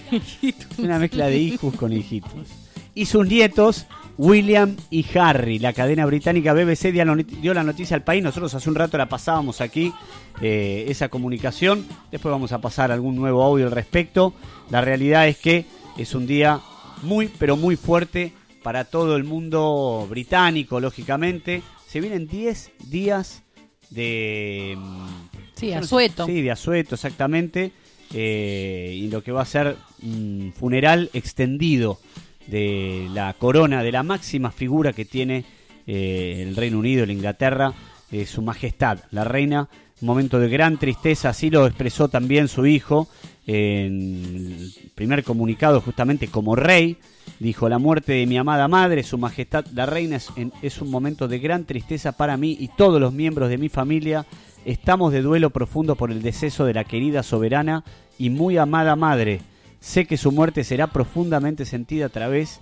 [0.79, 2.47] Una mezcla de hijos con hijitos.
[2.95, 3.85] Y sus nietos,
[4.17, 5.59] William y Harry.
[5.59, 8.23] La cadena británica BBC dio la noticia al país.
[8.23, 9.93] Nosotros hace un rato la pasábamos aquí,
[10.41, 11.85] eh, esa comunicación.
[12.11, 14.33] Después vamos a pasar algún nuevo audio al respecto.
[14.69, 15.65] La realidad es que
[15.97, 16.59] es un día
[17.01, 21.61] muy, pero muy fuerte para todo el mundo británico, lógicamente.
[21.87, 23.43] Se vienen 10 días
[23.89, 24.75] de...
[24.77, 25.07] mm,
[25.55, 26.25] Sí, asueto.
[26.25, 27.71] Sí, de asueto, exactamente.
[28.13, 31.99] Eh, y lo que va a ser un funeral extendido
[32.47, 35.45] de la corona, de la máxima figura que tiene
[35.87, 37.73] eh, el Reino Unido, la Inglaterra,
[38.11, 39.69] eh, su majestad, la reina.
[40.01, 43.07] Un momento de gran tristeza, así lo expresó también su hijo
[43.47, 46.97] en el primer comunicado justamente como rey.
[47.39, 50.17] Dijo, la muerte de mi amada madre, su majestad, la reina,
[50.61, 54.25] es, un momento de gran tristeza para mí y todos los miembros de mi familia.
[54.65, 57.83] Estamos de duelo profundo por el deceso de la querida soberana
[58.17, 59.41] y muy amada madre.
[59.83, 62.61] Sé que su muerte será profundamente sentida a través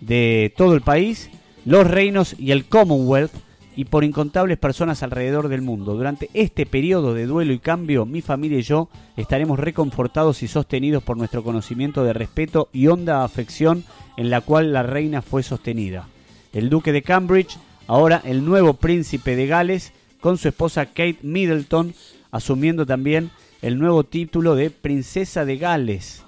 [0.00, 1.28] de todo el país,
[1.64, 3.32] los reinos y el Commonwealth
[3.74, 5.94] y por incontables personas alrededor del mundo.
[5.94, 11.02] Durante este periodo de duelo y cambio, mi familia y yo estaremos reconfortados y sostenidos
[11.02, 13.82] por nuestro conocimiento de respeto y honda afección
[14.16, 16.06] en la cual la reina fue sostenida.
[16.52, 21.94] El duque de Cambridge ahora el nuevo príncipe de Gales con su esposa Kate Middleton,
[22.30, 26.22] asumiendo también el nuevo título de princesa de Gales.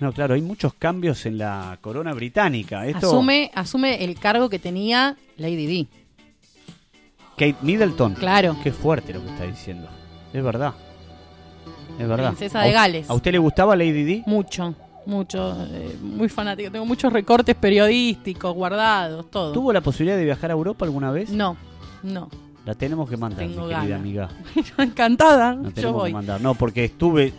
[0.00, 2.86] No, claro, hay muchos cambios en la corona británica.
[2.86, 5.88] Esto, Asume, asume el cargo que tenía Lady Di.
[7.36, 8.14] Kate Middleton.
[8.14, 8.56] Claro.
[8.62, 9.88] Qué fuerte lo que está diciendo.
[10.32, 10.72] Es verdad.
[11.98, 12.28] Es verdad.
[12.28, 13.10] Princesa ¿A de Gales.
[13.10, 14.22] ¿A usted le gustaba Lady Di?
[14.26, 14.74] Mucho,
[15.06, 15.56] mucho.
[15.70, 16.70] eh, muy fanático.
[16.70, 19.52] Tengo muchos recortes periodísticos guardados, todo.
[19.52, 21.30] ¿Tuvo la posibilidad de viajar a Europa alguna vez?
[21.30, 21.56] No,
[22.02, 22.28] no.
[22.66, 24.28] La tenemos que mandar, Tengo mi querida amiga.
[24.78, 25.54] Encantada.
[25.54, 26.10] La Yo voy.
[26.10, 26.40] que mandar.
[26.40, 27.32] No, porque estuve,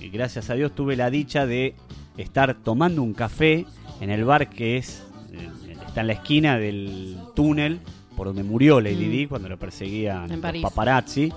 [0.00, 1.74] y gracias a Dios, tuve la dicha de
[2.16, 3.66] estar tomando un café
[4.00, 5.02] en el bar que es
[5.32, 7.80] eh, está en la esquina del túnel
[8.16, 9.10] por donde murió Lady Mm.
[9.10, 11.32] Di cuando lo perseguían En los paparazzi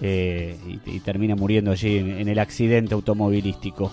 [0.00, 3.92] eh, y, y termina muriendo allí en, en el accidente automovilístico.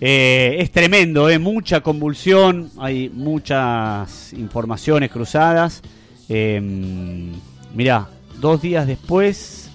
[0.00, 5.82] Eh, es tremendo, eh, mucha convulsión, hay muchas informaciones cruzadas.
[6.28, 6.60] Eh,
[7.74, 8.08] mirá,
[8.40, 9.65] dos días después,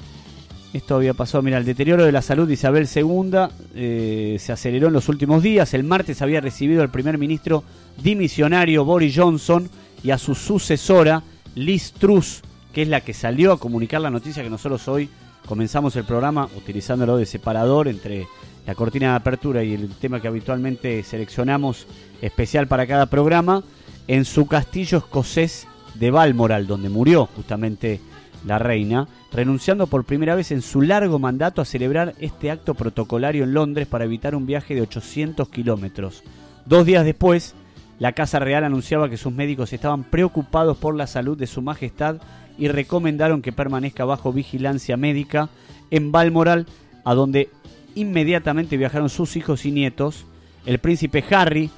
[0.73, 3.31] esto había pasado, mira, el deterioro de la salud de Isabel II
[3.75, 5.73] eh, se aceleró en los últimos días.
[5.73, 7.63] El martes había recibido al primer ministro
[8.01, 9.69] dimisionario Boris Johnson
[10.01, 11.23] y a su sucesora
[11.55, 12.41] Liz Truss,
[12.73, 15.09] que es la que salió a comunicar la noticia que nosotros hoy
[15.45, 18.27] comenzamos el programa utilizándolo de separador entre
[18.65, 21.87] la cortina de apertura y el tema que habitualmente seleccionamos
[22.21, 23.63] especial para cada programa,
[24.07, 27.99] en su castillo escocés de Balmoral, donde murió justamente
[28.45, 33.43] la reina, renunciando por primera vez en su largo mandato a celebrar este acto protocolario
[33.43, 36.23] en Londres para evitar un viaje de 800 kilómetros.
[36.65, 37.55] Dos días después,
[37.99, 42.17] la Casa Real anunciaba que sus médicos estaban preocupados por la salud de su majestad
[42.57, 45.49] y recomendaron que permanezca bajo vigilancia médica
[45.91, 46.65] en Balmoral,
[47.03, 47.49] a donde
[47.95, 50.25] inmediatamente viajaron sus hijos y nietos.
[50.65, 51.69] El príncipe Harry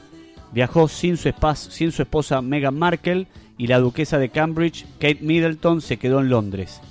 [0.53, 3.27] viajó sin su, sin su esposa Meghan Markle
[3.57, 6.81] y la duquesa de Cambridge, Kate Middleton, se quedó en Londres.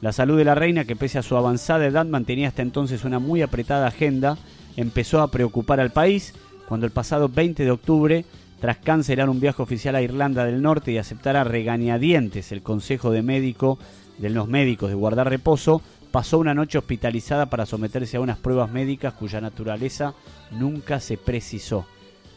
[0.00, 3.18] La salud de la reina, que pese a su avanzada edad mantenía hasta entonces una
[3.18, 4.36] muy apretada agenda,
[4.76, 6.34] empezó a preocupar al país
[6.66, 8.24] cuando el pasado 20 de octubre,
[8.60, 13.10] tras cancelar un viaje oficial a Irlanda del Norte y aceptar a regañadientes el consejo
[13.10, 13.78] de médico
[14.18, 18.70] de los médicos de guardar reposo, pasó una noche hospitalizada para someterse a unas pruebas
[18.70, 20.14] médicas cuya naturaleza
[20.50, 21.86] nunca se precisó.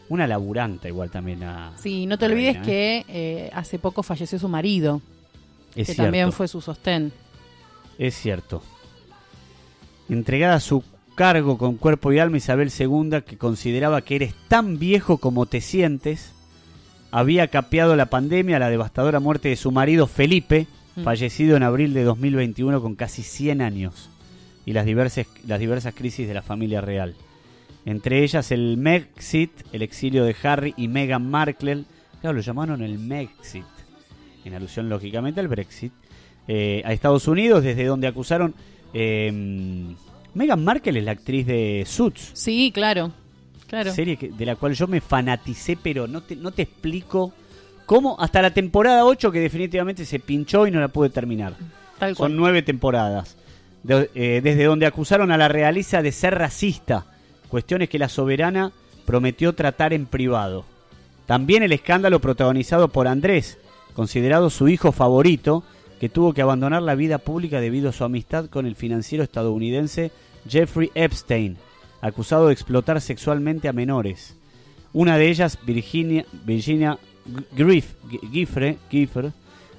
[0.08, 1.72] Una laburanta igual también a...
[1.78, 5.00] Sí, no te olvides Reina, que eh, hace poco falleció su marido,
[5.74, 6.02] Es que cierto.
[6.04, 7.12] también fue su sostén.
[7.98, 8.62] Es cierto.
[10.08, 10.84] Entregada a su
[11.16, 15.60] cargo con cuerpo y alma Isabel II, que consideraba que eres tan viejo como te
[15.60, 16.32] sientes,
[17.10, 20.66] había capeado la pandemia, la devastadora muerte de su marido Felipe,
[20.96, 21.02] Mm.
[21.04, 24.08] fallecido en abril de 2021 con casi 100 años,
[24.64, 27.14] y las diversas, las diversas crisis de la familia real.
[27.86, 31.84] Entre ellas el Megxit, el exilio de Harry y Meghan Markle,
[32.20, 33.64] claro, lo llamaron el Megxit,
[34.44, 35.92] en alusión lógicamente al Brexit,
[36.48, 38.54] eh, a Estados Unidos, desde donde acusaron...
[38.92, 39.32] eh,
[40.34, 43.10] Meghan Markle es la actriz de Suits, Sí, claro.
[43.68, 43.92] Claro.
[43.92, 47.32] serie que- de la cual yo me fanaticé, pero no te, no te explico
[47.86, 51.54] cómo hasta la temporada 8 que definitivamente se pinchó y no la pude terminar.
[51.98, 52.30] Tal cual.
[52.30, 53.36] Son nueve temporadas.
[53.82, 57.06] De- eh, desde donde acusaron a la realiza de ser racista,
[57.48, 58.72] cuestiones que la soberana
[59.04, 60.64] prometió tratar en privado.
[61.26, 63.58] También el escándalo protagonizado por Andrés,
[63.94, 65.64] considerado su hijo favorito,
[66.00, 70.10] que tuvo que abandonar la vida pública debido a su amistad con el financiero estadounidense
[70.48, 71.56] Jeffrey Epstein,
[72.00, 74.36] acusado de explotar sexualmente a menores.
[74.92, 76.98] Una de ellas, Virginia, Virginia
[78.30, 78.78] Giffre,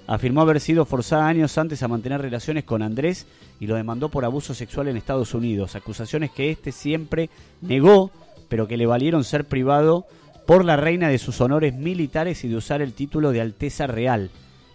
[0.07, 3.27] afirmó haber sido forzada años antes a mantener relaciones con Andrés
[3.59, 7.29] y lo demandó por abuso sexual en Estados Unidos, acusaciones que éste siempre
[7.61, 8.09] negó,
[8.47, 10.05] pero que le valieron ser privado
[10.45, 14.31] por la reina de sus honores militares y de usar el título de Alteza Real.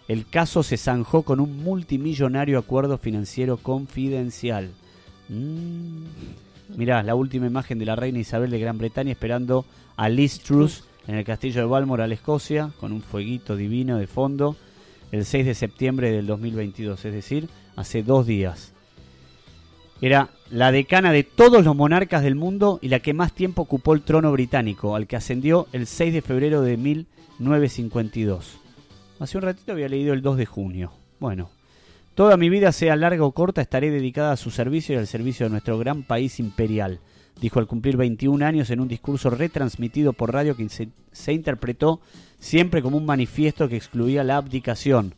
[0.07, 4.69] El caso se zanjó con un multimillonario acuerdo financiero confidencial.
[5.29, 6.03] Mm.
[6.75, 9.65] Mirá, la última imagen de la reina Isabel de Gran Bretaña esperando
[9.95, 14.55] a Liz Truss en el castillo de Balmoral, Escocia, con un fueguito divino de fondo,
[15.13, 18.73] el 6 de septiembre del 2022, es decir, hace dos días.
[20.01, 23.93] Era la decana de todos los monarcas del mundo y la que más tiempo ocupó
[23.93, 28.59] el trono británico, al que ascendió el 6 de febrero de 1952.
[29.19, 30.91] Hace un ratito había leído el 2 de junio.
[31.19, 31.51] Bueno,
[32.15, 35.45] toda mi vida, sea larga o corta, estaré dedicada a su servicio y al servicio
[35.45, 37.01] de nuestro gran país imperial,
[37.39, 42.01] dijo al cumplir 21 años en un discurso retransmitido por radio que se, interpretó
[42.39, 45.15] siempre como un manifiesto que excluía la abdicación.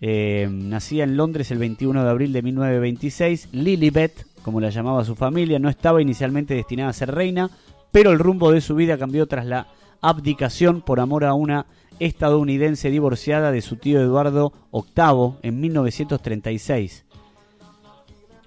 [0.00, 5.16] Eh, nacida en Londres el 21 de abril de 1926, Lilibet, como la llamaba su
[5.16, 7.50] familia, no estaba inicialmente destinada a ser reina,
[7.90, 9.68] pero el rumbo de su vida cambió tras la
[10.00, 11.66] abdicación por amor a una
[11.98, 17.04] estadounidense divorciada de su tío Eduardo VIII en 1936.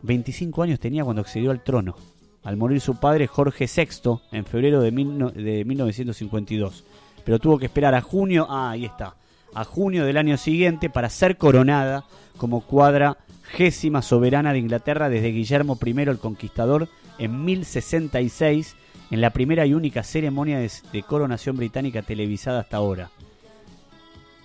[0.04, 1.96] 25 años tenía cuando accedió al trono,
[2.44, 6.84] al morir su padre Jorge VI en febrero de, mil no- de 1952.
[7.24, 9.16] Pero tuvo que esperar a junio, ah, ahí está,
[9.54, 12.04] a junio del año siguiente para ser coronada
[12.38, 16.88] como cuadragésima soberana de Inglaterra desde Guillermo I el Conquistador
[17.20, 18.76] en 1066,
[19.12, 23.12] en la primera y única ceremonia de, de coronación británica televisada hasta ahora.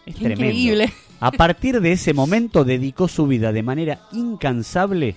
[0.05, 0.44] Es Qué tremendo.
[0.44, 0.93] increíble.
[1.20, 5.16] A partir de ese momento dedicó su vida de manera incansable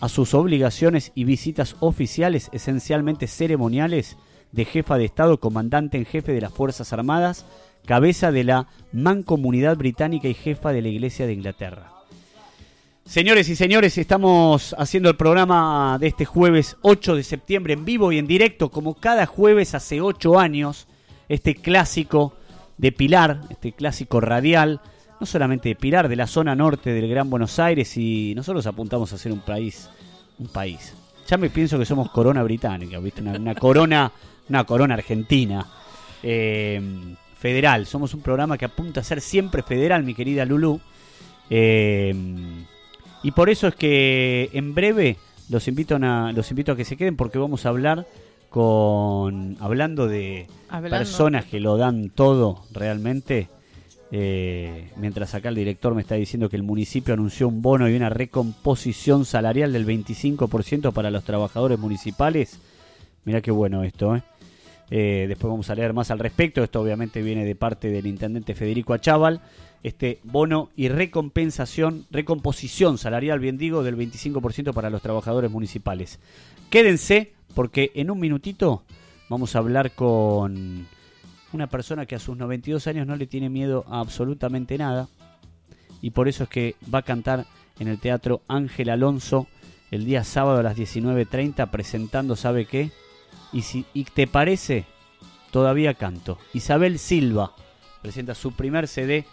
[0.00, 4.16] a sus obligaciones y visitas oficiales, esencialmente ceremoniales,
[4.52, 7.44] de jefa de Estado, comandante en jefe de las Fuerzas Armadas,
[7.84, 11.92] cabeza de la Mancomunidad Británica y jefa de la Iglesia de Inglaterra.
[13.04, 18.12] Señores y señores, estamos haciendo el programa de este jueves 8 de septiembre en vivo
[18.12, 20.86] y en directo, como cada jueves hace 8 años,
[21.30, 22.34] este clásico
[22.76, 24.82] de Pilar, este clásico radial,
[25.20, 29.12] no solamente de Pilar, de la zona norte del Gran Buenos Aires, y nosotros apuntamos
[29.12, 29.88] a ser un país,
[30.38, 30.94] un país.
[31.28, 33.20] Ya me pienso que somos corona británica, ¿viste?
[33.22, 34.10] Una, una corona,
[34.48, 35.66] una corona argentina.
[36.22, 36.80] eh,
[37.38, 37.86] federal.
[37.86, 40.80] Somos un programa que apunta a ser siempre federal, mi querida Lulu.
[41.50, 42.14] Eh,
[43.22, 45.16] y por eso es que en breve
[45.48, 48.06] los invito a, los invito a que se queden porque vamos a hablar
[48.50, 50.98] con hablando de Hablando.
[50.98, 53.48] personas que lo dan todo realmente.
[54.10, 57.96] Eh, mientras acá el director me está diciendo que el municipio anunció un bono y
[57.96, 62.58] una recomposición salarial del 25% para los trabajadores municipales.
[63.24, 64.22] Mira qué bueno esto, ¿eh?
[64.90, 66.62] Eh, después vamos a leer más al respecto.
[66.62, 69.42] Esto obviamente viene de parte del intendente Federico Achával.
[69.82, 76.18] Este bono y recompensación, recomposición salarial, bien digo, del 25% para los trabajadores municipales.
[76.70, 78.82] Quédense porque en un minutito
[79.28, 80.86] vamos a hablar con
[81.52, 85.08] una persona que a sus 92 años no le tiene miedo a absolutamente nada.
[86.00, 87.46] Y por eso es que va a cantar
[87.78, 89.46] en el Teatro Ángel Alonso
[89.90, 92.90] el día sábado a las 19.30 presentando, ¿sabe qué?
[93.52, 94.84] Y si y te parece,
[95.50, 96.38] todavía canto.
[96.52, 97.52] Isabel Silva
[98.02, 99.24] presenta su primer CD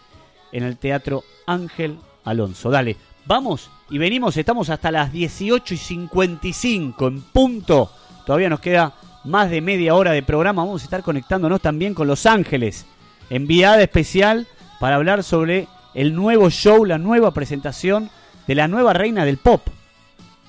[0.51, 2.69] en el Teatro Ángel Alonso.
[2.69, 7.91] Dale, vamos y venimos, estamos hasta las 18 y 55 en punto.
[8.25, 8.93] Todavía nos queda
[9.25, 10.63] más de media hora de programa.
[10.63, 12.85] Vamos a estar conectándonos también con Los Ángeles.
[13.29, 14.47] Enviada especial
[14.79, 18.09] para hablar sobre el nuevo show, la nueva presentación
[18.47, 19.61] de la nueva reina del pop.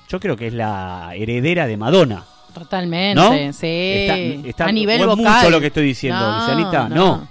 [0.09, 2.23] Yo creo que es la heredera de Madonna.
[2.53, 3.31] Totalmente, ¿No?
[3.53, 3.67] sí.
[3.67, 4.17] Está-
[4.49, 5.33] está- a nivel o es vocal.
[5.37, 6.89] mucho lo que estoy diciendo, No, Lucianita.
[6.89, 6.95] no.
[6.95, 7.27] No.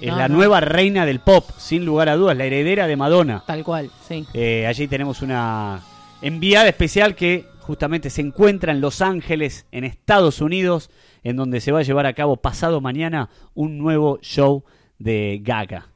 [0.00, 0.34] Es No, la no.
[0.36, 3.42] nueva reina del pop, sin lugar a dudas, la heredera de Madonna.
[3.46, 4.26] Tal cual, sí.
[4.34, 5.80] Eh, allí tenemos una
[6.20, 10.90] enviada especial que justamente se encuentra en Los Ángeles, en Estados Unidos,
[11.22, 14.64] en donde se va a llevar a cabo pasado mañana un nuevo show
[14.98, 15.88] de Gaga.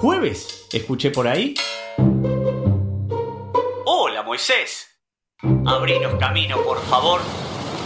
[0.00, 0.66] ¿Jueves?
[0.72, 1.54] ¿Escuché por ahí?
[3.84, 4.88] Hola, Moisés.
[5.64, 7.20] Abrinos camino, por favor.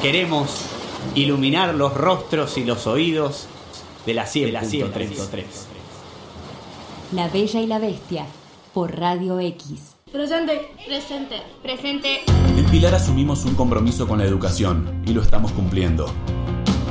[0.00, 0.66] Queremos
[1.14, 3.48] iluminar los rostros y los oídos
[4.06, 5.44] de la 100.3.
[7.12, 8.26] La Bella y la Bestia
[8.72, 9.93] por Radio X.
[10.14, 10.70] Presente.
[10.86, 11.42] Presente.
[11.60, 12.20] Presente.
[12.56, 16.06] En Pilar asumimos un compromiso con la educación y lo estamos cumpliendo.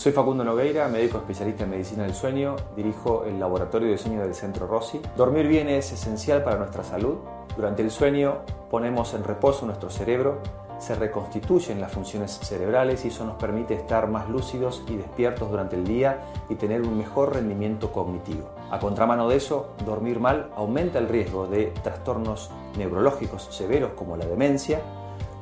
[0.02, 4.34] Soy Facundo Nogueira, médico especialista en medicina del sueño, dirijo el laboratorio de sueño del
[4.34, 5.00] Centro Rossi.
[5.16, 7.18] Dormir bien es esencial para nuestra salud.
[7.54, 8.38] Durante el sueño
[8.68, 10.40] ponemos en reposo nuestro cerebro,
[10.80, 15.76] se reconstituyen las funciones cerebrales y eso nos permite estar más lúcidos y despiertos durante
[15.76, 16.18] el día
[16.48, 18.48] y tener un mejor rendimiento cognitivo.
[18.72, 24.26] A contramano de eso, dormir mal aumenta el riesgo de trastornos neurológicos severos como la
[24.26, 24.80] demencia,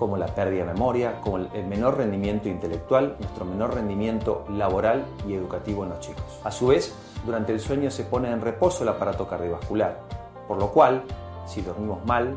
[0.00, 5.34] como la pérdida de memoria, como el menor rendimiento intelectual, nuestro menor rendimiento laboral y
[5.34, 6.40] educativo en los chicos.
[6.42, 6.94] A su vez,
[7.26, 10.00] durante el sueño se pone en reposo el aparato cardiovascular,
[10.48, 11.02] por lo cual,
[11.44, 12.34] si dormimos mal,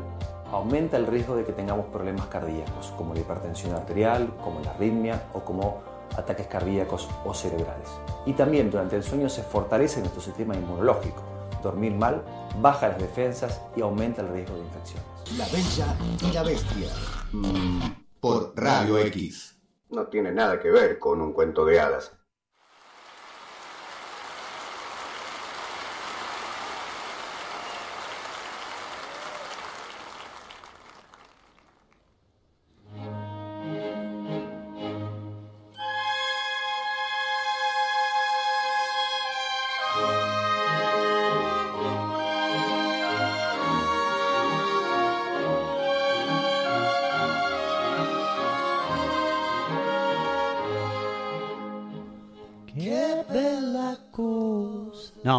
[0.52, 5.22] aumenta el riesgo de que tengamos problemas cardíacos, como la hipertensión arterial, como la arritmia
[5.32, 5.78] o como
[6.18, 7.88] ataques cardíacos o cerebrales.
[8.26, 11.33] Y también durante el sueño se fortalece nuestro sistema inmunológico.
[11.64, 12.22] Dormir mal
[12.60, 15.04] baja las defensas y aumenta el riesgo de infecciones.
[15.38, 16.88] La Bella y la Bestia.
[17.32, 17.80] Mm,
[18.20, 19.58] por Radio X.
[19.88, 22.12] No tiene nada que ver con un cuento de hadas.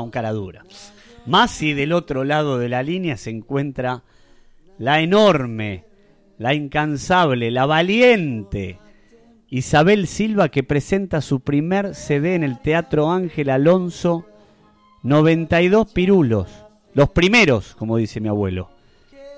[0.06, 0.64] Un cara dura.
[1.26, 4.03] Más si del otro lado de la línea se encuentra
[4.77, 5.84] la enorme,
[6.38, 8.77] la incansable, la valiente
[9.49, 14.26] Isabel Silva que presenta su primer CD en el Teatro Ángel Alonso,
[15.03, 18.69] 92 pirulos, los primeros, como dice mi abuelo.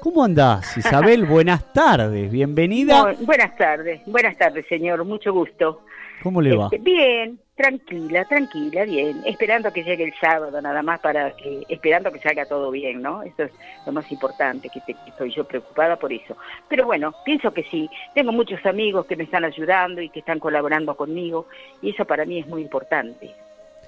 [0.02, 1.26] ¿Cómo andás, Isabel?
[1.30, 3.04] Buenas tardes, bienvenida.
[3.14, 5.82] Bu- buenas tardes, buenas tardes, señor, mucho gusto.
[6.24, 6.66] ¿Cómo le va?
[6.66, 9.22] Este, bien, tranquila, tranquila, bien.
[9.26, 13.24] Esperando que llegue el sábado, nada más para que, esperando que salga todo bien, ¿no?
[13.24, 13.52] Eso es
[13.86, 16.38] lo más importante, que, te- que estoy yo preocupada por eso.
[16.70, 17.90] Pero bueno, pienso que sí.
[18.14, 21.48] Tengo muchos amigos que me están ayudando y que están colaborando conmigo,
[21.82, 23.32] y eso para mí es muy importante.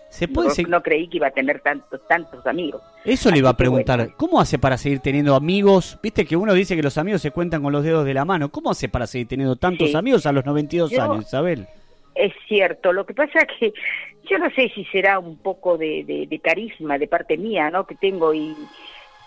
[0.09, 2.81] ¿Se puede no, se- no creí que iba a tener tantos, tantos amigos.
[3.05, 3.99] Eso le iba a preguntar.
[3.99, 4.13] bueno.
[4.17, 5.99] ¿Cómo hace para seguir teniendo amigos?
[6.01, 8.49] Viste que uno dice que los amigos se cuentan con los dedos de la mano.
[8.49, 9.95] ¿Cómo hace para seguir teniendo tantos Sí.
[9.95, 11.67] amigos a los 92 Yo- años, Isabel?
[12.15, 13.71] Es cierto, lo que pasa que
[14.29, 17.85] yo no sé si será un poco de, de- de carisma de parte mía, ¿no?
[17.87, 18.55] Que tengo y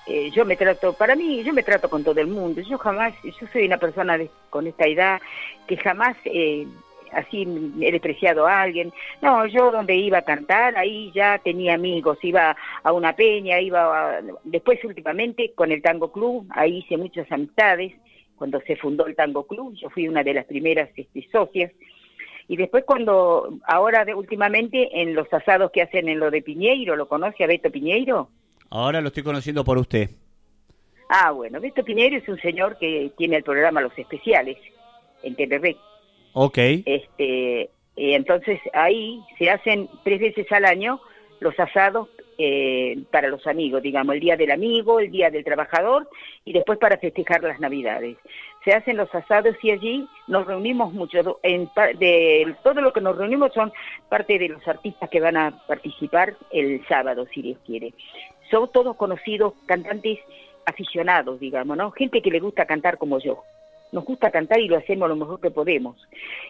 [0.07, 2.61] eh, yo me trato, para mí, yo me trato con todo el mundo.
[2.61, 5.21] Yo jamás, yo soy una persona de- con esta edad
[5.67, 6.67] que jamás eh,
[7.13, 7.47] así
[7.81, 8.93] he despreciado a alguien.
[9.23, 14.19] No, yo donde iba a cantar, ahí ya tenía amigos, iba a una peña, iba
[14.19, 17.93] a- después últimamente con el Tango Club, ahí hice muchas amistades.
[18.37, 21.71] Cuando se fundó el Tango Club, yo fui una de las primeras este, socias.
[22.49, 26.97] Y después cuando, ahora de, últimamente en los asados que hacen en lo de Piñeiro,
[26.97, 28.29] ¿lo conoce a Beto Piñeiro?
[28.71, 30.11] Ahora lo estoy conociendo por usted.
[31.09, 34.57] Ah, bueno, Beto Piñeiro es un señor que tiene el programa Los Especiales
[35.23, 35.77] en TVB.
[36.33, 36.59] Ok.
[36.59, 41.01] Este, entonces ahí se hacen tres veces al año
[41.41, 46.09] los asados eh, para los amigos, digamos, el día del amigo, el día del trabajador
[46.45, 48.17] y después para festejar las navidades.
[48.65, 51.41] Se hacen los asados y allí nos reunimos mucho.
[51.43, 51.69] En,
[51.99, 53.73] de todo lo que nos reunimos son
[54.09, 57.93] parte de los artistas que van a participar el sábado, si Dios quiere.
[58.51, 60.19] Son todos conocidos cantantes
[60.67, 61.91] aficionados, digamos, ¿no?
[61.91, 63.43] Gente que le gusta cantar como yo
[63.93, 65.97] nos gusta cantar y lo hacemos lo mejor que podemos.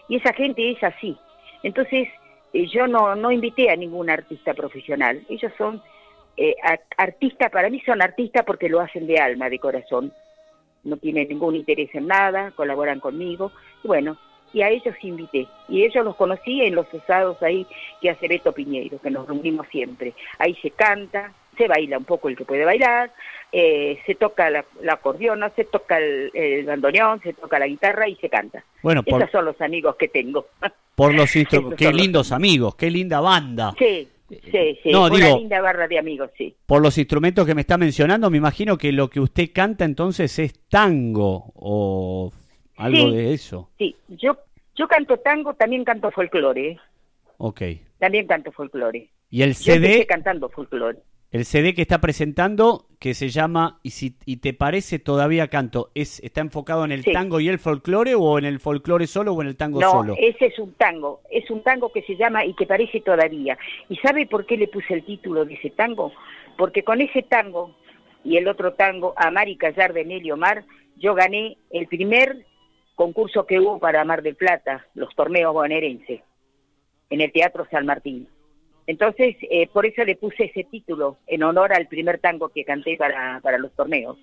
[0.07, 1.15] Y esa gente es así.
[1.61, 2.07] Entonces,
[2.53, 5.21] eh, yo no, no invité a ningún artista profesional.
[5.29, 5.81] Ellos son
[6.37, 6.55] eh,
[6.97, 10.13] artistas, para mí son artistas porque lo hacen de alma, de corazón.
[10.83, 13.51] No tienen ningún interés en nada, colaboran conmigo.
[13.83, 14.17] Y bueno,
[14.53, 15.47] y a ellos invité.
[15.69, 17.65] Y ellos los conocí en los usados ahí
[18.01, 20.13] que hace Beto Piñeiro, que nos reunimos siempre.
[20.37, 23.11] Ahí se canta, se baila un poco el que puede bailar,
[23.51, 28.07] eh, se toca la, la acordeona, se toca el, el bandoneón, se toca la guitarra
[28.07, 28.63] y se canta.
[28.81, 30.47] Bueno, por- Esos son los amigos que tengo.
[30.95, 31.31] Por los
[31.77, 33.73] Qué los- lindos amigos, qué linda banda.
[33.79, 34.89] Sí, sí, sí.
[34.91, 36.55] No, una digo- linda barra de amigos, sí.
[36.65, 40.37] Por los instrumentos que me está mencionando, me imagino que lo que usted canta entonces
[40.39, 42.31] es tango o
[42.77, 43.15] algo Sí.
[43.15, 43.69] de eso.
[43.77, 44.37] Sí, yo,
[44.75, 46.77] yo canto tango, también canto folclore.
[47.37, 47.61] Ok.
[47.99, 49.09] también canto folclore.
[49.29, 50.99] Y el Yo CD, cantando folclore.
[51.33, 55.89] El CD que está presentando, que se llama Y si y te parece todavía canto,
[55.95, 59.41] es está enfocado en el tango y el folclore o en el folclore solo o
[59.41, 60.15] en el tango No, solo.
[60.19, 63.57] ese es un tango, es un tango que se llama Y que parece todavía.
[63.89, 66.13] ¿Y sabe por qué le puse el título de ese tango?
[66.55, 67.75] Porque con ese tango
[68.23, 70.65] y el otro tango, Amar y Callar de Emilio Mar,
[70.97, 72.45] yo gané el primer
[72.93, 76.21] concurso que hubo para Mar del Plata, los torneos bonaerenses,
[77.09, 78.27] en el Teatro San Martín.
[78.87, 82.97] Entonces, eh, por eso le puse ese título, en honor al primer tango que canté
[82.97, 84.17] para, para los torneos.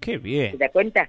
[0.00, 0.58] Qué ¿Se bien.
[0.58, 1.08] da cuenta?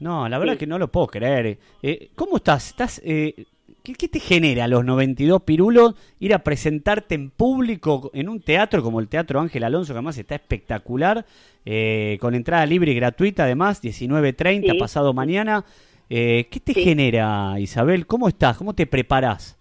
[0.00, 0.58] No, la verdad Sí.
[0.60, 1.58] que no lo puedo creer.
[1.82, 2.68] Eh, ¿Cómo estás?
[2.68, 3.46] ¿Estás eh,
[3.82, 8.40] ¿qué, qué te genera a los 92 pirulos ir a presentarte en público en un
[8.40, 11.24] teatro como el Teatro Ángel Alonso, que además está espectacular,
[11.64, 14.78] eh, con entrada libre y gratuita además, 19.30 Sí.
[14.78, 15.64] pasado mañana?
[16.10, 18.06] Eh, ¿Qué te genera, Isabel?
[18.06, 18.58] ¿Cómo estás?
[18.58, 19.56] ¿Cómo te preparás?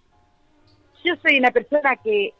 [1.03, 2.33] Yo soy una persona que,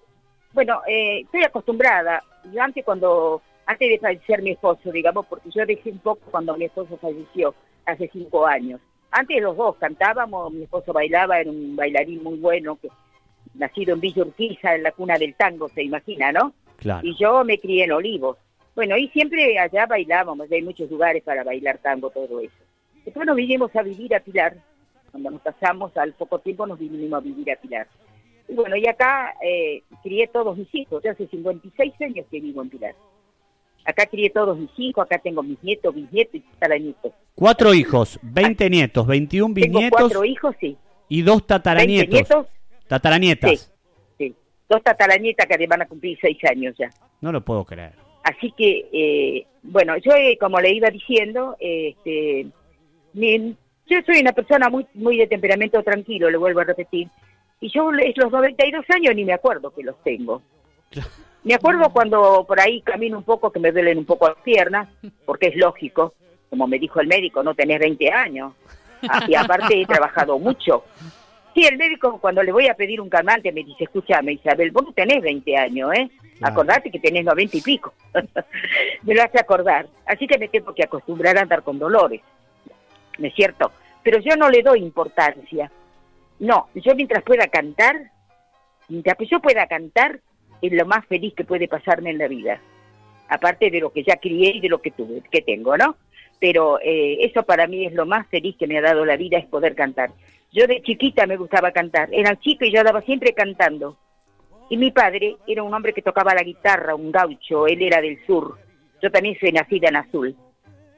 [0.56, 2.24] bueno, eh, estoy acostumbrada.
[2.52, 6.56] Yo antes cuando, antes de fallecer mi esposo, digamos, porque yo dejé un poco cuando
[6.58, 7.54] mi esposo falleció,
[7.86, 8.80] hace cinco años.
[9.12, 12.90] Antes los dos cantábamos, mi esposo bailaba, era un bailarín muy bueno, que
[13.54, 16.54] nacido en Villa Urquiza, en la cuna del tango, se imagina, ¿no?
[16.78, 17.06] Claro.
[17.06, 18.38] Y yo me crié en Olivos.
[18.76, 22.56] Bueno, y siempre allá bailábamos, hay muchos lugares para bailar tango, todo eso.
[23.04, 24.58] Después nos vinimos a vivir a Pilar.
[25.12, 27.88] Cuando nos casamos, al poco tiempo nos vinimos a vivir a Pilar.
[28.48, 31.02] Y bueno, y acá eh, crié todos mis hijos.
[31.04, 32.96] Yo hace 56 años que vivo en Pilar.
[33.86, 37.12] Acá crié todos mis hijos, acá tengo mis nietos, bisnietos y tataranietos.
[37.36, 40.76] Cuatro hijos, 20 nietos, 21 Tengo bisnietos cuatro hijos, sí.
[41.10, 42.14] y dos 20 tataranietos.
[42.14, 42.48] nietos,
[42.88, 43.72] Tataranietas.
[44.18, 44.34] sí.
[44.68, 46.90] Dos tataranietas que van a cumplir seis años ya.
[47.22, 47.94] No lo puedo creer.
[48.24, 52.48] Así que, eh, bueno, yo eh, como le iba diciendo, este,
[53.14, 53.56] mi-
[53.88, 57.08] yo soy una persona muy muy de temperamento tranquilo, le vuelvo a repetir,
[57.66, 60.42] y yo los 92 años ni me acuerdo que los tengo.
[61.44, 64.88] Me acuerdo cuando por ahí camino un poco, que me duelen un poco las piernas,
[65.26, 66.14] porque es lógico,
[66.50, 68.54] como me dijo el médico, no tenés 20 años.
[69.28, 70.84] Y aparte he trabajado mucho.
[71.54, 74.84] Sí, el médico cuando le voy a pedir un calmante me dice, escúchame Isabel, vos
[74.84, 76.10] no tenés 20 años, ¿eh?
[76.42, 77.94] Acordate que tenés 90 y pico.
[79.04, 79.88] me lo hace acordar.
[80.06, 82.22] Así que me tengo que acostumbrar a andar con dolores.
[83.18, 83.72] ¿No es cierto?
[84.04, 85.72] Pero yo no le doy importancia.
[86.40, 88.12] No, yo mientras pueda cantar,
[88.90, 90.20] mientras yo pueda cantar,
[90.62, 92.60] es lo más feliz que puede pasarme en la vida.
[93.30, 95.96] Aparte de lo que ya crié y de lo que tuve, que tengo, ¿no?
[96.40, 99.38] Pero eh, eso para mí es lo más feliz que me ha dado la vida,
[99.38, 100.12] es poder cantar.
[100.52, 102.10] Yo de chiquita me gustaba cantar.
[102.12, 103.98] Era chica y yo andaba siempre cantando.
[104.70, 108.24] Y mi padre era un hombre que tocaba la guitarra, un gaucho, él era del
[108.26, 108.58] sur.
[109.02, 110.36] Yo también soy nacida en Azul.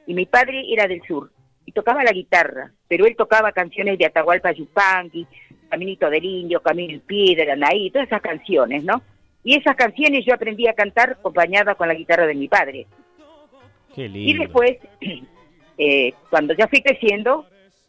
[0.06, 1.30] Y mi padre era del sur
[1.68, 5.26] y tocaba la guitarra, pero él tocaba canciones de Atahualpa Yupanqui,
[5.68, 9.02] Caminito del Indio, Camino Piedra, Anaí, todas esas canciones, ¿no?
[9.44, 12.86] Y esas canciones yo aprendí a cantar acompañada con la guitarra de mi padre.
[13.94, 14.44] Qué Y lindo.
[14.44, 14.78] después,
[15.78, 17.44] eh, cuando ya fui creciendo,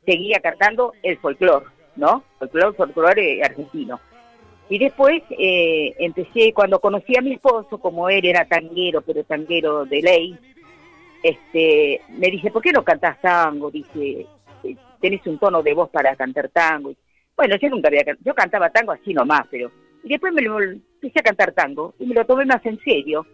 [0.05, 2.25] seguía cantando el folclore, ¿no?
[2.37, 3.97] Folclore, folclore argentino.
[4.69, 9.85] Y después eh, empecé, cuando conocí a mi esposo, como él era tanguero, pero tanguero
[9.85, 10.37] de ley,
[11.23, 13.69] este, me dice, ¿por qué no cantás tango?
[13.71, 14.25] Dice,
[14.63, 16.93] eh, tenés un tono de voz para cantar tango.
[17.35, 19.71] Bueno, yo nunca había cantado, yo cantaba tango así nomás, pero...
[20.03, 23.25] Y después me lo empecé a cantar tango y me lo tomé más en serio.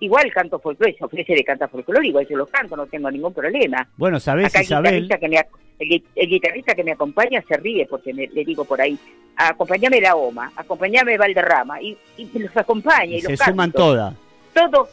[0.00, 3.32] Igual canto folclore, se ofrece de cantar folclore, igual yo lo canto, no tengo ningún
[3.32, 3.88] problema.
[3.96, 5.02] Bueno, ¿sabés, Acá el Isabel?
[5.02, 5.36] guitarrista, que me,
[5.78, 8.98] el, gui- el guitarrista que me acompaña se ríe porque me- le digo por ahí,
[9.36, 13.78] acompañame la OMA, acompañame Valderrama, y, y los acompaña y, Se los suman canto.
[13.78, 14.14] todas.
[14.52, 14.88] Todo,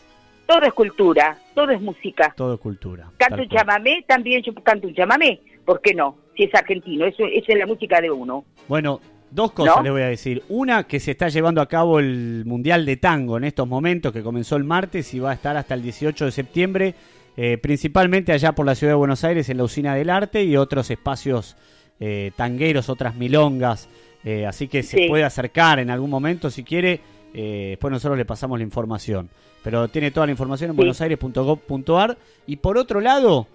[0.48, 2.34] todo es cultura, todo es música.
[2.36, 3.10] Todo es cultura.
[3.18, 6.18] Canto un chamamé, también yo canto un chamamé, ¿por qué no?
[6.36, 8.46] Si es argentino, eso, eso es la música de uno.
[8.68, 9.84] Bueno, dos cosas ¿No?
[9.84, 10.44] les voy a decir.
[10.50, 14.24] Una, que se está llevando a cabo el Mundial de Tango en estos momentos, que
[14.24, 16.96] comenzó el martes y va a estar hasta el 18 de septiembre,
[17.38, 20.58] eh, principalmente allá por la ciudad de Buenos Aires, en la Usina del Arte y
[20.58, 21.56] otros espacios
[22.00, 23.88] eh, tangueros, otras milongas.
[24.24, 27.00] eh, así que se puede acercar en algún momento si quiere.
[27.34, 29.30] eh, después nosotros le pasamos la información.
[29.64, 30.78] Pero tiene toda la información en Sí.
[30.78, 32.18] buenosaires.gov.ar.
[32.48, 33.48] Y por otro lado,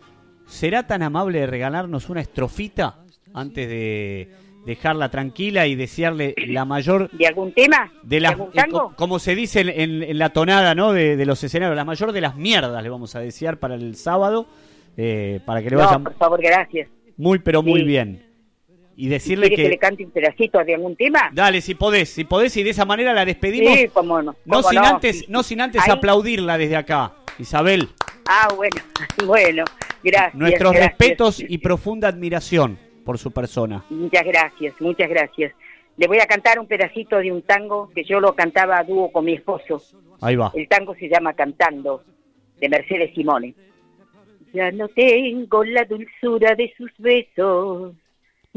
[0.46, 2.98] ¿será tan amable de regalarnos una estrofita
[3.34, 4.28] antes de
[4.64, 7.92] dejarla tranquila y desearle la mayor ¿De algún tema?
[8.02, 8.78] de las algún eh, tango?
[8.88, 11.84] co- como se dice en, en- en la tonada no de, de los escenarios la
[11.84, 14.46] mayor de las mierdas le vamos a desear para el sábado
[14.96, 16.88] eh, para que le No, vaya por favor, gracias.
[17.16, 18.25] muy pero muy bien
[18.96, 19.68] y decirle ¿Quiere que...
[19.68, 21.30] que, le cante un pedacito de algún tema?
[21.32, 24.34] dale si podés si podés y de esa manera la despedimos Sí, cómo no.
[24.44, 25.26] no sin no, antes sí.
[25.28, 27.88] no sin antes Ahí- aplaudirla desde acá Isabel
[28.28, 28.76] Ah, bueno,
[29.26, 29.64] bueno,
[30.02, 30.34] gracias.
[30.34, 30.90] nuestros gracias.
[30.98, 35.52] respetos y profunda admiración por su persona Muchas gracias, muchas gracias.
[35.96, 39.10] Le voy a cantar un pedacito de un tango que yo lo cantaba a dúo
[39.12, 39.80] con mi esposo.
[40.20, 42.02] ahí va El tango se llama Cantando,
[42.60, 43.54] de Mercedes Simone.
[44.52, 47.94] Ya no tengo la dulzura de sus besos,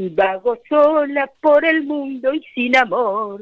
[0.07, 3.41] vago sola por el mundo y sin amor.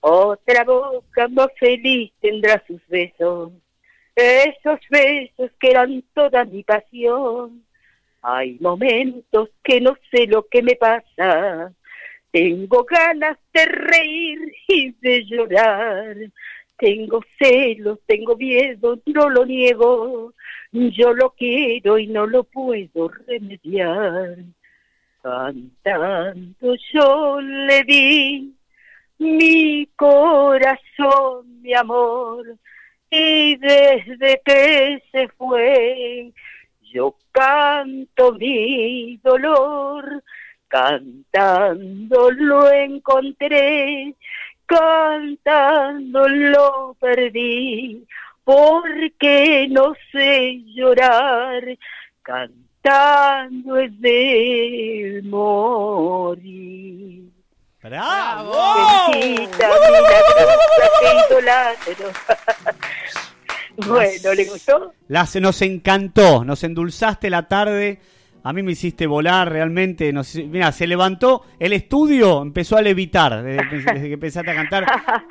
[0.00, 3.52] Otra boca más feliz tendrá sus besos,
[4.14, 7.64] esos besos que eran toda mi pasión.
[8.20, 11.72] Hay momentos que no sé lo que me pasa,
[12.30, 16.16] tengo ganas de reír y de llorar.
[16.76, 20.34] Tengo celos, tengo miedo, no lo niego.
[20.70, 24.36] Yo lo quiero y no lo puedo remediar.
[25.28, 28.56] Cantando yo le di
[29.18, 32.56] mi corazón, mi amor,
[33.10, 36.32] y desde que se fue,
[36.80, 40.24] yo canto mi dolor,
[40.66, 44.14] cantando lo encontré,
[44.64, 48.02] cantando lo perdí,
[48.44, 51.76] porque no sé llorar,
[52.22, 56.48] cantando es de morir.
[57.82, 58.52] ¡Bravo!
[59.12, 59.70] Bendita,
[61.30, 62.10] idolatro.
[63.88, 64.92] bueno, ¿le gustó?
[65.08, 68.00] La, se nos encantó, nos endulzaste la tarde.
[68.42, 70.12] A mí me hiciste volar realmente.
[70.12, 74.86] Nos, mira, se levantó el estudio, empezó a levitar desde, desde que empezaste a cantar.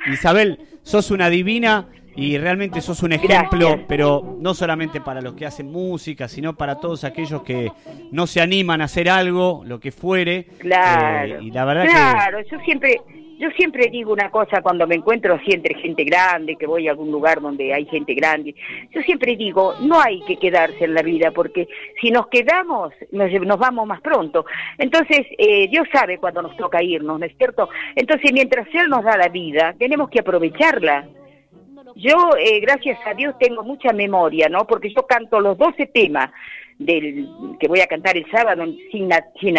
[0.12, 5.46] Isabel, sos una divina y realmente sos un ejemplo, pero no solamente para los que
[5.46, 7.70] hacen música, sino para todos aquellos que
[8.10, 10.46] no se animan a hacer algo, lo que fuere.
[10.58, 11.36] Claro.
[11.36, 13.00] Eh, y la verdad que claro, yo siempre,
[13.38, 16.90] yo siempre digo una cosa cuando me encuentro así entre gente grande, que voy a
[16.90, 18.54] algún lugar donde hay gente grande.
[18.90, 21.68] Yo siempre digo, no hay que quedarse en la vida, porque
[22.00, 24.44] si nos quedamos, nos, nos vamos más pronto.
[24.76, 27.68] Entonces, eh, Dios sabe cuando nos toca irnos, ¿no es cierto?
[27.94, 31.06] Entonces, mientras Él nos da la vida, tenemos que aprovecharla.
[31.96, 34.66] Yo, eh, gracias a Dios, tengo mucha memoria, ¿no?
[34.66, 36.30] Porque yo canto los 12 temas
[36.78, 39.10] del que voy a cantar el sábado en- sin,
[39.40, 39.56] sin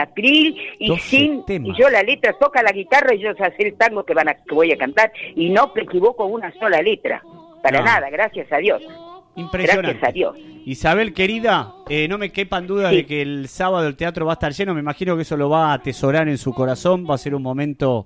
[0.79, 1.77] y 12 sin temas.
[1.77, 4.35] y yo la letra toca la guitarra y yo sé el tango que van a
[4.35, 7.21] que voy a cantar y no me equivoco una sola letra
[7.61, 7.85] para No.
[7.85, 8.81] nada gracias a Dios
[9.35, 9.91] Impresionante.
[9.99, 13.95] gracias a Dios Isabel, querida, eh, no me quepan dudas de que el sábado el
[13.95, 14.75] teatro va a estar lleno.
[14.75, 17.07] Me imagino que eso lo va a atesorar en su corazón.
[17.09, 18.05] Va a ser un momento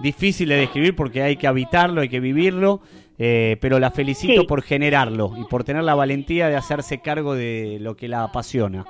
[0.00, 2.80] difícil de describir porque hay que habitarlo, hay que vivirlo.
[3.24, 4.46] Eh, pero la felicito Sí.
[4.48, 8.84] por generarlo y por tener la valentía de hacerse cargo de lo que la apasiona.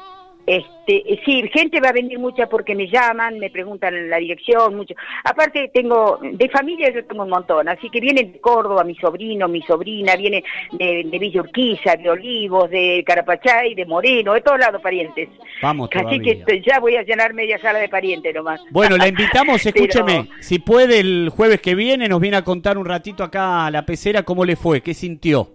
[0.44, 4.94] Este, sí, gente va a venir mucha porque me llaman, me preguntan la dirección, mucho.
[5.22, 9.46] Aparte tengo, de familia yo tengo un montón, así que vienen de Córdoba, mi sobrino,
[9.46, 14.58] mi sobrina, viene de, de Villa Urquiza, de Olivos, de Carapachay, de Moreno, de todos
[14.58, 15.28] lados parientes.
[15.62, 16.22] Vamos Así todavía.
[16.22, 18.60] que estoy- ya voy a llenar media sala de parientes nomás.
[18.70, 22.78] Bueno, la invitamos, Pero- escúcheme, si puede el jueves que viene nos viene a contar
[22.78, 25.50] un ratito acá a la pecera cómo le fue, qué sintió.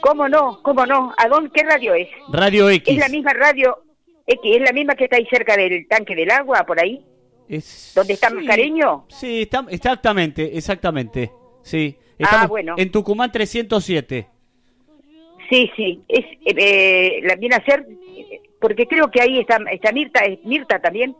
[0.00, 0.58] ¿Cómo no?
[0.62, 1.14] ¿Cómo no?
[1.16, 1.50] ¿A dónde?
[1.54, 2.08] ¿Qué radio es?
[2.32, 2.92] Radio X.
[2.92, 3.78] Es la misma radio
[4.32, 7.04] X, es la misma que está ahí cerca del tanque del agua, por ahí.
[7.48, 9.04] Es, ¿Dónde está Mascareño?
[9.08, 11.30] Sí, está, exactamente, exactamente.
[11.62, 12.74] Sí, estamos Ah, bueno.
[12.78, 14.26] en Tucumán 307.
[15.50, 17.86] Sí, sí, es eh, eh, la viene a ser
[18.60, 21.14] porque creo que ahí está está Mirta, es Mirta también,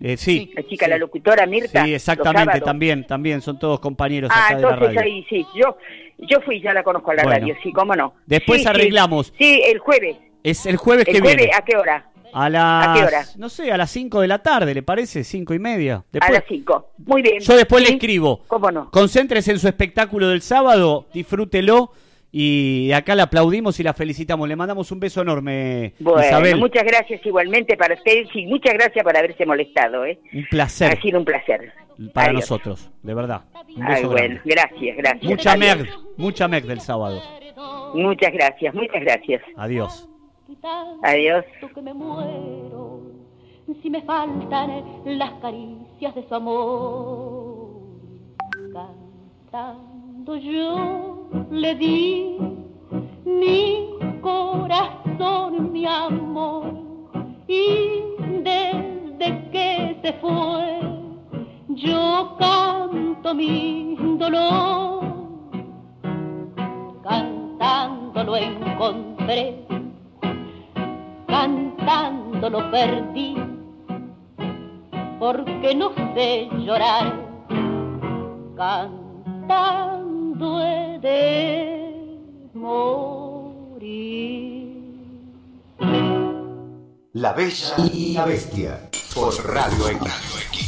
[0.00, 1.84] Eh, sí, la chica, la locutora Mirta.
[1.84, 5.00] sí, exactamente, también, también, son todos compañeros Ah, acá de la entonces radio.
[5.00, 5.76] ahí sí, yo
[6.18, 7.38] yo fui, ya la conozco a la Bueno.
[7.38, 8.14] radio, sí, cómo no.
[8.26, 8.68] Después Sí, sí.
[8.68, 9.32] arreglamos.
[9.38, 10.16] Sí, el jueves.
[10.42, 11.52] Es el jueves el que jueves, viene.
[11.56, 12.10] ¿a qué hora?
[12.32, 13.24] A las, ¿A qué hora?
[13.36, 15.24] no sé, a las 5 de la tarde, ¿le parece?
[15.24, 16.04] Cinco y media.
[16.12, 16.90] Después, a las 5.
[17.06, 17.40] Muy bien.
[17.40, 18.40] Yo después le escribo.
[18.46, 18.90] ¿Cómo no?
[18.90, 21.92] Concéntrese en su espectáculo del sábado, disfrútelo
[22.30, 24.46] y acá la aplaudimos y la felicitamos.
[24.48, 26.56] Le mandamos un beso enorme, Bueno, Isabel.
[26.58, 30.18] muchas gracias igualmente para ustedes y muchas gracias por haberse molestado, ¿eh?
[30.34, 31.72] Un placer Ha sido un placer.
[32.12, 32.42] para Adiós.
[32.42, 33.42] nosotros, de verdad.
[33.74, 34.40] Un Ay, bueno, grande.
[34.44, 35.24] gracias, gracias.
[35.24, 35.88] Mucha Adiós.
[36.18, 37.22] mucha merda del sábado.
[37.94, 39.42] Muchas gracias, muchas gracias.
[39.56, 40.08] Adiós.
[41.02, 41.44] Adiós.
[41.74, 42.68] que me muero
[43.82, 47.68] si me faltan las caricias de su amor.
[49.52, 52.38] Cantando yo le di
[53.24, 56.72] mi corazón, mi amor,
[57.46, 58.02] y
[58.42, 60.80] desde que se fue,
[61.68, 65.04] yo canto mi dolor.
[67.02, 69.68] Cantando lo encontré
[71.28, 73.36] cantando lo perdí,
[75.20, 77.14] porque no sé llorar,
[78.56, 83.48] cantando he de morir.
[87.12, 90.67] La Bella y la Bestia por Radio X.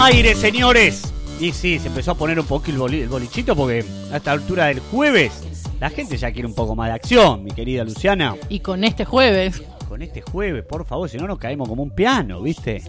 [0.00, 1.02] Aire, señores.
[1.40, 4.32] Y sí, se empezó a poner un poco el, boli- el bolichito porque a esta
[4.32, 5.32] altura del jueves
[5.80, 8.34] la gente ya quiere un poco más de acción, mi querida Luciana.
[8.48, 9.62] Y con este jueves.
[9.88, 12.82] Con este jueves, por favor, si no nos caemos como un piano, ¿viste?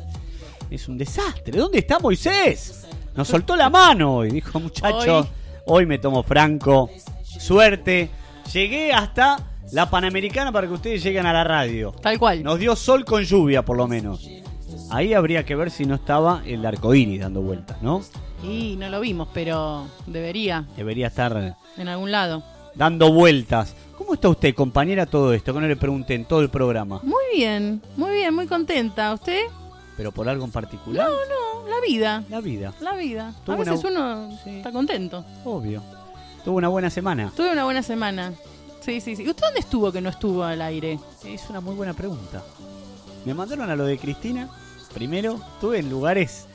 [0.69, 1.57] Es un desastre.
[1.57, 2.85] ¿Dónde está Moisés?
[3.15, 5.27] Nos soltó la mano hoy, dijo muchacho.
[5.71, 6.89] Hoy, me tomo franco.
[7.23, 8.09] Suerte.
[8.51, 9.37] Llegué hasta
[9.71, 11.91] la Panamericana para que ustedes lleguen a la radio.
[12.01, 12.41] Tal cual.
[12.43, 14.27] Nos dio sol con lluvia, por lo menos.
[14.89, 18.01] Ahí habría que ver si no estaba el arco iris dando vueltas, ¿no?
[18.43, 22.43] Y no lo vimos, pero debería, Debería estar en algún lado.
[22.73, 23.75] dando vueltas.
[23.95, 25.53] ¿Cómo está usted, compañera, todo esto?
[25.53, 26.99] Que no le pregunté en todo el programa.
[27.03, 29.13] Muy bien, muy bien, muy contenta.
[29.13, 29.41] ¿Usted?
[29.99, 31.09] ¿Pero por algo en particular?
[31.09, 32.23] No, no, la vida.
[32.29, 32.73] La vida.
[32.79, 33.33] La vida.
[33.43, 35.25] Tuvo A veces una- uno está contento.
[35.43, 35.83] Obvio.
[36.45, 37.33] Tuvo una buena semana.
[37.35, 38.31] Tuve una buena semana.
[38.79, 39.27] Sí, sí, sí.
[39.27, 40.97] ¿Usted dónde estuvo que no estuvo al aire?
[41.25, 42.41] Es una muy buena pregunta.
[43.25, 44.47] Me mandaron a lo de Cristina.
[44.93, 46.45] Primero, estuve en lugares.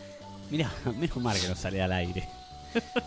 [0.51, 2.27] Mirá, menos mal que no sale al aire.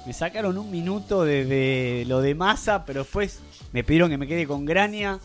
[0.05, 3.39] Me sacaron un minuto desde lo de masa, pero después
[3.73, 5.19] me pidieron que me quede con Grania.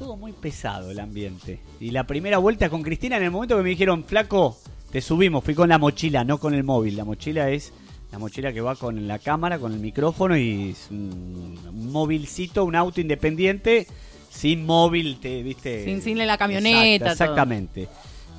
[0.00, 1.60] Todo muy pesado el ambiente.
[1.78, 4.56] Y la primera vuelta con Cristina, en el momento que me dijeron, flaco,
[4.90, 6.96] te subimos, fui con la mochila, no con el móvil.
[6.96, 7.70] La mochila es
[8.10, 12.76] la mochila que va con la cámara, con el micrófono y es un, móvilcito, un
[12.76, 13.86] auto independiente,
[14.30, 15.84] sin móvil, te, ¿viste?
[15.84, 17.12] Sin, sin la camioneta.
[17.12, 17.86] Exactamente.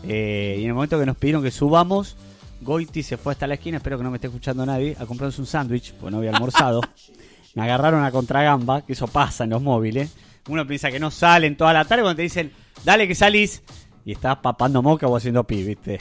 [0.03, 2.17] Eh, y en el momento que nos pidieron que subamos,
[2.61, 5.39] Goiti se fue hasta la esquina, espero que no me esté escuchando nadie, a comprarse
[5.39, 6.81] un sándwich, porque no había almorzado.
[7.53, 10.11] me agarraron a contragamba, que eso pasa en los móviles.
[10.51, 12.51] Uno piensa que no salen toda la tarde cuando te dicen,
[12.83, 13.63] dale que salís,
[14.05, 15.99] y estás papando moca o haciendo pi, ¿viste?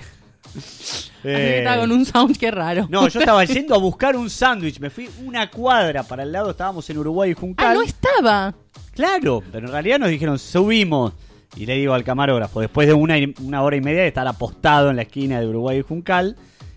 [1.22, 2.86] Que estaba con un sound que raro.
[2.88, 4.80] No, yo estaba yendo a buscar un sándwich.
[4.80, 6.50] Me fui una cuadra para el lado.
[6.50, 7.66] Estábamos en Uruguay y Juncal.
[7.68, 8.54] Ah, no estaba.
[8.94, 11.12] Claro, pero en realidad nos dijeron, subimos.
[11.56, 14.88] Y le digo al camarógrafo, después de una, una hora y media de estar apostado
[14.88, 16.36] en la esquina de Uruguay y Juncal,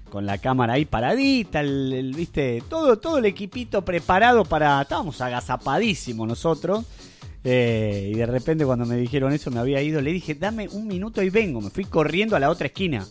[0.09, 4.81] con la cámara ahí paradita, el, el- viste, todo, todo el equipito preparado para.
[4.81, 6.83] Estábamos agazapadísimos nosotros.
[7.45, 10.87] Eh, y de repente cuando me dijeron eso me había ido, le dije, dame un
[10.87, 11.59] minuto y vengo.
[11.61, 13.05] Me fui corriendo a la otra esquina.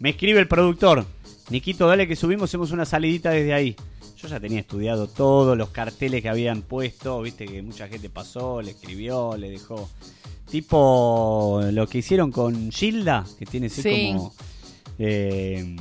[0.00, 1.04] Me escribe el productor,
[1.50, 3.76] Niquito, dale que subimos, hacemos una salidita desde ahí.
[4.16, 8.62] Yo ya tenía estudiado todos los carteles que habían puesto, viste que mucha gente pasó,
[8.62, 9.88] le escribió, le dejó.
[10.50, 14.12] Tipo lo que hicieron con Gilda, que tiene así Sí.
[14.14, 14.32] como...
[14.98, 15.76] eh,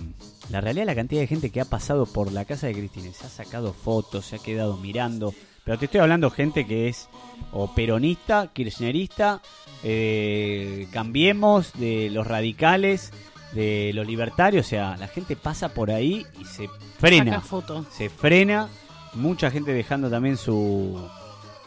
[0.50, 3.26] la realidad la cantidad de gente que ha pasado por la casa de Cristina, se
[3.26, 5.34] ha sacado fotos, se ha quedado mirando.
[5.64, 7.08] Pero te estoy hablando gente que es
[7.51, 9.42] o peronista, kirchnerista,
[9.83, 13.11] eh, cambiemos de los radicales,
[13.53, 14.66] de los libertarios.
[14.66, 16.67] O sea, la gente pasa por ahí y se
[17.00, 17.42] frena.
[17.42, 17.85] Foto.
[17.92, 18.69] Se frena.
[19.14, 21.00] Mucha gente dejando también su,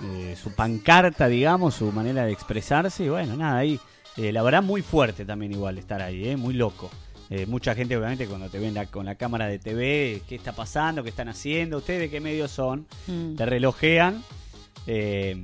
[0.02, 3.04] eh, su pancarta, digamos, su manera de expresarse.
[3.04, 3.78] Y bueno, nada, ahí.
[4.16, 6.36] eh, la verdad, muy fuerte también igual estar ahí, ¿eh?
[6.36, 6.90] muy loco.
[7.30, 10.52] Eh, mucha gente, obviamente, cuando te ven la- con la cámara de TV, ¿qué está
[10.54, 11.02] pasando?
[11.02, 11.78] ¿Qué están haciendo?
[11.78, 12.86] ¿Ustedes de qué medios son?
[13.06, 13.34] Mm.
[13.36, 14.22] Te relojean.
[14.86, 15.42] eh,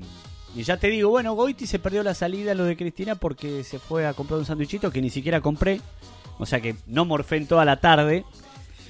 [0.55, 3.79] y ya te digo, bueno, Goiti se perdió la salida, lo de Cristina, porque se
[3.79, 5.81] fue a comprar un sándwichito que ni siquiera compré.
[6.39, 8.25] O sea que no morfé en toda la tarde.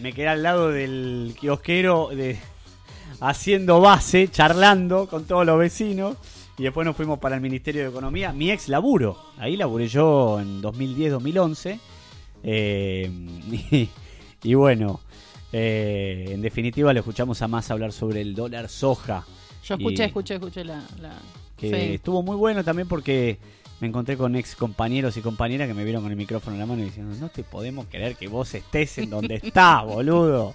[0.01, 2.37] Me quedé al lado del kiosquero de,
[3.21, 6.17] haciendo base, charlando con todos los vecinos.
[6.59, 8.33] y después nos fuimos para el Ministerio de Economía.
[8.33, 11.79] Mi ex laburo, ahí laburé yo en 2010-2011.
[12.43, 13.11] Eh,
[13.71, 13.89] y,
[14.43, 15.01] y bueno,
[15.53, 19.25] eh, en definitiva le escuchamos a más hablar sobre el dólar soja.
[19.65, 20.83] Yo escuché, Y escuché, escuché la...
[21.01, 21.19] la-
[21.57, 21.95] Que sí.
[21.95, 23.39] estuvo muy bueno también porque
[23.81, 26.67] me encontré con ex compañeros y compañeras que me vieron con el micrófono en la
[26.67, 30.55] mano y diciendo, no te podemos creer que vos estés en donde estás, boludo.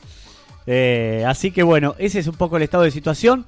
[0.66, 3.46] Eh, así que bueno, ese es un poco el estado de situación.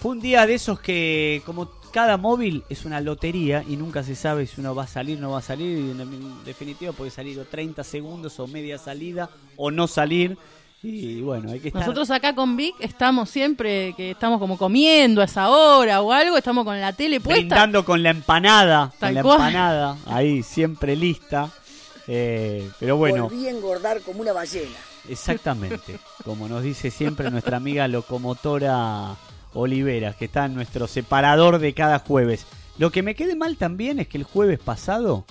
[0.00, 4.14] Fue un día de esos que, como cada móvil, es una lotería y nunca se
[4.14, 5.78] sabe si uno va a salir o no va a salir.
[5.78, 10.38] Y en, definitiva puede salir o 30 segundos o media salida o no salir.
[10.82, 11.82] Y bueno, hay que estar...
[11.82, 16.38] Nosotros acá con Vic estamos siempre que estamos como comiendo a esa hora o algo,
[16.38, 17.38] estamos con la tele puesta.
[17.38, 19.36] brindando con la empanada, Tal con la cual.
[19.36, 21.50] empanada, ahí siempre lista.
[22.08, 24.74] Eh, pero bueno, Volví a engordar como una ballena.
[25.06, 29.16] exactamente, como nos dice siempre nuestra amiga locomotora
[29.54, 32.46] Oliveras, que está en nuestro separador de cada jueves.
[32.78, 35.24] Lo que me quede mal también es que el jueves pasado,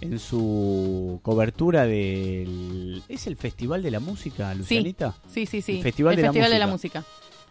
[0.00, 3.02] en su cobertura del...
[3.08, 5.14] ¿Es el Festival de la Música, Lucianita?
[5.32, 5.76] sí, sí, sí.
[5.78, 7.04] El Festival, de, la Festival de la Música.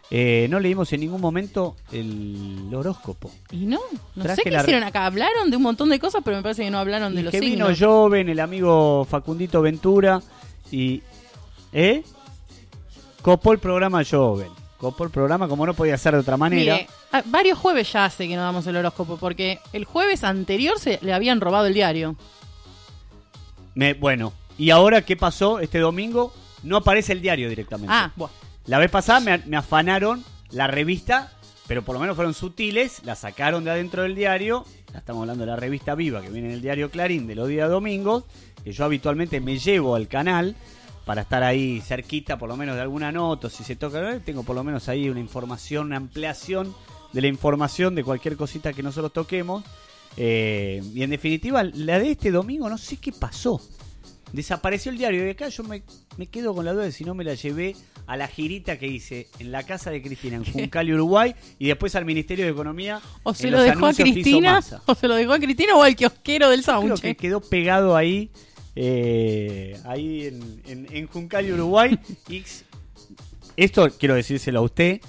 [0.09, 3.29] Eh, no leímos en ningún momento el horóscopo.
[3.51, 3.79] Y no,
[4.15, 5.05] no Traje sé qué la- hicieron acá.
[5.05, 7.41] Hablaron de un montón de cosas, pero me parece que no hablaron de los que
[7.41, 7.79] vino signos.
[7.79, 10.21] Joven, el amigo Facundito Ventura
[10.71, 11.01] y...
[11.73, 12.03] ¿Eh?
[13.21, 14.47] Copó el programa Joven.
[14.77, 16.75] Copó el programa como no podía ser de otra manera.
[16.75, 20.77] Mire, ah, varios jueves ya hace que no damos el horóscopo, porque el jueves anterior
[20.79, 22.15] se le habían robado el diario.
[23.75, 26.33] Me- bueno, ¿y ahora qué pasó este domingo?
[26.63, 27.93] No aparece el diario directamente.
[27.95, 28.11] Ah.
[28.65, 31.31] La vez pasada me, me afanaron la revista,
[31.67, 34.65] pero por lo menos fueron sutiles, la sacaron de adentro del diario.
[34.93, 37.47] Ya estamos hablando de la revista Viva que viene en el diario Clarín de los
[37.47, 38.23] días domingos,
[38.63, 40.55] que yo habitualmente me llevo al canal
[41.07, 44.19] para estar ahí cerquita por lo menos de alguna nota, o si se toca, eh,
[44.19, 46.75] tengo por lo menos ahí una información, una ampliación
[47.13, 49.63] de la información de cualquier cosita que nosotros toquemos.
[50.17, 53.61] Eh, y en definitiva, la de este domingo no sé qué pasó.
[54.33, 55.81] Desapareció el diario y acá yo me,
[56.17, 58.87] me quedo con la duda de si no me la llevé a la girita que
[58.87, 62.99] hice en la casa de Cristina en Juncal, Uruguay, y después al Ministerio de Economía.
[63.23, 66.49] O se lo dejó a Cristina, o se lo dejó a Cristina o al kiosquero
[66.49, 67.01] del Creo Soundcheck.
[67.01, 68.29] que quedó pegado ahí,
[68.79, 71.97] eh, ahí en, en, en Juncal, Uruguay.
[72.29, 72.43] y
[73.55, 75.01] esto quiero decírselo a usted.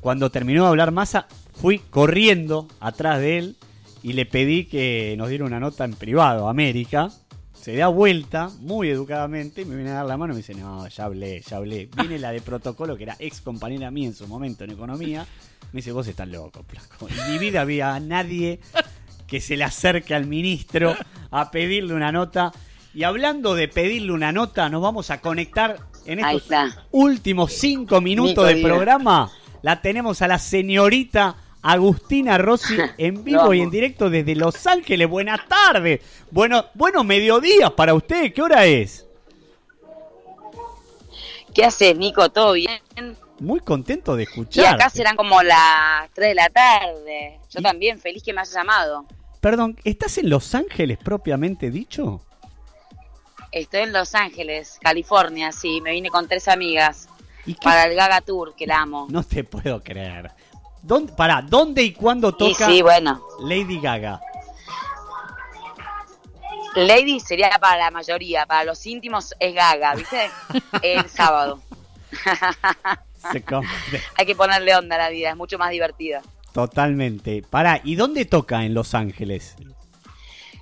[0.00, 3.56] Cuando terminó de hablar Massa, fui corriendo atrás de él
[4.02, 7.10] y le pedí que nos diera una nota en privado, América.
[7.52, 10.54] Se da vuelta, muy educadamente, y me viene a dar la mano y me dice,
[10.54, 11.90] no, ya hablé, ya hablé.
[11.94, 15.26] Viene la de protocolo, que era ex compañera mía en su momento en economía.
[15.72, 17.06] Me dice, vos estás loco, flaco.
[17.06, 18.60] En mi vida había nadie
[19.26, 20.96] que se le acerque al ministro
[21.30, 22.50] a pedirle una nota.
[22.92, 28.46] Y hablando de pedirle una nota, nos vamos a conectar en estos últimos cinco minutos
[28.48, 29.30] de programa.
[29.62, 35.08] La tenemos a la señorita Agustina Rossi en vivo y en directo desde Los Ángeles.
[35.08, 36.00] Buenas tardes.
[36.30, 38.32] Bueno, buenos mediodías para usted.
[38.32, 39.06] ¿Qué hora es?
[41.54, 42.28] ¿Qué haces, Nico?
[42.30, 42.80] ¿Todo bien?
[43.38, 44.74] Muy contento de Y escuchar.
[44.74, 47.40] acá serán como las 3 de la tarde.
[47.50, 49.06] Yo también, feliz que me hayas llamado.
[49.40, 52.20] Perdón, ¿estás en Los Ángeles propiamente dicho?
[53.52, 55.80] Estoy en Los Ángeles, California, sí.
[55.80, 57.08] Me vine con tres amigas
[57.62, 59.06] para el Gaga Tour, que la amo.
[59.10, 60.30] No te puedo creer.
[60.82, 63.22] ¿Dónde, pará, ¿dónde y cuándo toca sí, bueno.
[63.40, 64.20] Lady Gaga?
[66.74, 70.30] Lady sería para la mayoría, para los íntimos es Gaga, ¿viste?
[70.82, 71.60] El sábado.
[73.32, 73.44] Se
[74.16, 76.22] Hay que ponerle onda a la vida, es mucho más divertida.
[76.52, 77.42] Totalmente.
[77.48, 79.56] Pará, ¿y dónde toca en Los Ángeles?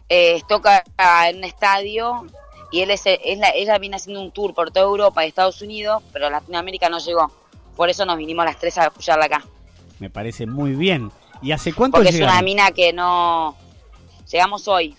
[0.08, 0.83] Eh, toca
[1.28, 2.26] en un estadio
[2.70, 5.60] y él es, es la- ella viene haciendo un tour por toda Europa y Estados
[5.62, 7.30] Unidos, pero Latinoamérica no llegó.
[7.76, 9.44] Por eso nos vinimos las tres a escucharla acá.
[9.98, 11.10] Me parece muy bien.
[11.40, 13.56] ¿Y hace cuánto Porque es una mina que no...
[14.30, 14.94] Llegamos hoy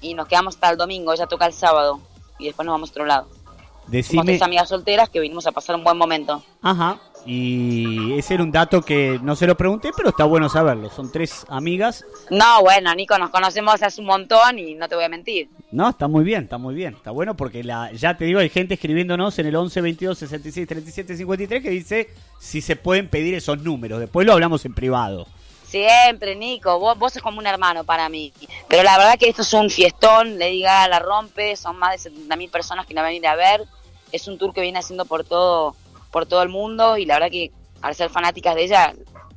[0.00, 2.00] y nos quedamos hasta el domingo, ella toca el sábado
[2.38, 3.28] y después nos vamos a otro lado.
[3.28, 4.24] Somos Decime.
[4.24, 6.42] tres amigas solteras que vinimos a pasar un buen momento.
[6.60, 6.98] Ajá.
[7.26, 10.90] Y ese era un dato que no se lo pregunté, pero está bueno saberlo.
[10.90, 12.04] Son tres amigas.
[12.30, 15.48] No, bueno, Nico, nos conocemos hace un montón y no te voy a mentir.
[15.70, 16.94] No, está muy bien, está muy bien.
[16.94, 20.68] Está bueno porque la, ya te digo, hay gente escribiéndonos en el 11 22 66
[20.68, 24.00] 37 53 que dice si se pueden pedir esos números.
[24.00, 25.26] Después lo hablamos en privado.
[25.66, 28.32] Siempre, Nico, vos, vos sos como un hermano para mí.
[28.68, 32.10] Pero la verdad que esto es un fiestón, Lady Gaga la rompe, son más de
[32.10, 33.64] 70.000 personas que la van a ir a ver.
[34.12, 35.74] Es un tour que viene haciendo por todo,
[36.14, 37.50] por todo el mundo y la verdad que
[37.82, 38.94] al ser fanáticas de ella,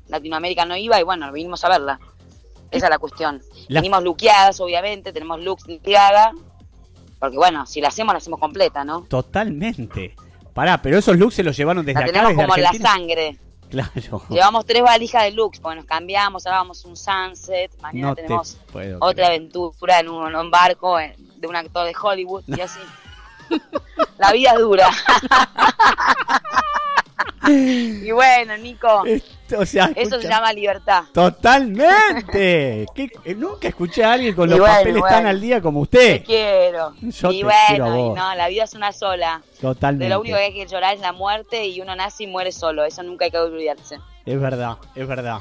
[0.10, 2.00] Latinoamérica no iba y bueno, vinimos a verla.
[2.70, 3.42] Esa es la cuestión.
[3.68, 6.34] La- Venimos luqueadas, obviamente, tenemos looks Gaga,
[7.20, 9.02] porque bueno, si la hacemos, la hacemos completa, ¿no?
[9.10, 10.16] Totalmente.
[10.54, 13.40] Pará, pero esos looks se los llevaron desde La acá, tenemos desde como la sangre.
[13.70, 13.92] Claro.
[14.30, 18.58] Llevamos tres valijas de looks, porque nos cambiamos, ahora vamos un sunset, mañana No tenemos
[19.00, 19.26] otra creer.
[19.32, 22.80] aventura en un, en un barco eh, de un actor de Hollywood y así.
[24.18, 24.90] La vida es dura.
[27.48, 29.04] y bueno, Nico,
[29.58, 31.04] O sea, eso se llama libertad.
[31.14, 32.86] Totalmente.
[32.94, 35.30] ¿Qué- eh, nunca escuché a alguien con Y los bueno, papeles tan bueno.
[35.30, 36.26] al día como Te usted.
[36.26, 36.94] quiero.
[37.02, 38.18] Yo y te bueno, quiero a y vos.
[38.18, 39.42] no, la vida es una sola.
[39.62, 40.04] Totalmente.
[40.06, 42.52] De lo único que hay que llorar es la muerte y uno nace y muere
[42.52, 42.84] solo.
[42.84, 43.98] Eso nunca hay que olvidarse.
[44.26, 45.38] Es verdad, es verdad.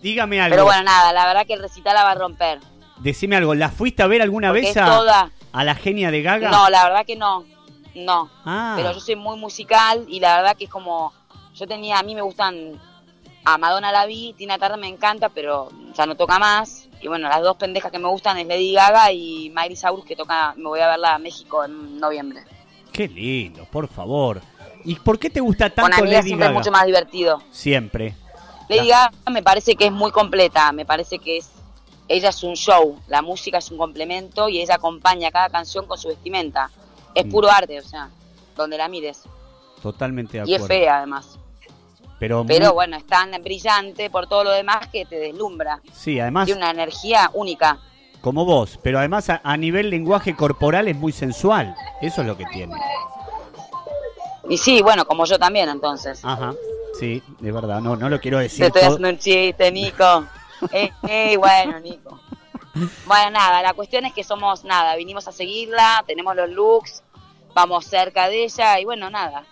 [0.00, 0.54] Dígame algo.
[0.54, 2.58] Pero bueno, nada, la verdad que el recital la va a romper.
[3.00, 3.54] Decime algo.
[3.54, 6.50] ¿La fuiste a ver alguna Porque vez es a, toda- a la genia de Gaga?
[6.50, 7.44] No, la verdad que no.
[7.94, 8.30] No.
[8.44, 8.74] Ah.
[8.76, 11.12] Pero yo soy muy musical y la verdad que es como.
[11.54, 11.98] Yo tenía.
[11.98, 12.80] A mí me gustan.
[13.44, 16.88] A Madonna la vi, Tina Turner me encanta, pero ya no toca más.
[17.00, 20.14] Y bueno, las dos pendejas que me gustan es Lady Gaga y Miley Cyrus, que
[20.14, 20.54] toca.
[20.56, 22.44] Me voy a verla a México en noviembre.
[22.92, 24.42] Qué lindo, por favor.
[24.84, 26.58] ¿Y por qué te gusta Con tanto amigas Lady siempre es Gaga?
[26.60, 27.42] mucho más divertido.
[27.50, 28.14] Siempre.
[28.68, 31.50] Lady Gaga me parece que es muy completa, me parece que es
[32.10, 35.96] ella es un show, la música es un complemento y ella acompaña cada canción con
[35.96, 36.70] su vestimenta.
[37.14, 37.30] Es Mm.
[37.30, 38.10] puro arte, o sea,
[38.56, 39.22] donde la mires.
[39.82, 40.66] Totalmente de Y es acuerdo.
[40.84, 41.38] fea además.
[42.18, 45.80] Pero, Pero muy- bueno, es tan brillante por todo lo demás que te deslumbra.
[45.92, 47.78] Sí, además, Tiene una energía única.
[48.20, 48.78] como vos.
[48.82, 51.74] Pero además, a, a nivel lenguaje corporal es muy sensual.
[52.02, 52.74] Eso es lo que tiene.
[54.48, 56.20] Y sí, bueno, como yo también entonces.
[56.24, 56.52] Ajá.
[56.98, 57.80] Sí, de verdad.
[57.80, 58.64] No, no lo quiero Te decir.
[58.64, 60.24] estoy todo- haciendo un chiste, Nico.
[60.72, 62.20] eh, eh, bueno, Nico.
[63.06, 67.02] Bueno, nada, la cuestión es que somos nada, vinimos a seguirla, tenemos los looks,
[67.52, 69.44] vamos cerca de ella y bueno, nada,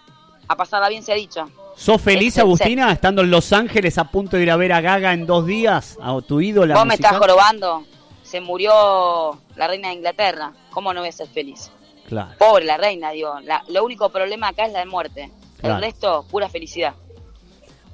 [0.46, 1.48] a pasarla bien se ha dicho.
[1.76, 4.80] ¿Sos feliz, Este, Agustina, estando en Los Ángeles a punto de ir a ver a
[4.80, 5.96] Gaga en dos días?
[6.02, 7.84] A tu ídola Vos me estás jorobando,
[8.22, 11.70] se murió la reina de Inglaterra, ¿cómo no voy a ser feliz?
[12.08, 12.30] Claro.
[12.38, 15.30] Pobre la reina, digo, la- lo único problema acá es la de muerte,
[15.60, 15.76] Claro.
[15.76, 16.94] el resto, pura felicidad.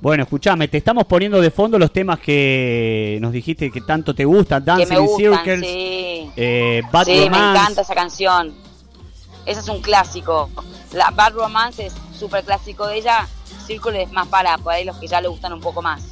[0.05, 4.27] Bueno, escuchame, te estamos poniendo de fondo los temas que nos dijiste que tanto te
[4.27, 4.63] gustan.
[4.63, 6.31] Dancing me in Circles, sí.
[6.37, 7.59] eh, Bad sí, me Romance.
[7.59, 8.53] encanta esa canción.
[9.47, 10.51] Ese es un clásico.
[10.93, 13.27] La Bad Romance es súper clásico de ella.
[13.67, 16.03] Círculo es más para por ahí los que ya le gustan un poco más.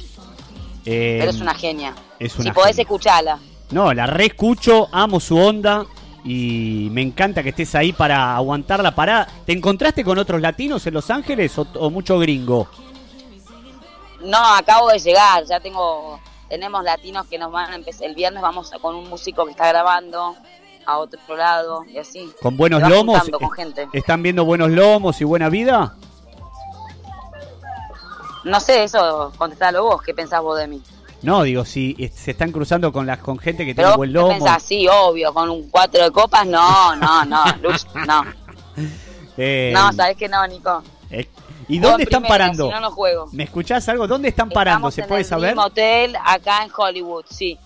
[0.85, 1.93] eh, Pero es una genia.
[2.17, 2.81] es si podés genia.
[2.81, 3.37] escucharla.
[3.69, 5.85] No, la reescucho, amo su onda
[6.25, 9.27] y me encanta que estés ahí para aguantar la parada.
[9.45, 12.67] ¿Te encontraste con otros latinos en Los Ángeles o, o mucho gringo?
[14.23, 15.43] No, acabo de llegar.
[15.45, 16.19] Ya tengo.
[16.49, 18.07] Tenemos latinos que nos van a empezar.
[18.07, 20.35] El viernes vamos a- con un músico que está grabando
[20.85, 22.31] a otro lado y así.
[22.41, 23.19] ¿Con buenos lomos?
[23.19, 23.87] juntando con gente.
[23.93, 25.95] ¿Están viendo buenos lomos y buena vida?
[28.43, 30.01] No sé, eso, contestalo vos.
[30.01, 30.81] ¿Qué pensás vos de mí?
[31.21, 34.27] No, digo, si se están cruzando con, las, con gente que Pero tiene buen lomo.
[34.29, 37.43] pensás, sí, obvio, con un cuatro de copas, no, no, no,
[38.05, 38.23] no.
[39.37, 40.83] Eh, No, sabés que no, Nico.
[41.09, 41.27] eh,
[41.67, 42.65] ¿Y dónde están primera, parando?
[42.67, 43.27] Si no, no juego.
[43.31, 44.07] ¿Me escuchás algo?
[44.07, 44.91] ¿Dónde están parando?
[44.91, 45.49] ¿Se en puede el saber?
[45.51, 47.57] mismo hotel acá en Hollywood, sí.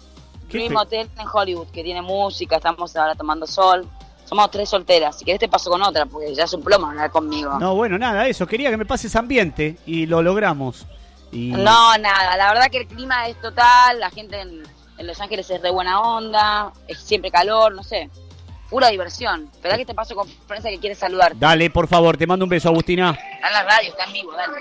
[0.50, 3.88] Dream fe- Hotel en Hollywood, que tiene música, estamos ahora tomando sol.
[4.26, 5.18] Somos tres solteras.
[5.18, 7.58] Si querés te paso con otra, porque ya es un plomo hablar conmigo.
[7.60, 8.46] No, bueno, nada, eso.
[8.46, 10.86] Quería que me pases ambiente y lo logramos.
[11.32, 11.52] Y...
[11.52, 14.64] No, nada, la verdad que el clima es total, la gente en,
[14.98, 18.10] en Los Ángeles es re buena onda, es siempre calor, no sé.
[18.70, 19.50] Pura diversión.
[19.54, 21.38] Esperá que te paso con Florencia que quiere saludar.
[21.38, 23.12] Dale, por favor, te mando un beso, Agustina.
[23.12, 24.58] Está en la radio, está en vivo, dale.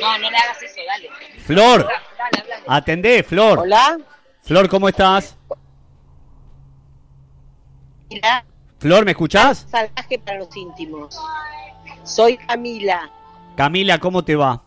[0.00, 1.10] No, no le hagas eso, dale.
[1.44, 2.76] Flor, Dale, habla.
[2.76, 3.60] atendé, Flor.
[3.60, 3.98] Hola.
[4.42, 5.36] Flor, ¿cómo estás?
[8.10, 8.44] Mira,
[8.78, 9.66] Flor, ¿me escuchás?
[9.70, 11.16] salvaje para los íntimos.
[12.02, 13.08] Soy Camila.
[13.56, 14.63] Camila, ¿cómo te va?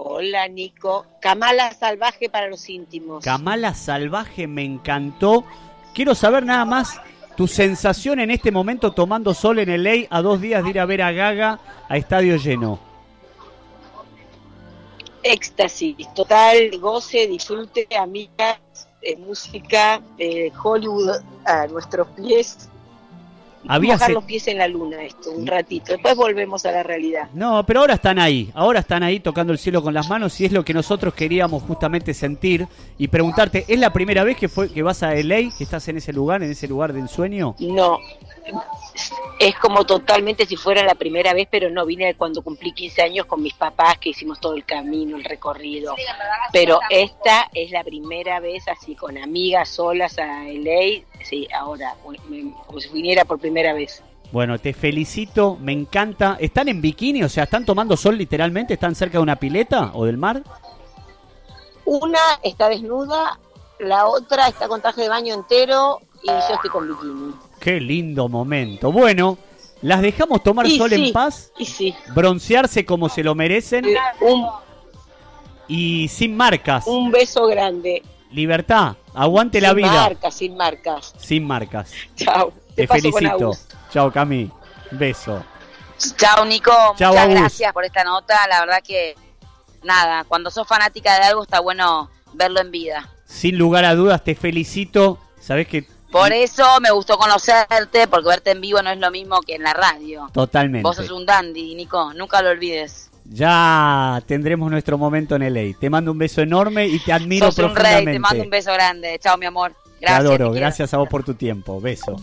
[0.00, 1.06] Hola, Nico.
[1.20, 3.24] Kamala salvaje para los íntimos.
[3.24, 5.44] Camala Salvaje me encantó.
[5.92, 7.00] Quiero saber nada más
[7.36, 10.78] tu sensación en este momento tomando sol en el LA a dos días de ir
[10.78, 12.78] a ver a Gaga a estadio lleno.
[15.24, 18.60] Éxtasis, total, goce, disfrute, amigas,
[19.02, 22.68] eh, música, eh, Hollywood a nuestros pies.
[23.66, 25.92] Había Mojar se- los pies en la luna esto, un ratito.
[25.92, 27.28] Después volvemos a la realidad.
[27.34, 30.44] No, pero ahora están ahí, ahora están ahí tocando el cielo con las manos y
[30.44, 32.66] es lo que nosotros queríamos justamente sentir
[32.98, 35.96] y preguntarte, ¿es la primera vez que fue que vas a LA, que estás en
[35.98, 37.56] ese lugar, en ese lugar de ensueño?
[37.58, 37.98] No,
[39.38, 43.26] es como totalmente si fuera la primera vez, pero no, vine cuando cumplí 15 años
[43.26, 45.94] con mis papás, que hicimos todo el camino, el recorrido.
[46.52, 51.94] Pero esta es la primera vez así, con amigas solas a LA, sí, ahora,
[52.66, 54.02] como si viniera por primera vez.
[54.32, 56.36] Bueno, te felicito, me encanta.
[56.40, 57.22] ¿Están en bikini?
[57.22, 58.74] O sea, ¿están tomando sol literalmente?
[58.74, 60.42] ¿Están cerca de una pileta o del mar?
[61.84, 63.38] Una está desnuda,
[63.78, 67.34] la otra está con traje de baño entero y yo estoy con bikini.
[67.58, 68.92] Qué lindo momento.
[68.92, 69.38] Bueno,
[69.82, 71.52] ¿Las dejamos tomar Y sol sí, en paz?
[71.56, 71.94] Y sí.
[72.14, 73.86] Broncearse como se lo merecen
[74.20, 74.46] Un,
[75.68, 76.86] y sin marcas.
[76.86, 78.02] un beso grande.
[78.30, 79.90] Libertad, aguante la sin vida.
[79.92, 81.14] marcas, sin marcas.
[81.18, 81.90] Sin marcas.
[82.16, 82.52] Chao.
[82.74, 83.52] Te felicito.
[83.90, 84.50] Chao, Cami.
[84.90, 85.42] Beso.
[86.16, 86.72] Chao, Nico.
[86.96, 88.36] Chao, Muchas gracias por esta nota.
[88.48, 89.14] La verdad que,
[89.82, 93.08] nada, cuando sos fanática de algo está bueno verlo en vida.
[93.24, 95.18] Sin lugar a dudas, te felicito.
[95.40, 99.40] Sabes que Por eso me gustó conocerte, porque verte en vivo no es lo mismo
[99.40, 100.28] que en la radio.
[100.32, 100.82] totalmente.
[100.82, 102.12] Vos sos un dandy, Nico.
[102.14, 103.07] Nunca lo olvides.
[103.30, 105.76] Ya tendremos nuestro momento en LA.
[105.78, 107.74] Te mando un beso enorme y te admiro sos un rey.
[107.74, 108.12] profundamente.
[108.12, 109.18] Te mando un beso grande.
[109.22, 109.72] Chao, mi amor.
[109.72, 110.20] Te Gracias.
[110.20, 110.52] adoro, te quiero.
[110.52, 111.80] gracias a vos por tu tiempo.
[111.80, 112.16] Beso.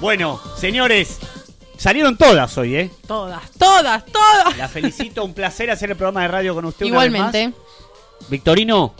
[0.00, 1.18] Bueno, señores,
[1.76, 2.90] salieron todas hoy, ¿eh?
[3.06, 4.56] Todas, todas, todas.
[4.56, 6.86] La felicito, un placer hacer el programa de radio con usted.
[6.86, 7.48] una vez Igualmente.
[7.48, 8.28] más.
[8.28, 8.94] Victorino,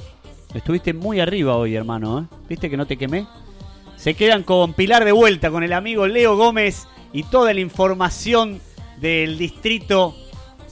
[0.54, 2.36] estuviste muy arriba hoy, hermano, ¿eh?
[2.48, 3.26] ¿Viste que no te quemé?
[3.96, 8.60] Se quedan con Pilar de vuelta, con el amigo Leo Gómez y toda la información
[9.00, 10.14] del distrito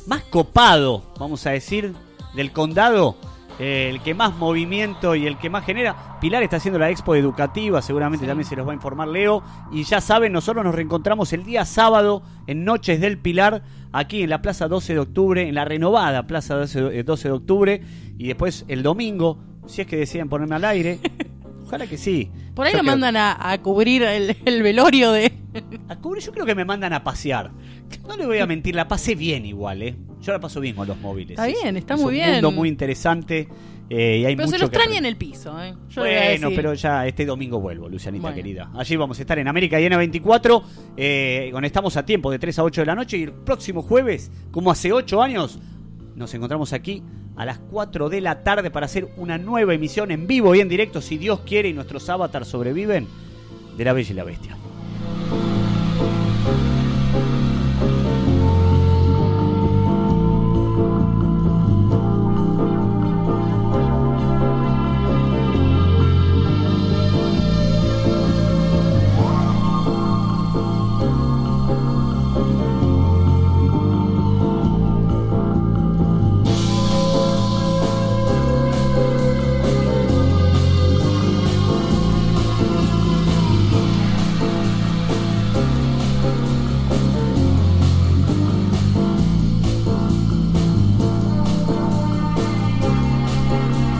[0.06, 1.94] más copado, vamos a decir,
[2.34, 3.16] del condado,
[3.58, 6.18] eh, el que más movimiento y el que más genera.
[6.20, 9.42] Pilar está haciendo la expo educativa, seguramente también se los va a informar Leo.
[9.70, 14.30] Y ya saben, nosotros nos reencontramos el día sábado en Noches del Pilar, aquí en
[14.30, 17.82] la Plaza 12 de Octubre, en la renovada Plaza 12 de 12 de Octubre.
[18.18, 21.00] Y después el domingo, si es que deciden ponerme al aire.
[21.72, 22.30] Ojalá que sí.
[22.54, 25.32] Por ahí Yo lo creo- mandan a, a cubrir el, el velorio de.
[25.88, 27.50] A cubrir, yo creo que me mandan a pasear.
[28.06, 29.96] No le voy a mentir, la pasé bien igual, ¿eh?
[30.20, 31.30] Yo la paso bien con los móviles.
[31.32, 32.32] Está bien, está es muy un bien.
[32.34, 33.48] mundo muy interesante
[33.90, 35.12] eh, y hay Pero mucho se lo que extraña en aprender.
[35.12, 35.74] el piso, ¿eh?
[35.88, 38.36] Yo Bueno, pero ya este domingo vuelvo, Lucianita Bueno.
[38.36, 38.70] querida.
[38.74, 40.62] Allí vamos a estar en América y N24.
[40.96, 43.16] Eh, conectamos a tiempo de 3 a 8 de la noche.
[43.18, 45.58] Y el próximo jueves, como hace 8 años,
[46.22, 47.02] nos encontramos aquí
[47.36, 50.68] a las 4 de la tarde para hacer una nueva emisión en vivo y en
[50.68, 53.06] directo, si Dios quiere y nuestros avatars sobreviven,
[53.76, 54.56] de La Bella y la Bestia.